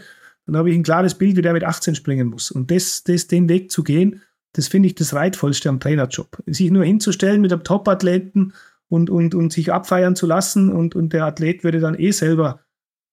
dann 0.53 0.61
habe 0.61 0.71
ich 0.71 0.77
ein 0.77 0.83
klares 0.83 1.15
Bild, 1.15 1.37
wie 1.37 1.43
der 1.43 1.53
mit 1.53 1.65
18 1.65 1.95
springen 1.95 2.29
muss. 2.29 2.51
Und 2.51 2.71
das, 2.71 3.05
das, 3.05 3.27
den 3.27 3.49
Weg 3.49 3.71
zu 3.71 3.83
gehen, 3.83 4.23
das 4.53 4.69
finde 4.69 4.89
ich 4.89 4.95
das 4.95 5.15
Reitvollste 5.15 5.69
am 5.69 5.81
Trainerjob. 5.81 6.43
Sich 6.47 6.71
nur 6.71 6.85
hinzustellen 6.85 7.41
mit 7.41 7.53
einem 7.53 7.65
Top-Athleten 7.65 8.53
und, 8.89 9.11
und, 9.11 9.35
und 9.35 9.53
sich 9.53 9.73
abfeiern 9.73 10.17
zu 10.17 10.27
lassen 10.27 10.71
und, 10.71 10.97
und 10.97 11.13
der 11.13 11.25
Athlet 11.25 11.63
würde 11.63 11.81
dann 11.81 11.99
eh 11.99 12.11
selber 12.11 12.61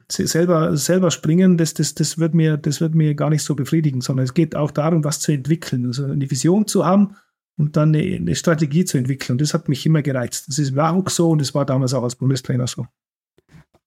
selber, 0.09 0.77
selber 0.77 1.11
springen, 1.11 1.57
das, 1.57 1.73
das, 1.73 1.93
das, 1.93 2.17
wird 2.17 2.33
mir, 2.33 2.57
das 2.57 2.81
wird 2.81 2.95
mir 2.95 3.13
gar 3.15 3.29
nicht 3.29 3.43
so 3.43 3.55
befriedigen, 3.55 4.01
sondern 4.01 4.23
es 4.23 4.33
geht 4.33 4.55
auch 4.55 4.71
darum, 4.71 5.03
was 5.03 5.19
zu 5.19 5.31
entwickeln, 5.31 5.85
also 5.85 6.05
eine 6.05 6.29
Vision 6.31 6.65
zu 6.65 6.85
haben 6.85 7.15
und 7.57 7.75
dann 7.75 7.93
eine, 7.93 8.15
eine 8.15 8.35
Strategie 8.35 8.85
zu 8.85 8.97
entwickeln. 8.97 9.33
Und 9.33 9.41
das 9.41 9.53
hat 9.53 9.67
mich 9.67 9.85
immer 9.85 10.01
gereizt. 10.01 10.47
Das 10.47 10.59
ist 10.59 10.69
im 10.69 10.75
Nachwuchs 10.75 11.15
so 11.15 11.29
und 11.31 11.41
das 11.41 11.53
war 11.53 11.65
damals 11.65 11.93
auch 11.93 12.03
als 12.03 12.15
Bundestrainer 12.15 12.67
so. 12.67 12.85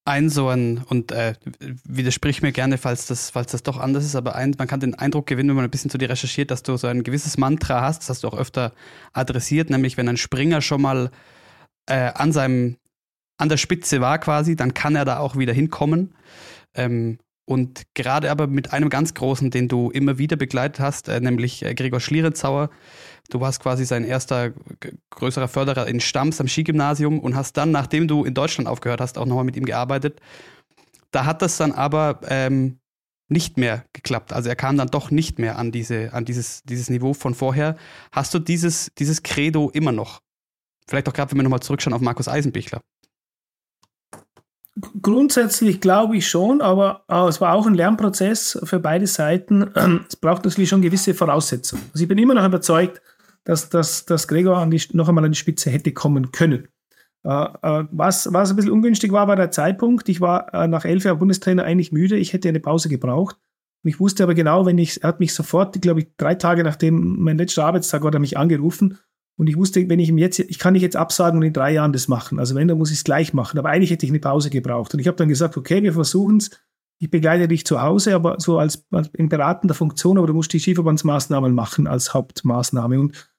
Ein 0.05 0.31
so 0.31 0.49
ein, 0.49 0.83
und 0.89 1.13
äh, 1.13 1.35
widersprich 1.85 2.43
mir 2.43 2.53
gerne, 2.53 2.79
falls 2.79 3.07
das, 3.07 3.31
falls 3.31 3.53
das 3.53 3.63
doch 3.63 3.79
anders 3.79 4.05
ist, 4.05 4.17
aber 4.17 4.35
ein, 4.35 4.55
man 4.59 4.67
kann 4.67 4.81
den 4.81 4.95
Eindruck 4.95 5.27
gewinnen, 5.27 5.51
wenn 5.51 5.57
man 5.57 5.65
ein 5.67 5.71
bisschen 5.71 5.91
zu 5.91 5.99
dir 5.99 6.09
recherchiert, 6.09 6.51
dass 6.51 6.63
du 6.63 6.77
so 6.77 6.87
ein 6.87 7.03
gewisses 7.03 7.37
Mantra 7.37 7.83
hast, 7.83 8.01
das 8.01 8.09
hast 8.09 8.25
du 8.25 8.29
auch 8.29 8.37
öfter 8.37 8.73
adressiert, 9.13 9.69
nämlich 9.71 9.97
wenn 9.97 10.09
ein 10.09 10.17
Springer 10.17 10.63
schon 10.63 10.83
mal 10.83 11.11
äh, 11.87 12.13
an 12.15 12.33
seinem 12.33 12.77
an 13.41 13.49
der 13.49 13.57
Spitze 13.57 14.01
war 14.01 14.19
quasi, 14.19 14.55
dann 14.55 14.75
kann 14.75 14.95
er 14.95 15.07
da 15.07 15.19
auch 15.19 15.37
wieder 15.37 15.55
hinkommen. 15.55 16.15
Ähm, 16.75 17.19
und 17.51 17.83
gerade 17.95 18.31
aber 18.31 18.47
mit 18.47 18.73
einem 18.73 18.91
ganz 18.91 19.13
großen, 19.13 19.51
den 19.51 19.67
du 19.67 19.91
immer 19.91 20.19
wieder 20.19 20.37
begleitet 20.37 20.79
hast, 20.79 21.09
äh, 21.09 21.21
nämlich 21.21 21.65
äh, 21.65 21.75
Gregor 21.75 21.99
Schlierenzauer. 21.99 22.71
Du 23.29 23.41
warst 23.41 23.61
quasi 23.61 23.85
sein 23.85 24.05
erster 24.05 24.53
größerer 25.11 25.49
Förderer 25.49 25.89
in 25.89 25.99
Stamms 25.99 26.41
am 26.41 26.47
Skigymnasium 26.47 27.19
und 27.19 27.35
hast 27.35 27.57
dann, 27.57 27.73
nachdem 27.73 28.07
du 28.07 28.23
in 28.25 28.35
Deutschland 28.35 28.69
aufgehört 28.69 29.01
hast, 29.01 29.19
auch 29.19 29.27
nochmal 29.27 29.43
mit 29.43 29.57
ihm 29.57 29.65
gearbeitet. 29.65 30.21
Da 31.11 31.25
hat 31.25 31.43
das 31.43 31.57
dann 31.57 31.73
aber 31.73 32.21
ähm, 32.29 32.79
nicht 33.27 33.59
mehr 33.59 33.85
geklappt. 33.95 34.33
Also 34.33 34.49
er 34.49 34.55
kam 34.55 34.77
dann 34.77 34.87
doch 34.87 35.11
nicht 35.11 35.41
mehr 35.41 35.59
an, 35.59 35.73
diese, 35.73 36.13
an 36.13 36.25
dieses, 36.25 36.63
dieses 36.63 36.89
Niveau 36.89 37.15
von 37.15 37.35
vorher. 37.35 37.77
Hast 38.13 38.33
du 38.33 38.39
dieses, 38.39 38.93
dieses 38.97 39.25
Credo 39.25 39.71
immer 39.71 39.91
noch? 39.91 40.21
Vielleicht 40.87 41.09
auch 41.09 41.13
gerade, 41.13 41.33
wenn 41.33 41.39
wir 41.39 41.43
nochmal 41.43 41.63
zurückschauen 41.63 41.95
auf 41.95 42.01
Markus 42.01 42.29
Eisenbichler. 42.29 42.81
Grundsätzlich 45.03 45.81
glaube 45.81 46.17
ich 46.17 46.29
schon, 46.29 46.61
aber 46.61 47.05
äh, 47.09 47.29
es 47.29 47.41
war 47.41 47.55
auch 47.55 47.67
ein 47.67 47.75
Lernprozess 47.75 48.59
für 48.65 48.79
beide 48.79 49.07
Seiten. 49.07 49.63
es 50.09 50.17
braucht 50.17 50.45
natürlich 50.45 50.71
schon 50.71 50.83
gewisse 50.83 51.15
Voraussetzungen. 51.15 51.83
Also 51.93 52.03
ich 52.03 52.09
bin 52.09 52.19
immer 52.19 52.35
noch 52.35 52.47
überzeugt, 52.47 53.03
dass, 53.45 53.69
dass, 53.69 54.05
dass 54.07 54.29
Gregor 54.29 54.65
die, 54.67 54.83
noch 54.93 55.09
einmal 55.09 55.25
an 55.25 55.33
die 55.33 55.39
Spitze 55.39 55.71
hätte 55.71 55.93
kommen 55.93 56.31
können. 56.33 56.69
Äh, 57.25 57.45
äh, 57.63 57.85
was, 57.91 58.33
was 58.33 58.51
ein 58.51 58.57
bisschen 58.57 58.73
ungünstig 58.73 59.13
war, 59.13 59.29
war 59.29 59.37
der 59.37 59.51
Zeitpunkt. 59.51 60.09
Ich 60.09 60.21
war 60.21 60.53
äh, 60.55 60.69
nach 60.69 60.85
elf 60.85 61.05
Jahren 61.05 61.19
Bundestrainer 61.19 61.65
eigentlich 61.65 61.93
müde. 61.93 62.17
Ich 62.17 62.33
hätte 62.33 62.49
eine 62.49 62.61
Pause 62.61 62.89
gebraucht. 62.89 63.37
Ich 63.83 63.99
wusste 63.99 64.23
aber 64.23 64.35
genau, 64.35 64.67
wenn 64.67 64.79
ich, 64.79 65.03
er 65.03 65.09
hat 65.09 65.21
mich 65.21 65.33
sofort, 65.33 65.81
glaube 65.81 66.01
ich, 66.01 66.09
drei 66.17 66.35
Tage 66.35 66.63
nachdem 66.65 67.23
mein 67.23 67.39
letzter 67.39 67.65
Arbeitstag 67.65 68.05
hat 68.05 68.15
er 68.15 68.21
mich 68.21 68.37
angerufen 68.37 68.99
und 69.41 69.47
ich 69.47 69.57
wusste, 69.57 69.89
wenn 69.89 69.99
ich 69.99 70.11
ihm 70.11 70.19
jetzt, 70.19 70.39
ich 70.39 70.59
kann 70.59 70.75
nicht 70.75 70.83
jetzt 70.83 70.97
absagen 70.97 71.39
und 71.39 71.47
in 71.47 71.55
drei 71.55 71.73
Jahren 71.73 71.95
das 71.95 72.09
machen. 72.09 72.39
Also 72.39 72.55
wenn, 72.55 72.69
dann 72.69 72.77
muss 72.77 72.91
ich 72.91 72.99
es 72.99 73.05
gleich 73.05 73.33
machen. 73.33 73.59
Aber 73.59 73.71
eigentlich 73.71 73.91
hätte 73.91 74.05
ich 74.05 74.13
eine 74.13 74.21
Pause 74.21 74.51
gebraucht. 74.51 74.93
Und 74.93 75.01
ich 75.01 75.07
habe 75.07 75.17
dann 75.17 75.31
gesagt, 75.31 75.57
okay, 75.57 75.83
wir 75.83 75.95
versuchen 75.95 76.37
es. 76.37 76.51
Ich 76.99 77.11
begleite 77.11 77.49
dich 77.49 77.65
zu 77.65 77.81
Hause, 77.81 78.15
aber 78.15 78.39
so 78.39 78.59
als, 78.59 78.87
als 78.91 79.09
in 79.15 79.31
beratender 79.31 79.75
Funktion, 79.75 80.19
aber 80.19 80.27
du 80.27 80.35
musst 80.35 80.53
die 80.53 80.61
Skiverbandsmaßnahmen 80.61 81.55
machen 81.55 81.87
als 81.87 82.13
Hauptmaßnahme. 82.13 83.01
Und, 83.01 83.31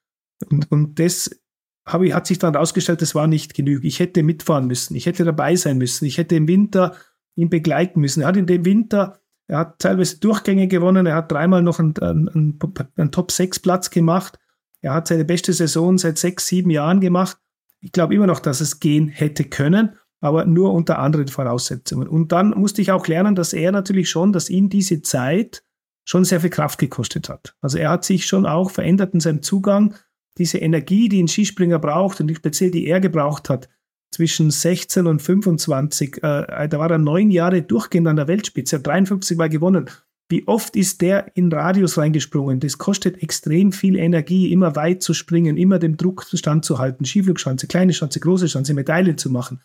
und, 0.50 0.72
und 0.72 0.98
das 0.98 1.40
habe 1.86 2.08
ich, 2.08 2.14
hat 2.14 2.26
sich 2.26 2.40
dann 2.40 2.54
herausgestellt, 2.54 3.00
das 3.00 3.14
war 3.14 3.28
nicht 3.28 3.54
genug. 3.54 3.84
Ich 3.84 4.00
hätte 4.00 4.24
mitfahren 4.24 4.66
müssen. 4.66 4.96
Ich 4.96 5.06
hätte 5.06 5.22
dabei 5.24 5.54
sein 5.54 5.78
müssen. 5.78 6.04
Ich 6.06 6.18
hätte 6.18 6.34
im 6.34 6.48
Winter 6.48 6.96
ihn 7.36 7.48
begleiten 7.48 8.00
müssen. 8.00 8.22
Er 8.22 8.26
hat 8.26 8.36
in 8.36 8.46
dem 8.46 8.64
Winter, 8.64 9.20
er 9.46 9.58
hat 9.58 9.78
teilweise 9.78 10.18
Durchgänge 10.18 10.66
gewonnen. 10.66 11.06
Er 11.06 11.14
hat 11.14 11.30
dreimal 11.30 11.62
noch 11.62 11.78
einen, 11.78 11.96
einen, 11.98 12.58
einen 12.96 13.12
Top-6-Platz 13.12 13.90
gemacht. 13.90 14.40
Er 14.82 14.94
hat 14.94 15.08
seine 15.08 15.24
beste 15.24 15.52
Saison 15.52 15.96
seit 15.96 16.18
sechs, 16.18 16.46
sieben 16.46 16.70
Jahren 16.70 17.00
gemacht. 17.00 17.38
Ich 17.80 17.92
glaube 17.92 18.14
immer 18.14 18.26
noch, 18.26 18.40
dass 18.40 18.60
es 18.60 18.80
gehen 18.80 19.08
hätte 19.08 19.44
können, 19.44 19.96
aber 20.20 20.44
nur 20.44 20.72
unter 20.72 20.98
anderen 20.98 21.28
Voraussetzungen. 21.28 22.08
Und 22.08 22.32
dann 22.32 22.50
musste 22.50 22.82
ich 22.82 22.92
auch 22.92 23.06
lernen, 23.06 23.34
dass 23.34 23.52
er 23.52 23.72
natürlich 23.72 24.10
schon, 24.10 24.32
dass 24.32 24.50
ihn 24.50 24.68
diese 24.68 25.02
Zeit 25.02 25.64
schon 26.04 26.24
sehr 26.24 26.40
viel 26.40 26.50
Kraft 26.50 26.78
gekostet 26.78 27.28
hat. 27.28 27.54
Also 27.60 27.78
er 27.78 27.90
hat 27.90 28.04
sich 28.04 28.26
schon 28.26 28.44
auch 28.44 28.70
verändert 28.70 29.14
in 29.14 29.20
seinem 29.20 29.42
Zugang. 29.42 29.94
Diese 30.38 30.58
Energie, 30.58 31.08
die 31.08 31.22
ein 31.22 31.28
Skispringer 31.28 31.78
braucht 31.78 32.20
und 32.20 32.34
speziell 32.34 32.70
die 32.70 32.86
er 32.86 33.00
gebraucht 33.00 33.48
hat, 33.48 33.68
zwischen 34.10 34.50
16 34.50 35.06
und 35.06 35.22
25, 35.22 36.22
äh, 36.22 36.68
da 36.68 36.78
war 36.78 36.90
er 36.90 36.98
neun 36.98 37.30
Jahre 37.30 37.62
durchgehend 37.62 38.08
an 38.08 38.16
der 38.16 38.28
Weltspitze, 38.28 38.76
hat 38.76 38.86
53 38.86 39.38
Mal 39.38 39.48
gewonnen. 39.48 39.88
Wie 40.32 40.48
oft 40.48 40.76
ist 40.76 41.02
der 41.02 41.36
in 41.36 41.52
Radius 41.52 41.98
reingesprungen? 41.98 42.58
Das 42.58 42.78
kostet 42.78 43.22
extrem 43.22 43.70
viel 43.70 43.96
Energie, 43.96 44.50
immer 44.50 44.74
weit 44.76 45.02
zu 45.02 45.12
springen, 45.12 45.58
immer 45.58 45.78
dem 45.78 45.98
Druck 45.98 46.24
standzuhalten, 46.32 47.04
Skiflugschanze, 47.04 47.66
kleine 47.66 47.92
Schanze, 47.92 48.18
große 48.18 48.48
Schanze, 48.48 48.72
Medaillen 48.72 49.18
zu 49.18 49.28
machen. 49.28 49.60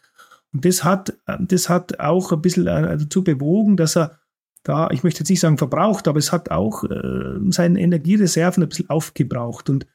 Und 0.52 0.66
das 0.66 0.84
hat, 0.84 1.18
das 1.40 1.70
hat 1.70 2.02
auch 2.02 2.34
ein 2.34 2.42
bisschen 2.42 2.68
äh, 2.68 2.98
dazu 2.98 3.24
bewogen, 3.24 3.78
dass 3.78 3.96
er 3.96 4.20
da, 4.64 4.90
ich 4.92 5.06
möchte 5.06 5.22
jetzt 5.22 5.30
nicht 5.30 5.40
sagen 5.40 5.58
verbraucht, 5.58 6.06
aber 6.10 6.20
es 6.20 6.34
hat 6.34 6.52
auch 6.52 6.84
äh, 6.84 7.40
seine 7.48 7.80
Energiereserven 7.80 8.62
ein 8.62 8.68
bisschen 8.68 8.90
aufgebraucht. 8.90 9.70
Und, 9.70 9.88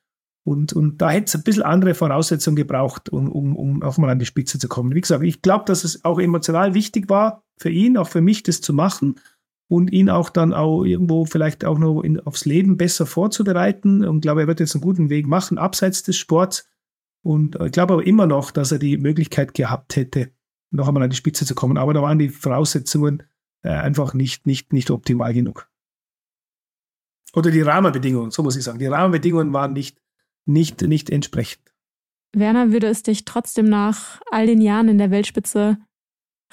und, 0.43 0.73
und 0.73 1.03
da 1.03 1.11
hätte 1.11 1.27
es 1.27 1.35
ein 1.35 1.43
bisschen 1.43 1.65
andere 1.65 1.93
Voraussetzungen 1.93 2.57
gebraucht, 2.57 3.11
um, 3.11 3.31
um, 3.31 3.57
um 3.57 3.83
auch 3.83 3.99
mal 3.99 4.09
an 4.09 4.21
die 4.21 4.25
Spitze 4.25 4.59
zu 4.59 4.69
kommen. 4.69 4.95
Wie 4.95 5.03
gesagt, 5.03 5.23
ich 5.23 5.43
glaube, 5.43 5.67
dass 5.67 5.85
es 5.85 6.03
auch 6.07 6.19
emotional 6.19 6.73
wichtig 6.73 7.11
war 7.11 7.45
für 7.59 7.69
ihn, 7.69 7.99
auch 7.99 8.09
für 8.09 8.23
mich, 8.23 8.43
das 8.43 8.63
zu 8.63 8.73
machen 8.73 9.17
und 9.73 9.91
ihn 9.91 10.11
auch 10.11 10.29
dann 10.29 10.53
auch 10.53 10.85
irgendwo 10.85 11.25
vielleicht 11.25 11.65
auch 11.65 11.79
noch 11.79 12.03
in, 12.03 12.21
aufs 12.21 12.45
Leben 12.45 12.77
besser 12.77 13.07
vorzubereiten. 13.07 14.05
Und 14.05 14.21
glaube, 14.21 14.43
er 14.43 14.47
wird 14.47 14.61
jetzt 14.61 14.75
einen 14.75 14.83
guten 14.83 15.09
Weg 15.09 15.27
machen, 15.27 15.57
abseits 15.57 16.03
des 16.03 16.19
Sports. 16.19 16.69
Und 17.23 17.59
ich 17.59 17.73
glaube 17.73 17.95
aber 17.95 18.07
immer 18.07 18.27
noch, 18.27 18.51
dass 18.51 18.71
er 18.71 18.79
die 18.79 18.99
Möglichkeit 18.99 19.55
gehabt 19.55 19.97
hätte, 19.97 20.31
noch 20.73 20.89
einmal 20.89 21.05
an 21.05 21.09
die 21.09 21.17
Spitze 21.17 21.47
zu 21.47 21.55
kommen. 21.55 21.79
Aber 21.79 21.95
da 21.95 22.03
waren 22.03 22.19
die 22.19 22.29
Voraussetzungen 22.29 23.23
äh, 23.63 23.71
einfach 23.71 24.13
nicht, 24.13 24.47
nicht, 24.47 24.75
nicht 24.75 24.91
optimal 24.91 25.33
genug. 25.33 25.71
Oder 27.33 27.51
die 27.51 27.63
Rahmenbedingungen, 27.63 28.31
so 28.31 28.43
muss 28.43 28.57
ich 28.57 28.65
sagen. 28.65 28.79
Die 28.79 28.85
Rahmenbedingungen 28.85 29.55
waren 29.55 29.73
nicht, 29.73 29.97
nicht, 30.45 30.83
nicht 30.83 31.09
entsprechend. 31.09 31.73
Werner, 32.35 32.73
würde 32.73 32.89
es 32.89 33.05
dich 33.05 33.25
trotzdem 33.25 33.71
nach 33.71 34.21
all 34.31 34.45
den 34.45 34.61
Jahren 34.61 34.91
in 34.91 34.99
der 34.99 35.11
Weltspitze 35.11 35.79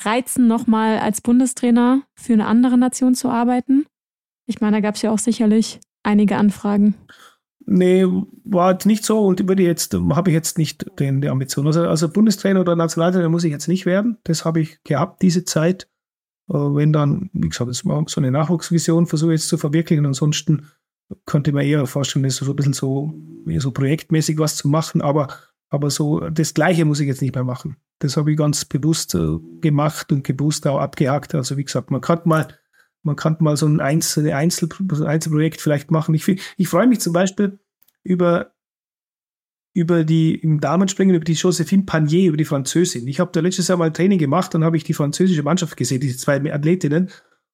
reizen, 0.06 0.48
nochmal 0.48 1.00
als 1.00 1.22
Bundestrainer 1.22 2.04
für 2.16 2.34
eine 2.34 2.48
andere 2.48 2.78
Nation 2.78 3.16
zu 3.16 3.30
arbeiten? 3.30 3.86
Ich 4.46 4.62
meine, 4.62 4.78
da 4.78 4.82
gab 4.82 4.96
es 4.96 5.02
ja 5.02 5.12
auch 5.12 5.20
sicherlich 5.20 5.80
einige 6.04 6.38
Anfragen. 6.38 6.96
Nee, 7.66 8.06
war 8.46 8.78
nicht 8.86 9.06
so 9.06 9.26
und 9.26 9.48
würde 9.48 9.62
jetzt, 9.62 9.94
habe 9.94 10.32
ich 10.32 10.34
jetzt 10.34 10.58
nicht 10.58 10.88
den, 11.00 11.22
die 11.22 11.30
Ambition. 11.30 11.68
Also, 11.68 11.82
also 11.82 12.10
Bundestrainer 12.10 12.62
oder 12.62 12.76
Nationaltrainer 12.76 13.30
muss 13.30 13.44
ich 13.44 13.52
jetzt 13.52 13.68
nicht 13.68 13.86
werden. 13.86 14.18
Das 14.24 14.44
habe 14.44 14.62
ich 14.62 14.84
gehabt, 14.84 15.22
diese 15.22 15.46
Zeit. 15.46 15.88
Äh, 16.50 16.54
wenn 16.54 16.92
dann, 16.92 17.30
wie 17.34 17.50
gesagt, 17.50 17.72
so 17.74 18.22
eine 18.22 18.32
Nachwuchsvision, 18.32 19.06
versuche 19.06 19.34
ich 19.34 19.42
jetzt 19.42 19.50
zu 19.50 19.58
verwirklichen. 19.58 20.06
Ansonsten 20.06 20.68
könnte 21.26 21.52
man 21.52 21.64
eher 21.64 21.86
vorstellen, 21.86 22.24
das 22.24 22.38
so 22.38 22.52
ein 22.52 22.56
bisschen 22.56 22.74
so, 22.74 23.14
so 23.58 23.72
projektmäßig 23.72 24.38
was 24.40 24.56
zu 24.56 24.68
machen, 24.68 25.02
aber, 25.02 25.28
aber 25.70 25.90
so 25.90 26.20
das 26.30 26.54
Gleiche 26.54 26.86
muss 26.86 27.00
ich 27.00 27.08
jetzt 27.08 27.22
nicht 27.22 27.36
mehr 27.36 27.44
machen. 27.44 27.78
Das 28.00 28.18
habe 28.18 28.32
ich 28.32 28.38
ganz 28.38 28.66
bewusst 28.66 29.14
äh, 29.16 29.38
gemacht 29.62 30.12
und 30.12 30.24
bewusst 30.24 30.66
auch 30.68 30.80
abgehakt. 30.80 31.36
Also 31.36 31.58
wie 31.58 31.66
gesagt, 31.66 31.92
man 31.92 32.02
kann 32.02 32.22
mal, 32.26 32.48
man 33.04 33.16
kann 33.16 33.38
mal 33.40 33.58
so 33.58 33.68
ein 33.68 33.82
Einzel, 33.82 34.32
Einzel, 34.32 34.70
Einzelprojekt 35.06 35.62
vielleicht 35.62 35.92
machen. 35.92 36.16
Ich, 36.16 36.28
ich 36.28 36.68
freue 36.68 36.88
mich 36.88 37.02
zum 37.02 37.14
Beispiel, 37.14 37.60
über, 38.04 38.54
über 39.74 40.04
die, 40.04 40.36
im 40.36 40.60
Damenspringen, 40.60 41.16
über 41.16 41.26
die 41.26 41.34
Josephine 41.34 41.84
Panier, 41.84 42.30
über 42.30 42.38
die 42.38 42.46
Französin. 42.46 43.08
Ich 43.08 43.20
habe 43.20 43.32
da 43.34 43.42
letztes 43.42 43.68
Jahr 43.68 43.78
mal 43.78 43.92
Training 43.92 44.20
gemacht 44.20 44.56
und 44.56 44.64
habe 44.64 44.78
ich 44.78 44.84
die 44.84 44.94
französische 44.94 45.44
Mannschaft 45.44 45.78
gesehen, 45.78 46.02
diese 46.02 46.18
zwei 46.18 46.38
Athletinnen. 46.52 47.10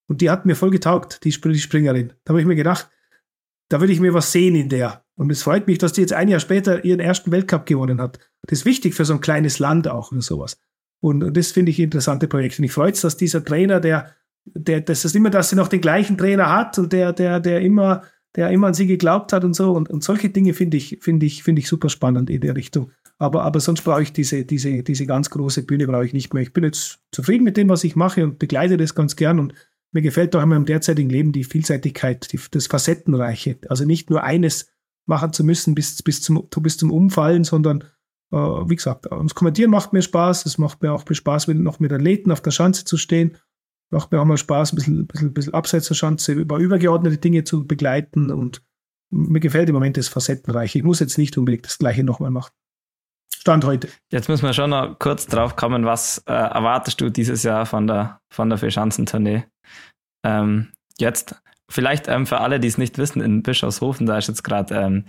Und 0.08 0.22
die 0.22 0.30
hat 0.30 0.46
mir 0.46 0.56
voll 0.56 0.70
getaugt, 0.70 1.24
die, 1.24 1.32
die 1.32 1.60
Springerin. 1.60 2.14
Da 2.24 2.32
habe 2.32 2.42
ich 2.42 2.48
mir 2.48 2.56
gedacht, 2.56 2.90
da 3.70 3.80
würde 3.80 3.94
ich 3.94 4.00
mir 4.00 4.14
was 4.14 4.32
sehen 4.32 4.56
in 4.56 4.70
der. 4.70 5.05
Und 5.16 5.32
es 5.32 5.44
freut 5.44 5.68
mich, 5.68 5.78
dass 5.78 5.94
die 5.94 6.02
jetzt 6.02 6.14
ein 6.14 6.28
Jahr 6.28 6.40
später 6.40 6.84
ihren 6.84 7.00
ersten 7.00 7.32
Weltcup 7.32 7.66
gewonnen 7.66 8.02
hat. 8.02 8.20
Das 8.48 8.60
ist 8.60 8.66
wichtig 8.66 8.94
für 8.96 9.06
so 9.06 9.14
ein 9.14 9.22
kleines 9.22 9.60
Land 9.60 9.88
auch 9.88 10.12
und 10.12 10.22
sowas. 10.22 10.58
Und 11.00 11.36
das 11.36 11.52
finde 11.52 11.72
ich 11.72 11.80
interessante 11.80 12.28
Projekte. 12.28 12.62
Und 12.62 12.66
ich 12.66 12.72
freue 12.72 12.92
mich, 12.92 13.02
dass 13.02 13.16
dieser 13.18 13.44
Trainer, 13.44 13.80
der, 13.80 14.12
der, 14.46 14.82
das 14.82 15.06
ist 15.06 15.16
immer, 15.16 15.30
dass 15.30 15.50
sie 15.50 15.56
noch 15.56 15.68
den 15.68 15.82
gleichen 15.82 16.18
Trainer 16.18 16.52
hat 16.52 16.78
und 16.78 16.92
der, 16.92 17.14
der, 17.14 17.40
der 17.40 17.62
immer, 17.62 18.04
der 18.36 18.50
immer 18.50 18.68
an 18.68 18.74
sie 18.74 18.88
geglaubt 18.88 19.32
hat 19.32 19.44
und 19.44 19.56
so. 19.56 19.72
Und, 19.72 19.90
und 19.90 20.04
solche 20.04 20.30
Dinge 20.30 20.54
finde 20.54 20.78
ich, 20.78 21.00
finde 21.02 21.26
ich, 21.26 21.44
finde 21.44 21.62
ich 21.62 21.68
super 21.68 21.90
spannend 21.90 22.30
in 22.30 22.42
der 22.42 22.56
Richtung. 22.56 22.92
Aber, 23.18 23.44
aber 23.44 23.62
sonst 23.62 23.84
brauche 23.84 24.02
ich 24.02 24.12
diese, 24.12 24.44
diese, 24.44 24.84
diese 24.84 25.06
ganz 25.06 25.30
große 25.30 25.64
Bühne 25.64 25.88
brauche 25.88 26.06
ich 26.06 26.14
nicht 26.14 26.34
mehr. 26.34 26.44
Ich 26.44 26.52
bin 26.52 26.66
jetzt 26.66 27.00
zufrieden 27.12 27.46
mit 27.46 27.56
dem, 27.56 27.70
was 27.70 27.84
ich 27.86 27.96
mache 27.96 28.24
und 28.24 28.40
begleite 28.40 28.76
das 28.76 28.94
ganz 28.94 29.16
gern 29.16 29.40
und 29.40 29.54
mir 29.94 30.02
gefällt 30.02 30.36
auch 30.36 30.44
in 30.44 30.50
meinem 30.50 30.66
derzeitigen 30.66 31.10
Leben 31.10 31.32
die 31.32 31.46
Vielseitigkeit, 31.46 32.34
die, 32.34 32.40
das 32.52 32.68
Facettenreiche. 32.68 33.58
Also 33.70 33.86
nicht 33.86 34.10
nur 34.10 34.24
eines 34.24 34.68
machen 35.06 35.34
zu 35.34 35.44
müssen 35.44 35.76
bis, 35.76 36.02
bis, 36.02 36.22
zum, 36.22 36.48
bis 36.50 36.78
zum 36.78 36.92
Umfallen, 36.92 37.44
sondern 37.44 37.84
äh, 38.32 38.38
wie 38.38 38.76
gesagt, 38.76 39.06
das 39.10 39.36
Kommentieren 39.36 39.72
macht 39.72 39.94
mir 39.94 40.02
Spaß. 40.02 40.46
Es 40.46 40.58
macht 40.58 40.82
mir 40.82 40.92
auch 40.92 41.04
Spaß, 41.10 41.48
mit, 41.48 41.58
noch 41.60 41.80
mit 41.80 41.92
Athleten 41.92 42.32
auf 42.32 42.42
der 42.42 42.52
Schanze 42.52 42.86
zu 42.86 42.98
stehen. 42.98 43.38
Macht 43.92 44.12
mir 44.12 44.20
auch 44.20 44.26
mal 44.26 44.38
Spaß, 44.38 44.74
ein 44.74 44.76
bisschen, 44.76 45.08
bisschen, 45.08 45.34
bisschen 45.34 45.54
abseits 45.54 45.88
der 45.88 45.96
Schanze 45.96 46.34
über 46.34 46.58
übergeordnete 46.58 47.18
Dinge 47.18 47.44
zu 47.44 47.66
begleiten. 47.66 48.32
Und 48.32 48.64
mir 49.12 49.40
gefällt 49.40 49.70
im 49.70 49.76
Moment 49.76 49.98
das 49.98 50.08
Facettenreiche. 50.08 50.80
Ich 50.80 50.84
muss 50.84 51.00
jetzt 51.00 51.18
nicht 51.18 51.38
unbedingt 51.38 51.66
das 51.66 51.78
Gleiche 51.78 52.04
nochmal 52.04 52.32
machen. 52.32 52.52
Stand 53.34 53.64
heute. 53.64 53.90
Jetzt 54.12 54.28
müssen 54.28 54.44
wir 54.44 54.54
schon 54.54 54.72
noch 54.72 54.98
kurz 54.98 55.28
drauf 55.28 55.56
kommen, 55.56 55.86
was 55.86 56.18
äh, 56.26 56.34
erwartest 56.34 57.00
du 57.00 57.12
dieses 57.12 57.44
Jahr 57.44 57.68
von 57.68 57.86
der, 57.86 58.20
von 58.32 58.50
der 58.50 58.58
Vierschanzentournee? 58.58 59.46
Ähm, 60.26 60.72
jetzt, 60.98 61.36
vielleicht 61.70 62.08
ähm, 62.08 62.26
für 62.26 62.40
alle, 62.42 62.60
die 62.60 62.68
es 62.68 62.78
nicht 62.78 62.98
wissen, 62.98 63.22
in 63.22 63.44
Bischofshofen, 63.44 64.06
da 64.06 64.18
ist 64.18 64.28
jetzt 64.28 64.44
gerade 64.44 64.76
ähm, 64.76 65.06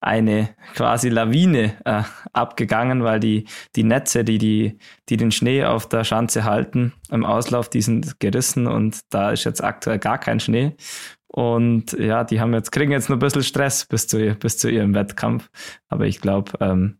eine 0.00 0.50
quasi 0.74 1.08
Lawine 1.08 1.76
äh, 1.84 2.02
abgegangen, 2.32 3.04
weil 3.04 3.20
die, 3.20 3.46
die 3.74 3.84
Netze, 3.84 4.22
die, 4.22 4.38
die, 4.38 4.78
die 5.08 5.16
den 5.16 5.32
Schnee 5.32 5.64
auf 5.64 5.88
der 5.88 6.04
Schanze 6.04 6.44
halten, 6.44 6.92
im 7.10 7.24
Auslauf, 7.24 7.70
die 7.70 7.80
sind 7.80 8.20
gerissen 8.20 8.66
und 8.66 9.00
da 9.10 9.30
ist 9.30 9.44
jetzt 9.44 9.64
aktuell 9.64 9.98
gar 9.98 10.18
kein 10.18 10.40
Schnee. 10.40 10.76
Und 11.26 11.94
ja, 11.94 12.22
die 12.22 12.40
haben 12.40 12.54
jetzt, 12.54 12.70
kriegen 12.70 12.92
jetzt 12.92 13.08
nur 13.08 13.16
ein 13.16 13.20
bisschen 13.20 13.42
Stress 13.42 13.86
bis 13.86 14.06
zu, 14.06 14.36
bis 14.36 14.58
zu 14.58 14.70
ihrem 14.70 14.94
Wettkampf. 14.94 15.48
Aber 15.88 16.06
ich 16.06 16.20
glaube, 16.20 16.52
ähm, 16.60 16.98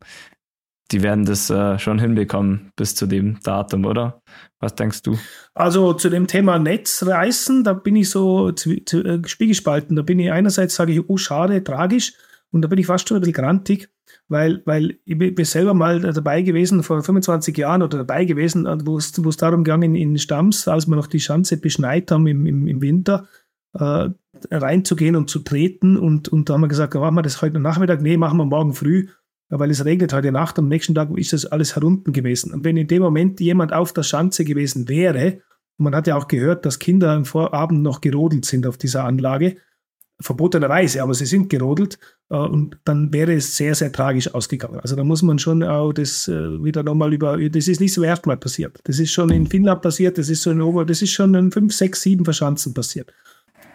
die 0.92 1.02
werden 1.02 1.24
das 1.24 1.50
äh, 1.50 1.78
schon 1.78 1.98
hinbekommen 1.98 2.70
bis 2.76 2.94
zu 2.94 3.06
dem 3.06 3.40
Datum, 3.42 3.84
oder? 3.84 4.22
Was 4.60 4.74
denkst 4.74 5.02
du? 5.02 5.18
Also 5.54 5.94
zu 5.94 6.10
dem 6.10 6.26
Thema 6.26 6.58
Netzreißen, 6.58 7.64
da 7.64 7.72
bin 7.72 7.96
ich 7.96 8.10
so 8.10 8.50
äh, 8.50 9.22
spiegespalten. 9.26 9.96
Da 9.96 10.02
bin 10.02 10.18
ich 10.18 10.30
einerseits 10.30 10.74
sage 10.74 10.92
ich, 10.92 11.08
oh 11.08 11.16
schade, 11.16 11.64
tragisch, 11.64 12.14
und 12.54 12.62
da 12.62 12.68
bin 12.68 12.78
ich 12.78 12.86
fast 12.86 13.08
schon 13.08 13.16
ein 13.16 13.20
bisschen 13.20 13.34
grantig, 13.34 13.90
weil, 14.28 14.62
weil 14.64 14.98
ich 15.04 15.18
bin 15.18 15.44
selber 15.44 15.74
mal 15.74 16.00
dabei 16.00 16.42
gewesen 16.42 16.84
vor 16.84 17.02
25 17.02 17.56
Jahren 17.58 17.82
oder 17.82 17.98
dabei 17.98 18.24
gewesen, 18.24 18.64
äh, 18.66 18.78
wo 18.84 18.96
es 18.98 19.36
darum 19.36 19.64
ging 19.64 19.82
in, 19.82 19.94
in 19.96 20.18
Stamms, 20.18 20.68
als 20.68 20.86
wir 20.86 20.94
noch 20.94 21.08
die 21.08 21.18
Schanze 21.20 21.56
beschneit 21.56 22.10
haben 22.12 22.28
im, 22.28 22.46
im, 22.46 22.68
im 22.68 22.80
Winter, 22.80 23.26
äh, 23.72 24.08
reinzugehen 24.52 25.16
und 25.16 25.30
zu 25.30 25.40
treten. 25.40 25.96
Und, 25.96 26.28
und 26.28 26.48
da 26.48 26.54
haben 26.54 26.60
wir 26.60 26.68
gesagt, 26.68 26.94
machen 26.94 27.16
wir 27.16 27.22
das 27.22 27.42
heute 27.42 27.58
Nachmittag? 27.58 28.02
Nee, 28.02 28.18
machen 28.18 28.38
wir 28.38 28.44
morgen 28.44 28.72
früh 28.72 29.08
weil 29.58 29.70
es 29.70 29.84
regnet 29.84 30.12
heute 30.12 30.32
Nacht. 30.32 30.58
Am 30.58 30.68
nächsten 30.68 30.94
Tag 30.94 31.10
ist 31.16 31.32
das 31.32 31.46
alles 31.46 31.76
herunten 31.76 32.12
gewesen. 32.12 32.52
Und 32.52 32.64
wenn 32.64 32.76
in 32.76 32.88
dem 32.88 33.02
Moment 33.02 33.40
jemand 33.40 33.72
auf 33.72 33.92
der 33.92 34.02
Schanze 34.02 34.44
gewesen 34.44 34.88
wäre, 34.88 35.40
und 35.76 35.84
man 35.84 35.94
hat 35.94 36.06
ja 36.06 36.16
auch 36.16 36.28
gehört, 36.28 36.64
dass 36.66 36.78
Kinder 36.78 37.10
am 37.10 37.24
Vorabend 37.24 37.82
noch 37.82 38.00
gerodelt 38.00 38.44
sind 38.44 38.66
auf 38.66 38.78
dieser 38.78 39.04
Anlage, 39.04 39.56
verbotenerweise, 40.20 41.02
aber 41.02 41.14
sie 41.14 41.26
sind 41.26 41.50
gerodelt, 41.50 41.98
äh, 42.30 42.36
und 42.36 42.78
dann 42.84 43.12
wäre 43.12 43.34
es 43.34 43.56
sehr, 43.56 43.74
sehr 43.74 43.92
tragisch 43.92 44.32
ausgegangen. 44.32 44.80
Also 44.80 44.96
da 44.96 45.04
muss 45.04 45.22
man 45.22 45.38
schon 45.38 45.62
auch 45.62 45.92
das 45.92 46.28
äh, 46.28 46.62
wieder 46.62 46.82
nochmal 46.82 47.12
über, 47.12 47.36
das 47.48 47.68
ist 47.68 47.80
nicht 47.80 47.94
zum 47.94 48.04
ersten 48.04 48.28
Mal 48.28 48.36
passiert. 48.36 48.78
Das 48.84 48.98
ist 48.98 49.10
schon 49.10 49.30
in 49.30 49.46
Finnland 49.46 49.82
passiert, 49.82 50.16
das 50.18 50.28
ist 50.28 50.42
so 50.42 50.50
in 50.50 50.62
Ober, 50.62 50.84
das 50.84 51.02
ist 51.02 51.10
schon 51.10 51.34
in 51.34 51.50
fünf, 51.50 51.74
sechs, 51.74 52.02
sieben 52.02 52.24
Verschanzen 52.24 52.74
passiert. 52.74 53.12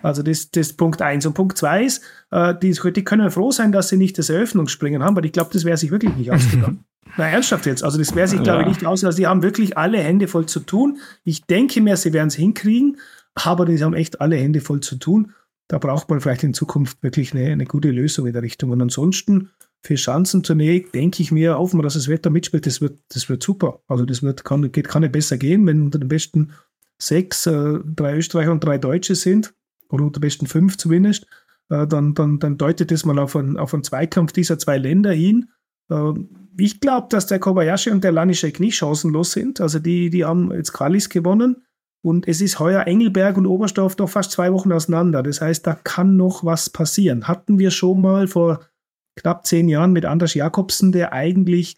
Also 0.01 0.23
das, 0.23 0.51
das 0.51 0.73
Punkt 0.73 1.01
eins 1.01 1.25
Und 1.25 1.33
Punkt 1.33 1.57
zwei 1.57 1.83
ist, 1.83 2.03
äh, 2.31 2.53
die, 2.61 2.71
die 2.71 3.03
können 3.03 3.29
froh 3.31 3.51
sein, 3.51 3.71
dass 3.71 3.89
sie 3.89 3.97
nicht 3.97 4.17
das 4.17 4.29
Eröffnungsspringen 4.29 5.03
haben, 5.03 5.15
weil 5.15 5.25
ich 5.25 5.31
glaube, 5.31 5.49
das 5.53 5.65
wäre 5.65 5.77
sich 5.77 5.91
wirklich 5.91 6.15
nicht 6.15 6.31
ausgegangen. 6.31 6.85
Na, 7.17 7.27
ernsthaft 7.27 7.65
jetzt. 7.65 7.83
Also 7.83 7.97
das 7.97 8.15
wäre 8.15 8.27
sich, 8.27 8.41
glaube 8.43 8.61
ich, 8.61 8.67
nicht 8.67 8.85
ausgegangen. 8.85 9.09
Also 9.09 9.17
die 9.17 9.27
haben 9.27 9.43
wirklich 9.43 9.77
alle 9.77 9.99
Hände 9.99 10.27
voll 10.27 10.45
zu 10.45 10.59
tun. 10.59 10.99
Ich 11.23 11.43
denke 11.43 11.81
mir, 11.81 11.97
sie 11.97 12.13
werden 12.13 12.27
es 12.27 12.35
hinkriegen, 12.35 12.97
aber 13.35 13.65
die 13.65 13.81
haben 13.83 13.93
echt 13.93 14.21
alle 14.21 14.35
Hände 14.35 14.61
voll 14.61 14.81
zu 14.81 14.95
tun. 14.97 15.33
Da 15.67 15.77
braucht 15.77 16.09
man 16.09 16.19
vielleicht 16.19 16.43
in 16.43 16.53
Zukunft 16.53 17.01
wirklich 17.03 17.33
eine, 17.33 17.51
eine 17.51 17.65
gute 17.65 17.91
Lösung 17.91 18.27
in 18.27 18.33
der 18.33 18.41
Richtung. 18.41 18.71
Und 18.71 18.81
ansonsten 18.81 19.49
für 19.81 19.97
Schanzentournee 19.97 20.85
denke 20.93 21.23
ich 21.23 21.31
mir, 21.31 21.57
hoffen 21.57 21.79
wir, 21.79 21.83
dass 21.83 21.93
das 21.93 22.09
Wetter 22.09 22.29
mitspielt, 22.29 22.65
das 22.65 22.81
wird, 22.81 22.99
das 23.09 23.29
wird 23.29 23.41
super. 23.43 23.81
Also 23.87 24.05
das 24.05 24.21
wird, 24.21 24.43
kann, 24.43 24.71
geht, 24.71 24.87
kann 24.87 25.01
nicht 25.01 25.11
besser 25.11 25.37
gehen, 25.37 25.65
wenn 25.67 25.83
unter 25.83 25.99
den 25.99 26.09
besten 26.09 26.51
sechs, 26.97 27.45
äh, 27.45 27.79
drei 27.85 28.17
Österreicher 28.17 28.51
und 28.51 28.63
drei 28.63 28.77
Deutsche 28.77 29.15
sind 29.15 29.53
oder 29.89 30.05
unter 30.05 30.19
besten 30.19 30.47
fünf 30.47 30.77
zumindest, 30.77 31.25
äh, 31.69 31.87
dann, 31.87 32.13
dann, 32.13 32.39
dann 32.39 32.57
deutet 32.57 32.91
das 32.91 33.05
mal 33.05 33.19
auf 33.19 33.35
einen, 33.35 33.57
auf 33.57 33.73
einen 33.73 33.83
Zweikampf 33.83 34.31
dieser 34.31 34.57
zwei 34.57 34.77
Länder 34.77 35.11
hin. 35.11 35.49
Äh, 35.89 36.13
ich 36.57 36.79
glaube, 36.79 37.07
dass 37.09 37.27
der 37.27 37.39
Kobayashi 37.39 37.91
und 37.91 38.03
der 38.03 38.11
Lanischek 38.11 38.59
nicht 38.59 38.75
chancenlos 38.75 39.31
sind. 39.31 39.61
Also 39.61 39.79
die, 39.79 40.09
die 40.09 40.25
haben 40.25 40.51
jetzt 40.53 40.73
Qualis 40.73 41.09
gewonnen. 41.09 41.63
Und 42.01 42.27
es 42.27 42.39
ist 42.39 42.59
heuer 42.59 42.87
Engelberg 42.87 43.37
und 43.37 43.45
Oberstdorf 43.45 43.95
doch 43.95 44.09
fast 44.09 44.31
zwei 44.31 44.53
Wochen 44.53 44.71
auseinander. 44.71 45.21
Das 45.21 45.41
heißt, 45.41 45.67
da 45.67 45.73
kann 45.75 46.15
noch 46.15 46.45
was 46.45 46.69
passieren. 46.69 47.27
Hatten 47.27 47.59
wir 47.59 47.71
schon 47.71 48.01
mal 48.01 48.27
vor 48.27 48.61
knapp 49.17 49.45
zehn 49.45 49.67
Jahren 49.67 49.91
mit 49.91 50.05
Anders 50.05 50.33
Jakobsen, 50.33 50.93
der 50.93 51.11
eigentlich 51.11 51.77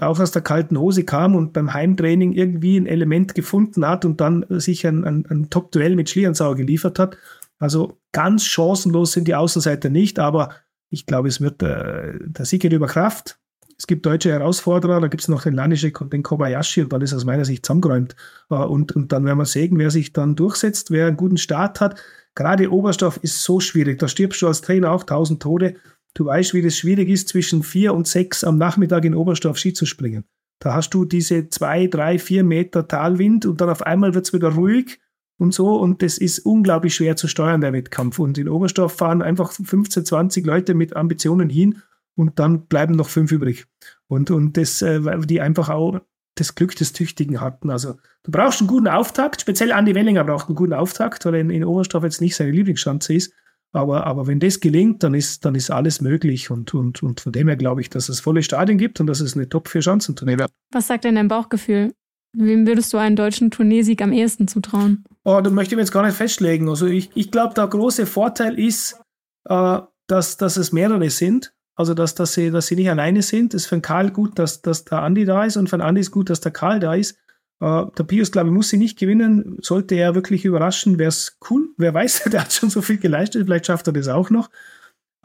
auch 0.00 0.18
aus 0.18 0.30
der 0.30 0.42
kalten 0.42 0.78
Hose 0.78 1.04
kam 1.04 1.34
und 1.34 1.52
beim 1.52 1.74
Heimtraining 1.74 2.32
irgendwie 2.32 2.78
ein 2.78 2.86
Element 2.86 3.34
gefunden 3.34 3.86
hat 3.86 4.04
und 4.04 4.20
dann 4.20 4.46
sich 4.48 4.86
ein, 4.86 5.04
ein, 5.04 5.26
ein 5.28 5.50
Top-Duell 5.50 5.94
mit 5.94 6.08
Schlierenzauer 6.08 6.56
geliefert 6.56 6.98
hat. 6.98 7.18
Also 7.60 8.00
ganz 8.12 8.44
chancenlos 8.44 9.12
sind 9.12 9.28
die 9.28 9.34
Außenseiter 9.34 9.90
nicht, 9.90 10.18
aber 10.18 10.54
ich 10.88 11.06
glaube, 11.06 11.28
es 11.28 11.40
wird 11.40 11.62
äh, 11.62 12.18
der 12.20 12.46
Sieg 12.46 12.62
geht 12.62 12.72
über 12.72 12.86
Kraft. 12.86 13.38
Es 13.78 13.86
gibt 13.86 14.04
deutsche 14.04 14.30
Herausforderer, 14.30 15.00
da 15.00 15.08
gibt 15.08 15.22
es 15.22 15.28
noch 15.28 15.42
den 15.42 15.54
Lanischek 15.54 16.00
und 16.00 16.12
den 16.12 16.22
Kobayashi 16.22 16.82
und 16.82 16.92
dann 16.92 17.00
ist 17.00 17.14
aus 17.14 17.24
meiner 17.24 17.44
Sicht 17.44 17.64
zusammengeräumt. 17.64 18.16
Äh, 18.50 18.54
und, 18.54 18.92
und 18.96 19.12
dann 19.12 19.24
werden 19.24 19.38
wir 19.38 19.44
sehen, 19.44 19.78
wer 19.78 19.90
sich 19.90 20.12
dann 20.12 20.36
durchsetzt, 20.36 20.90
wer 20.90 21.06
einen 21.06 21.16
guten 21.16 21.36
Start 21.36 21.80
hat. 21.80 22.00
Gerade 22.34 22.70
Oberstoff 22.72 23.18
ist 23.22 23.42
so 23.42 23.60
schwierig. 23.60 23.98
Da 23.98 24.08
stirbst 24.08 24.40
du 24.42 24.48
als 24.48 24.62
Trainer 24.62 24.90
auch 24.90 25.04
tausend 25.04 25.42
Tode. 25.42 25.76
Du 26.14 26.26
weißt, 26.26 26.54
wie 26.54 26.62
das 26.62 26.76
schwierig 26.76 27.08
ist, 27.08 27.28
zwischen 27.28 27.62
vier 27.62 27.94
und 27.94 28.08
sechs 28.08 28.42
am 28.42 28.56
Nachmittag 28.56 29.04
in 29.04 29.14
Oberstoff 29.14 29.58
Ski 29.58 29.72
zu 29.74 29.86
springen. 29.86 30.24
Da 30.60 30.74
hast 30.74 30.90
du 30.90 31.04
diese 31.04 31.48
zwei, 31.48 31.86
drei, 31.86 32.18
vier 32.18 32.42
Meter 32.42 32.88
Talwind 32.88 33.46
und 33.46 33.60
dann 33.60 33.70
auf 33.70 33.82
einmal 33.82 34.14
wird 34.14 34.26
es 34.26 34.32
wieder 34.32 34.48
ruhig 34.48 34.98
und 35.40 35.54
so. 35.54 35.76
Und 35.76 36.02
das 36.02 36.18
ist 36.18 36.40
unglaublich 36.40 36.94
schwer 36.94 37.16
zu 37.16 37.26
steuern, 37.26 37.60
der 37.60 37.72
Wettkampf. 37.72 38.18
Und 38.18 38.38
in 38.38 38.48
Oberstoff 38.48 38.92
fahren 38.92 39.22
einfach 39.22 39.52
15, 39.52 40.04
20 40.04 40.46
Leute 40.46 40.74
mit 40.74 40.94
Ambitionen 40.94 41.48
hin 41.48 41.82
und 42.14 42.38
dann 42.38 42.66
bleiben 42.66 42.94
noch 42.94 43.08
fünf 43.08 43.32
übrig. 43.32 43.66
Und, 44.06 44.30
und 44.30 44.56
das, 44.56 44.82
äh, 44.82 45.00
die 45.20 45.40
einfach 45.40 45.70
auch 45.70 46.00
das 46.34 46.54
Glück 46.54 46.76
des 46.76 46.92
Tüchtigen 46.92 47.40
hatten. 47.40 47.70
Also 47.70 47.94
du 48.22 48.30
brauchst 48.30 48.60
einen 48.60 48.68
guten 48.68 48.88
Auftakt, 48.88 49.40
speziell 49.40 49.72
Andi 49.72 49.94
Wellinger 49.94 50.24
braucht 50.24 50.48
einen 50.48 50.56
guten 50.56 50.74
Auftakt, 50.74 51.24
weil 51.24 51.34
in, 51.36 51.50
in 51.50 51.64
Oberstoff 51.64 52.04
jetzt 52.04 52.20
nicht 52.20 52.36
seine 52.36 52.50
Lieblingsschanze 52.50 53.14
ist. 53.14 53.32
Aber, 53.72 54.06
aber 54.06 54.26
wenn 54.26 54.40
das 54.40 54.60
gelingt, 54.60 55.02
dann 55.04 55.14
ist, 55.14 55.44
dann 55.44 55.54
ist 55.54 55.70
alles 55.70 56.00
möglich. 56.00 56.50
Und, 56.50 56.74
und, 56.74 57.02
und 57.02 57.20
von 57.20 57.32
dem 57.32 57.46
her 57.46 57.56
glaube 57.56 57.80
ich, 57.80 57.88
dass 57.88 58.08
es 58.08 58.20
volle 58.20 58.42
Stadien 58.42 58.78
gibt 58.78 59.00
und 59.00 59.06
dass 59.06 59.20
es 59.20 59.36
eine 59.36 59.48
top 59.48 59.68
4 59.68 59.82
Schanzentournee 59.82 60.38
wird. 60.38 60.50
Was 60.72 60.88
sagt 60.88 61.04
denn 61.04 61.14
dein 61.14 61.28
Bauchgefühl? 61.28 61.92
Wem 62.32 62.66
würdest 62.66 62.92
du 62.92 62.98
einen 62.98 63.16
deutschen 63.16 63.50
Tourneesieg 63.50 64.02
am 64.02 64.12
ehesten 64.12 64.46
zutrauen? 64.46 65.04
Oh, 65.24 65.40
da 65.42 65.50
möchte 65.50 65.74
ich 65.74 65.76
mir 65.76 65.82
jetzt 65.82 65.92
gar 65.92 66.04
nicht 66.04 66.16
festlegen. 66.16 66.68
Also 66.68 66.86
ich, 66.86 67.10
ich 67.14 67.30
glaube, 67.30 67.54
der 67.54 67.66
große 67.66 68.06
Vorteil 68.06 68.58
ist, 68.58 69.00
äh, 69.48 69.78
dass, 70.06 70.36
dass 70.36 70.56
es 70.56 70.72
mehrere 70.72 71.10
sind. 71.10 71.52
Also 71.74 71.94
dass, 71.94 72.14
dass, 72.14 72.34
sie, 72.34 72.50
dass 72.50 72.66
sie 72.66 72.76
nicht 72.76 72.90
alleine 72.90 73.22
sind. 73.22 73.54
Das 73.54 73.62
ist 73.62 73.68
für 73.68 73.76
den 73.76 73.82
Karl 73.82 74.10
gut, 74.10 74.38
dass, 74.38 74.60
dass 74.60 74.84
der 74.84 75.02
Andi 75.02 75.24
da 75.24 75.44
ist 75.44 75.56
und 75.56 75.70
für 75.70 75.78
den 75.78 75.82
Andi 75.82 76.02
ist 76.02 76.10
gut, 76.10 76.28
dass 76.28 76.40
der 76.40 76.52
Karl 76.52 76.78
da 76.78 76.94
ist. 76.94 77.18
Uh, 77.62 77.90
der 77.96 78.04
Pius, 78.04 78.32
glaube 78.32 78.48
ich, 78.48 78.54
muss 78.54 78.70
sie 78.70 78.78
nicht 78.78 78.98
gewinnen. 78.98 79.58
Sollte 79.60 79.94
er 79.94 80.14
wirklich 80.14 80.46
überraschen, 80.46 80.98
wäre 80.98 81.08
es 81.08 81.38
cool. 81.50 81.68
Wer 81.76 81.92
weiß, 81.92 82.24
der 82.32 82.42
hat 82.42 82.52
schon 82.52 82.70
so 82.70 82.80
viel 82.80 82.98
geleistet. 82.98 83.44
Vielleicht 83.44 83.66
schafft 83.66 83.86
er 83.86 83.92
das 83.92 84.08
auch 84.08 84.30
noch. 84.30 84.50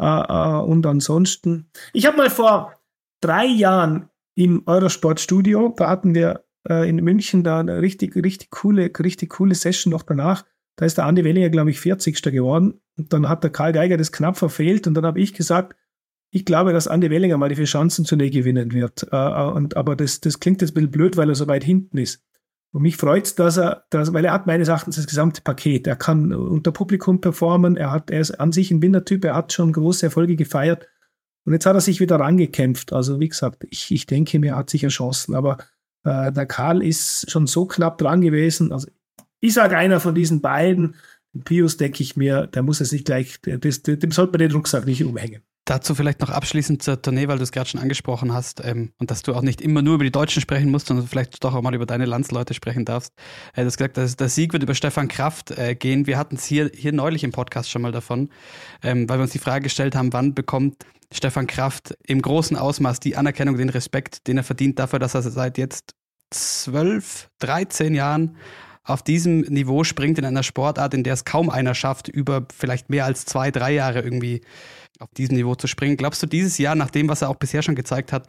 Uh, 0.02 0.24
uh, 0.30 0.66
und 0.66 0.86
ansonsten, 0.86 1.70
ich 1.94 2.06
habe 2.06 2.18
mal 2.18 2.30
vor 2.30 2.74
drei 3.22 3.46
Jahren 3.46 4.10
im 4.36 4.64
Eurosport-Studio, 4.66 5.74
da 5.78 5.90
hatten 5.90 6.14
wir 6.14 6.45
äh, 6.70 6.88
in 6.90 6.98
München 6.98 7.44
da 7.44 7.60
eine 7.60 7.82
richtig, 7.82 8.16
richtig 8.16 8.50
coole, 8.50 8.92
richtig 9.00 9.30
coole 9.30 9.56
Session 9.56 9.92
noch 9.92 10.04
danach. 10.04 10.46
Da 10.76 10.86
ist 10.86 10.98
der 10.98 11.06
Andi 11.06 11.24
Wellinger, 11.24 11.50
glaube 11.50 11.70
ich, 11.70 11.80
40. 11.80 12.22
geworden. 12.22 12.82
Und 12.98 13.14
dann 13.14 13.30
hat 13.30 13.44
der 13.44 13.52
Karl 13.52 13.72
Geiger 13.72 13.98
das 13.98 14.12
knapp 14.12 14.38
verfehlt. 14.38 14.88
Und 14.88 14.94
dann 14.94 15.06
habe 15.06 15.20
ich 15.20 15.34
gesagt, 15.34 15.76
ich 16.32 16.44
glaube, 16.44 16.74
dass 16.74 16.88
Andi 16.88 17.10
Wellinger 17.10 17.38
mal 17.38 17.50
die 17.50 17.56
vier 17.56 17.66
Chancen-Tournee 17.66 18.30
gewinnen 18.30 18.74
wird. 18.74 19.08
Äh, 19.12 19.44
und, 19.44 19.78
aber 19.78 19.96
das, 19.96 20.20
das 20.20 20.40
klingt 20.40 20.62
jetzt 20.62 20.72
ein 20.72 20.74
bisschen 20.76 20.92
blöd, 20.92 21.18
weil 21.18 21.30
er 21.30 21.36
so 21.36 21.48
weit 21.48 21.64
hinten 21.64 21.98
ist. 21.98 22.24
Und 22.74 22.82
mich 22.82 22.98
freut 22.98 23.26
es, 23.26 23.36
dass 23.36 23.56
er, 23.56 23.86
dass, 23.90 24.12
weil 24.12 24.26
er 24.26 24.34
hat 24.34 24.48
meines 24.48 24.68
Erachtens 24.68 24.98
das 24.98 25.08
gesamte 25.08 25.42
Paket. 25.42 25.88
Er 25.88 25.96
kann 25.96 26.34
unter 26.34 26.74
Publikum 26.74 27.22
performen, 27.22 27.78
er, 27.78 27.92
hat, 27.92 28.12
er 28.12 28.20
ist 28.20 28.32
an 28.32 28.52
sich 28.52 28.70
ein 28.70 28.82
Winnertyp, 28.82 29.24
er 29.24 29.34
hat 29.34 29.54
schon 29.54 29.72
große 29.72 30.08
Erfolge 30.08 30.36
gefeiert. 30.36 30.86
Und 31.46 31.54
jetzt 31.54 31.66
hat 31.66 31.76
er 31.76 31.80
sich 31.80 32.02
wieder 32.02 32.20
rangekämpft. 32.20 32.92
Also 32.92 33.22
wie 33.22 33.30
gesagt, 33.30 33.66
ich, 33.70 33.92
ich 33.92 34.08
denke, 34.08 34.40
mir 34.40 34.58
hat 34.58 34.70
sicher 34.70 34.90
Chancen. 34.90 35.36
Aber 35.36 35.58
äh, 36.06 36.32
der 36.32 36.46
Karl 36.46 36.82
ist 36.82 37.30
schon 37.30 37.48
so 37.48 37.66
knapp 37.66 37.98
dran 37.98 38.22
gewesen. 38.22 38.72
Also 38.72 38.88
ich 39.40 39.54
sage 39.54 39.78
einer 39.78 40.00
von 40.00 40.16
diesen 40.16 40.42
beiden, 40.42 40.96
Pius 41.44 41.78
denke 41.78 42.02
ich 42.02 42.16
mir, 42.16 42.48
der 42.48 42.64
muss 42.64 42.80
es 42.80 42.92
nicht 42.92 43.06
gleich, 43.06 43.40
das, 43.42 43.82
dem 43.82 44.12
sollte 44.12 44.32
man 44.32 44.40
den 44.40 44.52
Rucksack 44.54 44.86
nicht 44.86 45.04
umhängen. 45.04 45.42
Dazu 45.66 45.96
vielleicht 45.96 46.22
noch 46.22 46.30
abschließend 46.30 46.84
zur 46.84 47.02
Tournee, 47.02 47.28
weil 47.28 47.38
du 47.38 47.44
es 47.44 47.52
gerade 47.52 47.68
schon 47.68 47.82
angesprochen 47.82 48.34
hast 48.34 48.64
ähm, 48.64 48.92
und 49.00 49.10
dass 49.10 49.24
du 49.24 49.34
auch 49.34 49.42
nicht 49.42 49.62
immer 49.62 49.82
nur 49.82 49.96
über 49.96 50.04
die 50.04 50.12
Deutschen 50.12 50.40
sprechen 50.40 50.70
musst, 50.70 50.88
sondern 50.88 51.08
vielleicht 51.08 51.44
doch 51.44 51.56
auch 51.56 51.62
mal 51.64 51.74
über 51.74 51.88
deine 51.88 52.06
Landsleute 52.06 52.54
sprechen 52.54 52.86
darfst. 52.86 53.14
Äh, 53.54 53.62
du 53.62 53.68
hast 53.68 53.78
gesagt, 53.78 53.98
dass 53.98 54.16
der 54.16 54.30
Sieg 54.30 54.54
wird 54.54 54.62
über 54.62 54.76
Stefan 54.76 55.08
Kraft 55.08 55.50
äh, 55.50 55.74
gehen. 55.74 56.06
Wir 56.06 56.20
hatten 56.20 56.36
es 56.36 56.46
hier, 56.46 56.70
hier 56.72 56.94
neulich 56.94 57.24
im 57.24 57.32
Podcast 57.32 57.72
schon 57.72 57.82
mal 57.82 57.92
davon, 57.92 58.30
ähm, 58.84 59.10
weil 59.10 59.18
wir 59.18 59.24
uns 59.24 59.32
die 59.32 59.40
Frage 59.40 59.64
gestellt 59.64 59.96
haben, 59.96 60.14
wann 60.14 60.36
bekommt 60.36 60.86
Stefan 61.12 61.48
Kraft 61.48 61.98
im 62.06 62.22
großen 62.22 62.58
Ausmaß 62.58 63.00
die 63.00 63.16
Anerkennung, 63.16 63.58
den 63.58 63.70
Respekt, 63.70 64.28
den 64.28 64.38
er 64.38 64.44
verdient 64.44 64.78
dafür, 64.78 65.00
dass 65.00 65.16
er 65.16 65.24
seit 65.24 65.58
jetzt 65.58 65.96
zwölf, 66.30 67.30
13 67.40 67.96
Jahren 67.96 68.38
auf 68.84 69.02
diesem 69.02 69.40
Niveau 69.42 69.84
springt 69.84 70.20
in 70.20 70.26
einer 70.26 70.44
Sportart, 70.44 70.94
in 70.94 71.04
der 71.04 71.16
es 71.16 71.26
kaum 71.26 71.50
einer 71.50 71.74
schafft, 71.74 72.08
über 72.08 72.46
vielleicht 72.56 72.90
mehr 72.90 73.06
als 73.06 73.26
zwei, 73.26 73.50
drei 73.50 73.74
Jahre 73.74 74.02
irgendwie 74.02 74.42
auf 75.00 75.10
diesem 75.16 75.36
Niveau 75.36 75.56
zu 75.56 75.68
springen. 75.68 75.98
Glaubst 75.98 76.22
du, 76.24 76.28
dieses 76.28 76.58
Jahr, 76.58 76.76
nach 76.76 76.90
dem, 76.90 77.10
was 77.10 77.22
er 77.22 77.30
auch 77.30 77.36
bisher 77.36 77.62
schon 77.62 77.76
gezeigt 77.76 78.12
hat, 78.12 78.28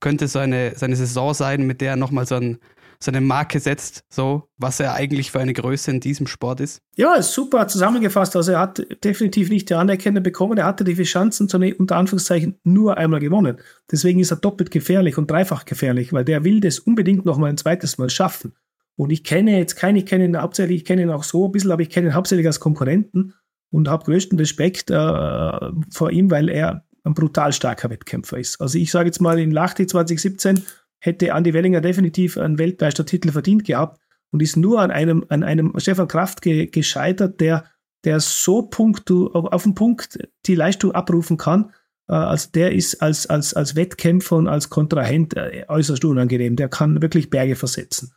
könnte 0.00 0.28
so 0.28 0.38
eine, 0.38 0.72
seine 0.76 0.96
Saison 0.96 1.34
sein, 1.34 1.66
mit 1.66 1.80
der 1.80 1.90
er 1.90 1.96
nochmal 1.96 2.26
so 2.26 2.36
ein, 2.36 2.58
seine 2.98 3.20
Marke 3.20 3.60
setzt, 3.60 4.04
so 4.08 4.48
was 4.56 4.80
er 4.80 4.94
eigentlich 4.94 5.30
für 5.30 5.40
eine 5.40 5.52
Größe 5.52 5.90
in 5.90 6.00
diesem 6.00 6.26
Sport 6.26 6.60
ist? 6.60 6.80
Ja, 6.96 7.14
ist 7.14 7.32
super 7.32 7.68
zusammengefasst. 7.68 8.36
Also 8.36 8.52
er 8.52 8.60
hat 8.60 8.82
definitiv 9.04 9.50
nicht 9.50 9.68
die 9.68 9.74
Anerkennung 9.74 10.22
bekommen. 10.22 10.56
Er 10.56 10.64
hatte 10.64 10.84
die 10.84 10.94
Chancen 11.02 11.48
unter 11.78 11.96
Anführungszeichen 11.96 12.58
nur 12.64 12.96
einmal 12.96 13.20
gewonnen. 13.20 13.58
Deswegen 13.90 14.20
ist 14.20 14.30
er 14.30 14.38
doppelt 14.38 14.70
gefährlich 14.70 15.18
und 15.18 15.30
dreifach 15.30 15.64
gefährlich, 15.66 16.12
weil 16.12 16.24
der 16.24 16.44
will 16.44 16.60
das 16.60 16.78
unbedingt 16.78 17.26
nochmal 17.26 17.50
ein 17.50 17.58
zweites 17.58 17.98
Mal 17.98 18.10
schaffen. 18.10 18.54
Und 18.96 19.10
ich 19.10 19.24
kenne 19.24 19.58
jetzt 19.58 19.76
keinen, 19.76 19.96
ich 19.96 20.06
kenne 20.06 20.24
ihn 20.24 20.40
hauptsächlich, 20.40 20.78
ich 20.78 20.84
kenne 20.86 21.02
ihn 21.02 21.10
auch 21.10 21.22
so 21.22 21.46
ein 21.46 21.52
bisschen, 21.52 21.70
aber 21.70 21.82
ich 21.82 21.90
kenne 21.90 22.08
ihn 22.08 22.14
hauptsächlich 22.14 22.46
als 22.46 22.60
Konkurrenten 22.60 23.34
und 23.70 23.88
habe 23.88 24.04
größten 24.04 24.38
Respekt 24.38 24.90
äh, 24.90 25.70
vor 25.90 26.10
ihm, 26.10 26.30
weil 26.30 26.48
er 26.48 26.84
ein 27.04 27.14
brutal 27.14 27.52
starker 27.52 27.90
Wettkämpfer 27.90 28.38
ist. 28.38 28.60
Also 28.60 28.78
ich 28.78 28.90
sage 28.90 29.06
jetzt 29.06 29.20
mal, 29.20 29.38
in 29.38 29.50
Lachti 29.50 29.86
2017 29.86 30.62
hätte 30.98 31.28
Andy 31.28 31.54
Wellinger 31.54 31.80
definitiv 31.80 32.36
einen 32.36 32.58
Weltmeistertitel 32.58 33.30
verdient 33.30 33.64
gehabt 33.64 34.00
und 34.32 34.42
ist 34.42 34.56
nur 34.56 34.80
an 34.80 34.90
einem, 34.90 35.24
an 35.28 35.42
einem 35.42 35.72
Stefan 35.78 36.08
Kraft 36.08 36.42
ge 36.42 36.66
gescheitert, 36.66 37.40
der, 37.40 37.64
der 38.04 38.20
so 38.20 38.62
punktu, 38.62 39.28
auf 39.28 39.62
den 39.62 39.74
Punkt 39.74 40.18
die 40.46 40.54
Leistung 40.54 40.92
abrufen 40.92 41.36
kann. 41.36 41.72
Also 42.08 42.50
der 42.54 42.72
ist 42.72 43.02
als, 43.02 43.26
als, 43.26 43.54
als 43.54 43.74
Wettkämpfer 43.74 44.36
und 44.36 44.48
als 44.48 44.70
Kontrahent 44.70 45.36
äh, 45.36 45.64
äußerst 45.68 46.04
unangenehm. 46.04 46.54
Der 46.54 46.68
kann 46.68 47.02
wirklich 47.02 47.30
Berge 47.30 47.56
versetzen. 47.56 48.12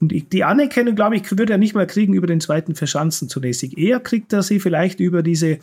Und 0.00 0.12
die 0.32 0.44
Anerkennung, 0.44 0.94
glaube 0.94 1.16
ich, 1.16 1.30
würde 1.36 1.52
er 1.52 1.58
nicht 1.58 1.74
mal 1.74 1.86
kriegen 1.86 2.14
über 2.14 2.26
den 2.26 2.40
zweiten 2.40 2.74
Verschanzen 2.74 3.28
zunächst. 3.28 3.76
Eher 3.76 4.00
kriegt 4.00 4.32
er 4.32 4.42
sie 4.42 4.58
vielleicht 4.58 5.00
über 5.00 5.22
diese, 5.22 5.58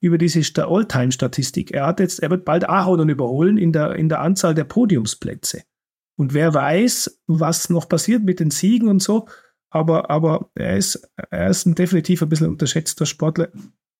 über 0.00 0.18
diese 0.18 0.40
All-Time-Statistik. 0.66 1.70
Er 1.70 1.86
hat 1.86 2.00
jetzt, 2.00 2.22
er 2.22 2.30
wird 2.30 2.44
bald 2.44 2.68
Ahonen 2.68 3.08
überholen 3.08 3.58
in 3.58 3.72
der, 3.72 3.94
in 3.94 4.08
der 4.08 4.20
Anzahl 4.20 4.54
der 4.54 4.64
Podiumsplätze. 4.64 5.62
Und 6.16 6.34
wer 6.34 6.54
weiß, 6.54 7.20
was 7.26 7.70
noch 7.70 7.88
passiert 7.88 8.22
mit 8.22 8.40
den 8.40 8.50
Siegen 8.50 8.88
und 8.88 9.02
so. 9.02 9.28
Aber, 9.70 10.08
aber 10.10 10.50
er 10.54 10.76
ist, 10.76 11.10
er 11.30 11.50
ist 11.50 11.66
ein 11.66 11.74
definitiv 11.74 12.22
ein 12.22 12.28
bisschen 12.28 12.48
unterschätzter 12.48 13.06
Sportler 13.06 13.48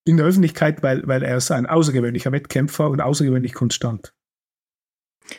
in 0.04 0.16
der 0.16 0.26
Öffentlichkeit, 0.26 0.82
weil, 0.82 1.06
weil 1.06 1.22
er 1.22 1.36
ist 1.36 1.50
ein 1.50 1.66
außergewöhnlicher 1.66 2.30
Wettkämpfer 2.30 2.88
und 2.90 3.00
außergewöhnlich 3.00 3.54
konstant. 3.54 4.14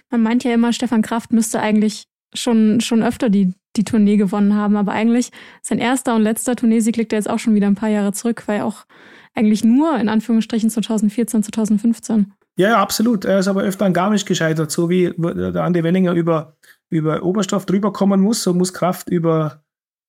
Man 0.10 0.24
meint 0.24 0.44
ja 0.44 0.54
immer, 0.54 0.74
Stefan 0.74 1.02
Kraft 1.02 1.32
müsste 1.32 1.60
eigentlich 1.60 2.08
schon, 2.34 2.82
schon 2.82 3.04
öfter 3.04 3.30
die, 3.30 3.54
die 3.78 3.84
Tournee 3.84 4.18
gewonnen 4.18 4.56
haben. 4.56 4.76
Aber 4.76 4.92
eigentlich 4.92 5.32
sein 5.62 5.80
erster 5.80 6.16
und 6.16 6.22
letzter 6.22 6.56
Tourneesieg 6.56 6.98
liegt 6.98 7.12
ja 7.12 7.18
jetzt 7.18 7.30
auch 7.30 7.40
schon 7.40 7.56
wieder 7.56 7.68
ein 7.68 7.76
paar 7.76 7.90
Jahre 7.90 8.14
zurück, 8.14 8.44
weil 8.48 8.62
auch 8.62 8.86
eigentlich 9.34 9.64
nur 9.64 9.98
in 9.98 10.10
Anführungsstrichen 10.10 10.70
2014, 10.70 11.44
2015. 11.44 12.34
Ja, 12.58 12.70
ja, 12.70 12.82
absolut. 12.82 13.26
Er 13.26 13.40
ist 13.40 13.48
aber 13.48 13.64
öfter 13.64 13.86
an 13.86 13.94
Garmisch 13.94 14.26
gescheitert, 14.26 14.72
so 14.72 14.90
wie 14.90 15.14
der 15.18 15.64
Andi 15.64 15.84
Wenninger 15.84 16.14
über, 16.14 16.56
über 16.90 17.22
Oberstoff 17.24 17.66
drüber 17.66 17.92
kommen 17.92 18.22
muss, 18.22 18.44
so 18.44 18.54
muss 18.54 18.74
Kraft 18.74 19.10
über, 19.10 19.64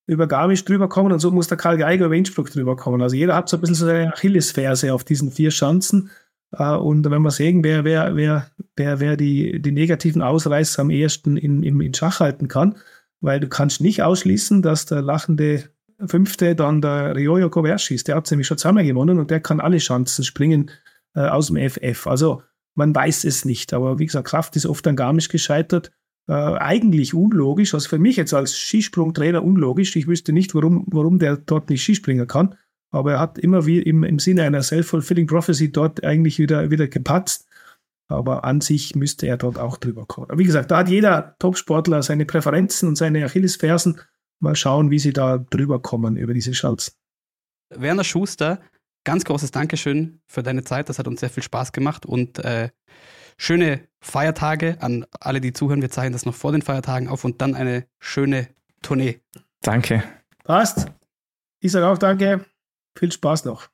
über 0.07 0.29
Garmisch 0.29 0.65
drüber 0.65 0.89
kommen 0.89 1.11
und 1.13 1.19
so 1.19 1.33
muss 1.33 1.49
der 1.49 1.59
Karl 1.59 1.77
Geiger 1.77 2.07
über 2.07 2.15
Innsbruck 2.15 2.51
drüber 2.51 2.77
kommen. 2.77 3.03
Also 3.03 3.17
jeder 3.17 3.35
hat 3.35 3.49
so 3.49 3.57
ein 3.57 3.61
bisschen 3.61 3.75
so 3.75 3.87
seine 3.87 4.13
Achillesferse 4.13 4.95
auf 4.95 5.03
diesen 5.03 5.33
vier 5.33 5.51
Schanzen. 5.51 6.11
Äh, 6.53 6.77
und 6.77 7.11
wenn 7.11 7.23
wir 7.23 7.33
sehen, 7.33 7.65
wer, 7.65 7.85
wer, 7.85 8.15
wer, 8.15 8.51
wer, 8.77 9.01
wer 9.01 9.17
die, 9.17 9.61
die 9.61 9.73
negativen 9.73 10.23
Ausreißer 10.23 10.83
am 10.83 10.91
ehesten 10.91 11.37
in, 11.37 11.65
in, 11.65 11.81
in 11.81 11.95
Schach 11.95 12.21
halten 12.21 12.47
kann, 12.47 12.77
weil 13.21 13.41
du 13.41 13.49
kannst 13.49 13.81
nicht 13.81 14.03
ausschließen, 14.03 14.63
dass 14.63 14.87
der 14.87 15.03
lachende 15.03 15.65
Fünfte 16.05 16.55
dann 16.55 16.83
der 16.83 17.15
Ryoyo 17.17 17.49
Kobayashi 17.49 17.95
ist. 17.95 18.09
Der 18.09 18.17
hat 18.17 18.31
nämlich 18.31 18.47
schon 18.47 18.59
zweimal 18.59 18.85
gewonnen 18.85 19.19
und 19.19 19.31
der 19.31 19.41
kann 19.41 19.61
alle 19.61 19.79
Chancen 19.79 20.25
springen 20.25 20.71
äh, 21.15 21.21
aus 21.21 21.49
dem 21.49 21.57
FF. 21.57 22.07
Also 22.07 22.43
man 22.75 22.95
weiß 22.95 23.25
es 23.25 23.45
nicht. 23.45 23.73
Aber 23.73 23.99
wie 23.99 24.07
gesagt, 24.07 24.29
Kraft 24.29 24.57
ist 24.57 24.67
oft 24.67 24.87
an 24.87 24.97
Garmisch 24.97 25.29
gescheitert. 25.29 25.91
Äh, 26.29 26.33
eigentlich 26.33 27.15
unlogisch, 27.15 27.73
also 27.73 27.89
für 27.89 27.99
mich 27.99 28.17
jetzt 28.17 28.35
als 28.35 28.57
Skisprungtrainer 28.59 29.43
unlogisch. 29.43 29.97
Ich 29.97 30.07
wüsste 30.07 30.33
nicht, 30.33 30.55
warum, 30.55 30.85
warum 30.89 31.19
der 31.19 31.37
dort 31.37 31.71
nicht 31.71 31.83
Skispringen 31.83 32.27
kann. 32.27 32.55
Aber 32.91 33.13
er 33.13 33.21
hat 33.21 33.39
immer 33.39 33.67
wie 33.67 33.81
im, 33.81 34.05
im 34.05 34.19
Sinne 34.19 34.43
einer 34.43 34.63
self-fulfilling 34.63 35.27
prophecy 35.27 35.73
dort 35.73 36.05
eigentlich 36.05 36.39
wieder, 36.39 36.71
wieder 36.71 36.89
gepatzt. 36.89 37.47
Aber 38.09 38.45
an 38.45 38.61
sich 38.61 38.95
müsste 38.95 39.27
er 39.27 39.37
dort 39.37 39.59
auch 39.59 39.77
drüber 39.77 40.07
kommen. 40.07 40.31
Aber 40.31 40.39
wie 40.39 40.45
gesagt, 40.45 40.71
da 40.71 40.79
hat 40.79 40.89
jeder 40.89 41.37
Topsportler 41.39 42.03
seine 42.03 42.25
Präferenzen 42.25 42.89
und 42.89 42.97
seine 42.97 43.25
Achillesfersen. 43.25 44.01
Mal 44.39 44.55
schauen, 44.55 44.91
wie 44.91 44.99
sie 44.99 45.13
da 45.13 45.39
drüber 45.39 45.81
kommen 45.81 46.17
über 46.17 46.35
diese 46.35 46.55
Schalz. 46.55 46.97
Werner 47.71 48.05
Schuster, 48.05 48.61
ganz 49.05 49.25
großes 49.25 49.51
Dankeschön 49.51 50.21
für 50.27 50.43
deine 50.43 50.63
Zeit. 50.63 50.89
Das 50.89 50.99
hat 50.99 51.09
uns 51.09 51.21
sehr 51.21 51.31
viel 51.31 51.43
Spaß 51.43 51.73
gemacht 51.73 52.07
und 52.07 52.39
äh, 52.39 52.71
schöne 53.39 53.81
Feiertage 54.01 54.77
an 54.81 55.07
alle, 55.21 55.41
die 55.41 55.53
zuhören. 55.53 55.83
Wir 55.83 55.91
zeichnen 55.91 56.13
das 56.13 56.27
noch 56.27 56.35
vor 56.35 56.53
den 56.53 56.63
Feiertagen 56.63 57.09
auf 57.09 57.25
und 57.25 57.41
dann 57.41 57.55
eine 57.55 57.87
schöne 57.99 58.49
Tournee. 58.83 59.21
Danke. 59.63 60.05
Passt. 60.45 60.87
Ich 61.61 61.73
sage 61.73 61.89
auch 61.89 61.99
danke. 61.99 62.45
Viel 62.97 63.11
Spaß 63.11 63.47
noch. 63.47 63.69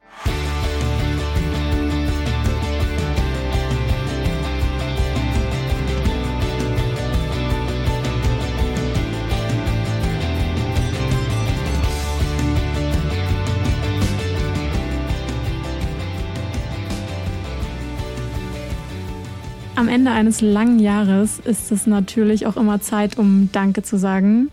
Ende 19.93 20.11
eines 20.11 20.41
langen 20.41 20.79
Jahres 20.79 21.39
ist 21.39 21.71
es 21.71 21.87
natürlich 21.87 22.47
auch 22.47 22.57
immer 22.57 22.81
Zeit, 22.81 23.19
um 23.19 23.51
Danke 23.53 23.83
zu 23.83 23.99
sagen. 23.99 24.51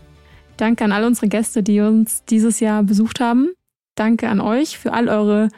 Danke 0.58 0.84
an 0.84 0.92
all 0.92 1.06
unsere 1.06 1.28
Gäste, 1.28 1.62
die 1.62 1.80
uns 1.80 2.26
dieses 2.26 2.60
Jahr 2.60 2.82
besucht 2.82 3.20
haben. 3.20 3.48
Danke 3.94 4.28
an 4.28 4.42
euch 4.42 4.76
für 4.76 4.92
all 4.92 5.08
eure 5.08 5.48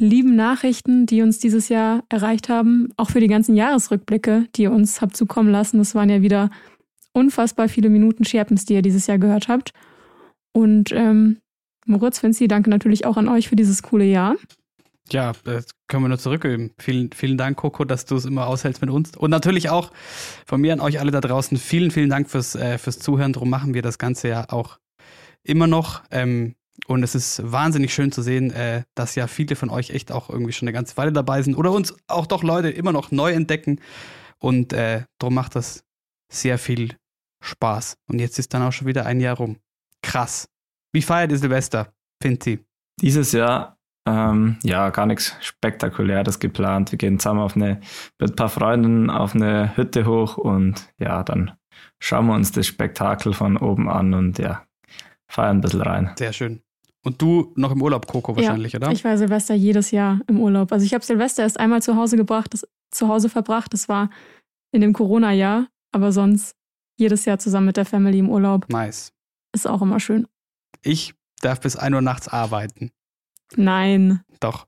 lieben 0.00 0.36
Nachrichten, 0.36 1.04
die 1.04 1.22
uns 1.22 1.40
dieses 1.40 1.68
Jahr 1.68 2.04
erreicht 2.08 2.48
haben. 2.48 2.90
Auch 2.96 3.10
für 3.10 3.18
die 3.18 3.26
ganzen 3.26 3.56
Jahresrückblicke, 3.56 4.46
die 4.54 4.62
ihr 4.62 4.70
uns 4.70 5.00
habt 5.00 5.16
zukommen 5.16 5.50
lassen. 5.50 5.78
Das 5.78 5.96
waren 5.96 6.10
ja 6.10 6.22
wieder 6.22 6.48
unfassbar 7.12 7.68
viele 7.68 7.88
Minuten 7.88 8.24
Scherpens, 8.24 8.66
die 8.66 8.74
ihr 8.74 8.82
dieses 8.82 9.08
Jahr 9.08 9.18
gehört 9.18 9.48
habt. 9.48 9.72
Und 10.52 10.92
ähm, 10.92 11.38
Moritz, 11.86 12.22
Vinci, 12.22 12.46
danke 12.46 12.70
natürlich 12.70 13.04
auch 13.04 13.16
an 13.16 13.28
euch 13.28 13.48
für 13.48 13.56
dieses 13.56 13.82
coole 13.82 14.04
Jahr. 14.04 14.36
Ja, 15.10 15.32
das 15.44 15.66
können 15.86 16.04
wir 16.04 16.08
nur 16.08 16.18
zurückgeben. 16.18 16.72
Vielen, 16.78 17.12
vielen 17.12 17.38
Dank, 17.38 17.56
Coco, 17.56 17.84
dass 17.84 18.04
du 18.04 18.16
es 18.16 18.24
immer 18.24 18.46
aushältst 18.46 18.80
mit 18.82 18.90
uns. 18.90 19.16
Und 19.16 19.30
natürlich 19.30 19.70
auch 19.70 19.90
von 20.46 20.60
mir 20.60 20.72
an 20.72 20.80
euch 20.80 21.00
alle 21.00 21.10
da 21.10 21.20
draußen. 21.20 21.56
Vielen, 21.56 21.90
vielen 21.90 22.10
Dank 22.10 22.28
fürs, 22.28 22.54
äh, 22.54 22.78
fürs 22.78 22.98
Zuhören. 22.98 23.32
Darum 23.32 23.48
machen 23.48 23.74
wir 23.74 23.82
das 23.82 23.98
Ganze 23.98 24.28
ja 24.28 24.50
auch 24.50 24.78
immer 25.42 25.66
noch. 25.66 26.02
Ähm, 26.10 26.54
und 26.86 27.02
es 27.02 27.14
ist 27.14 27.40
wahnsinnig 27.50 27.92
schön 27.92 28.12
zu 28.12 28.22
sehen, 28.22 28.50
äh, 28.50 28.82
dass 28.94 29.14
ja 29.14 29.26
viele 29.26 29.56
von 29.56 29.70
euch 29.70 29.90
echt 29.90 30.12
auch 30.12 30.30
irgendwie 30.30 30.52
schon 30.52 30.68
eine 30.68 30.74
ganze 30.74 30.96
Weile 30.96 31.12
dabei 31.12 31.42
sind 31.42 31.56
oder 31.56 31.72
uns 31.72 31.94
auch 32.06 32.26
doch 32.26 32.42
Leute 32.42 32.70
immer 32.70 32.92
noch 32.92 33.10
neu 33.10 33.32
entdecken. 33.32 33.80
Und 34.38 34.72
äh, 34.72 35.04
darum 35.18 35.34
macht 35.34 35.56
das 35.56 35.84
sehr 36.30 36.58
viel 36.58 36.96
Spaß. 37.42 37.96
Und 38.08 38.20
jetzt 38.20 38.38
ist 38.38 38.54
dann 38.54 38.62
auch 38.62 38.72
schon 38.72 38.86
wieder 38.86 39.06
ein 39.06 39.20
Jahr 39.20 39.36
rum. 39.36 39.56
Krass. 40.02 40.48
Wie 40.92 41.02
feiert 41.02 41.32
ihr 41.32 41.38
Silvester, 41.38 41.92
Finzi? 42.22 42.64
Dieses 43.00 43.32
Jahr 43.32 43.77
Ähm, 44.08 44.56
ja, 44.62 44.88
gar 44.88 45.04
nichts 45.04 45.36
Spektakuläres 45.40 46.38
geplant. 46.38 46.92
Wir 46.92 46.98
gehen 46.98 47.18
zusammen 47.18 47.40
auf 47.40 47.56
eine, 47.56 47.80
mit 48.18 48.30
ein 48.30 48.36
paar 48.36 48.48
Freunden 48.48 49.10
auf 49.10 49.34
eine 49.34 49.76
Hütte 49.76 50.06
hoch 50.06 50.38
und 50.38 50.88
ja, 50.98 51.22
dann 51.22 51.52
schauen 51.98 52.26
wir 52.26 52.34
uns 52.34 52.50
das 52.52 52.66
Spektakel 52.66 53.34
von 53.34 53.58
oben 53.58 53.88
an 53.88 54.14
und 54.14 54.38
ja, 54.38 54.64
feiern 55.28 55.58
ein 55.58 55.60
bisschen 55.60 55.82
rein. 55.82 56.12
Sehr 56.16 56.32
schön. 56.32 56.62
Und 57.04 57.20
du 57.20 57.52
noch 57.56 57.70
im 57.70 57.82
Urlaub, 57.82 58.06
Coco, 58.06 58.34
wahrscheinlich, 58.34 58.72
ja, 58.72 58.78
oder? 58.78 58.92
Ich 58.92 59.04
war 59.04 59.16
Silvester 59.18 59.54
jedes 59.54 59.90
Jahr 59.90 60.20
im 60.26 60.40
Urlaub. 60.40 60.72
Also 60.72 60.86
ich 60.86 60.94
habe 60.94 61.04
Silvester 61.04 61.42
erst 61.42 61.60
einmal 61.60 61.82
zu 61.82 61.96
Hause 61.96 62.16
gebracht, 62.16 62.54
das, 62.54 62.66
zu 62.90 63.08
Hause 63.08 63.28
verbracht. 63.28 63.74
Das 63.74 63.88
war 63.88 64.10
in 64.72 64.80
dem 64.80 64.94
Corona-Jahr, 64.94 65.68
aber 65.92 66.12
sonst 66.12 66.56
jedes 66.98 67.26
Jahr 67.26 67.38
zusammen 67.38 67.66
mit 67.66 67.76
der 67.76 67.84
Family 67.84 68.18
im 68.18 68.30
Urlaub. 68.30 68.68
Nice. 68.70 69.12
Ist 69.54 69.66
auch 69.66 69.82
immer 69.82 70.00
schön. 70.00 70.26
Ich 70.82 71.14
darf 71.40 71.60
bis 71.60 71.76
1 71.76 71.94
Uhr 71.94 72.02
nachts 72.02 72.28
arbeiten. 72.28 72.90
Nein. 73.56 74.22
Doch. 74.40 74.66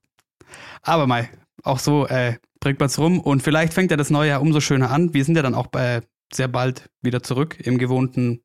Aber 0.82 1.06
Mai, 1.06 1.30
auch 1.62 1.78
so 1.78 2.06
äh, 2.06 2.36
bringt 2.60 2.80
man 2.80 2.86
es 2.86 2.98
rum 2.98 3.20
und 3.20 3.42
vielleicht 3.42 3.74
fängt 3.74 3.90
ja 3.90 3.96
das 3.96 4.10
neue 4.10 4.28
Jahr 4.28 4.42
umso 4.42 4.60
schöner 4.60 4.90
an. 4.90 5.14
Wir 5.14 5.24
sind 5.24 5.36
ja 5.36 5.42
dann 5.42 5.54
auch 5.54 5.66
bei, 5.66 6.02
sehr 6.32 6.48
bald 6.48 6.90
wieder 7.02 7.22
zurück 7.22 7.58
im 7.60 7.78
gewohnten 7.78 8.42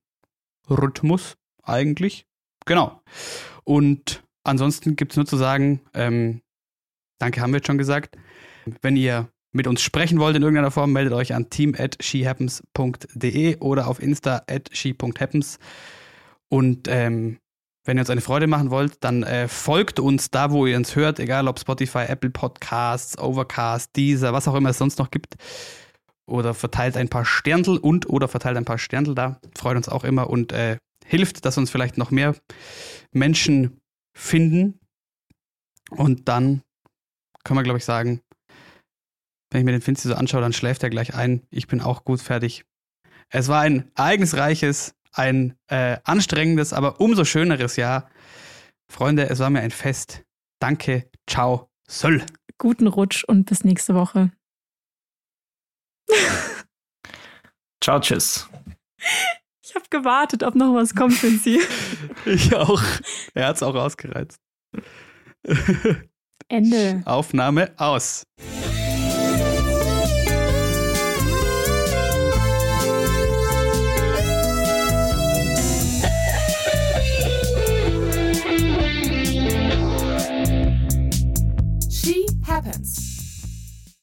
Rhythmus 0.70 1.38
eigentlich. 1.64 2.26
Genau. 2.66 3.02
Und 3.64 4.24
ansonsten 4.44 4.96
gibt 4.96 5.12
es 5.14 5.18
nur 5.18 5.26
zu 5.26 5.38
sagen, 5.38 5.82
ähm, 5.94 6.42
danke 7.20 7.42
haben 7.42 7.52
wir 7.52 7.58
jetzt 7.58 7.68
schon 7.68 7.78
gesagt. 7.78 8.18
Wenn 8.82 8.96
ihr 8.96 9.30
mit 9.52 9.68
uns 9.68 9.82
sprechen 9.82 10.20
wollt 10.20 10.36
in 10.36 10.42
irgendeiner 10.42 10.72
Form, 10.72 10.92
meldet 10.92 11.14
euch 11.14 11.34
an 11.34 11.50
team 11.50 11.76
at 11.78 11.98
shehappens.de 12.02 13.58
oder 13.60 13.88
auf 13.88 14.02
insta 14.02 14.44
at 14.48 14.70
she.happens. 14.74 15.60
Und 16.50 16.88
ähm, 16.90 17.40
wenn 17.86 17.98
ihr 17.98 18.02
uns 18.02 18.10
eine 18.10 18.22
Freude 18.22 18.48
machen 18.48 18.72
wollt, 18.72 19.04
dann 19.04 19.24
äh, 19.24 19.48
folgt 19.48 20.00
uns 20.00 20.32
da, 20.32 20.52
wo 20.52 20.66
ihr 20.66 20.76
uns 20.76 20.96
hört, 20.96 21.20
egal 21.20 21.48
ob 21.48 21.60
Spotify, 21.60 22.06
Apple 22.08 22.32
Podcasts, 22.32 23.18
Overcast, 23.18 23.96
Deezer, 23.96 24.34
was 24.34 24.48
auch 24.48 24.56
immer 24.56 24.70
es 24.70 24.80
sonst 24.80 24.98
noch 24.98 25.12
gibt. 25.12 25.36
Oder 26.26 26.56
verteilt 26.56 26.98
ein 26.98 27.10
paar 27.10 27.26
Sterndl 27.26 27.78
und 27.78 28.10
oder 28.10 28.28
verteilt 28.28 28.58
ein 28.58 28.66
paar 28.66 28.80
Sterndl 28.80 29.14
da. 29.14 29.40
Freut 29.56 29.78
uns 29.78 29.88
auch 29.88 30.04
immer 30.04 30.30
und 30.32 30.52
äh, 30.52 30.78
hilft, 31.06 31.46
dass 31.46 31.60
uns 31.60 31.70
vielleicht 31.70 32.00
noch 32.00 32.10
mehr 32.10 32.36
Menschen 33.12 33.80
finden. 34.18 34.80
Und 35.92 36.28
dann 36.28 36.64
können 37.44 37.60
wir, 37.60 37.64
glaube 37.64 37.78
ich, 37.78 37.86
sagen, 37.86 38.22
wenn 39.52 39.62
ich 39.62 39.66
mir 39.66 39.72
den 39.72 39.82
Finzi 39.82 40.08
so 40.08 40.16
anschaue, 40.16 40.42
dann 40.42 40.54
schläft 40.54 40.82
er 40.82 40.90
gleich 40.90 41.14
ein. 41.14 41.44
Ich 41.52 41.68
bin 41.68 41.80
auch 41.80 42.04
gut 42.04 42.20
fertig. 42.20 42.66
Es 43.30 43.48
war 43.48 43.62
ein 43.62 43.92
ereignisreiches, 43.96 44.96
ein 45.16 45.57
äh, 45.68 45.97
anstrengendes, 46.03 46.74
aber 46.74 46.99
umso 46.99 47.26
schöneres 47.26 47.76
Jahr. 47.76 48.09
Freunde, 48.88 49.30
es 49.30 49.39
war 49.39 49.49
mir 49.49 49.61
ein 49.61 49.72
Fest. 49.72 50.24
Danke, 50.59 51.09
ciao, 51.28 51.70
Söll. 51.88 52.26
Guten 52.57 52.88
Rutsch 52.88 53.24
und 53.24 53.45
bis 53.45 53.63
nächste 53.63 53.95
Woche. 53.95 54.32
Ciao, 57.82 57.99
tschüss. 57.99 58.49
Ich 59.63 59.76
habe 59.76 59.86
gewartet, 59.89 60.43
ob 60.43 60.55
noch 60.55 60.74
was 60.74 60.95
kommt, 60.95 61.22
Vinci. 61.22 61.59
ich 62.26 62.55
auch. 62.55 62.82
Er 63.34 63.47
hat 63.47 63.57
es 63.57 63.63
auch 63.63 63.76
ausgereizt. 63.76 64.39
Ende. 66.47 67.03
Aufnahme 67.05 67.74
aus. 67.78 68.26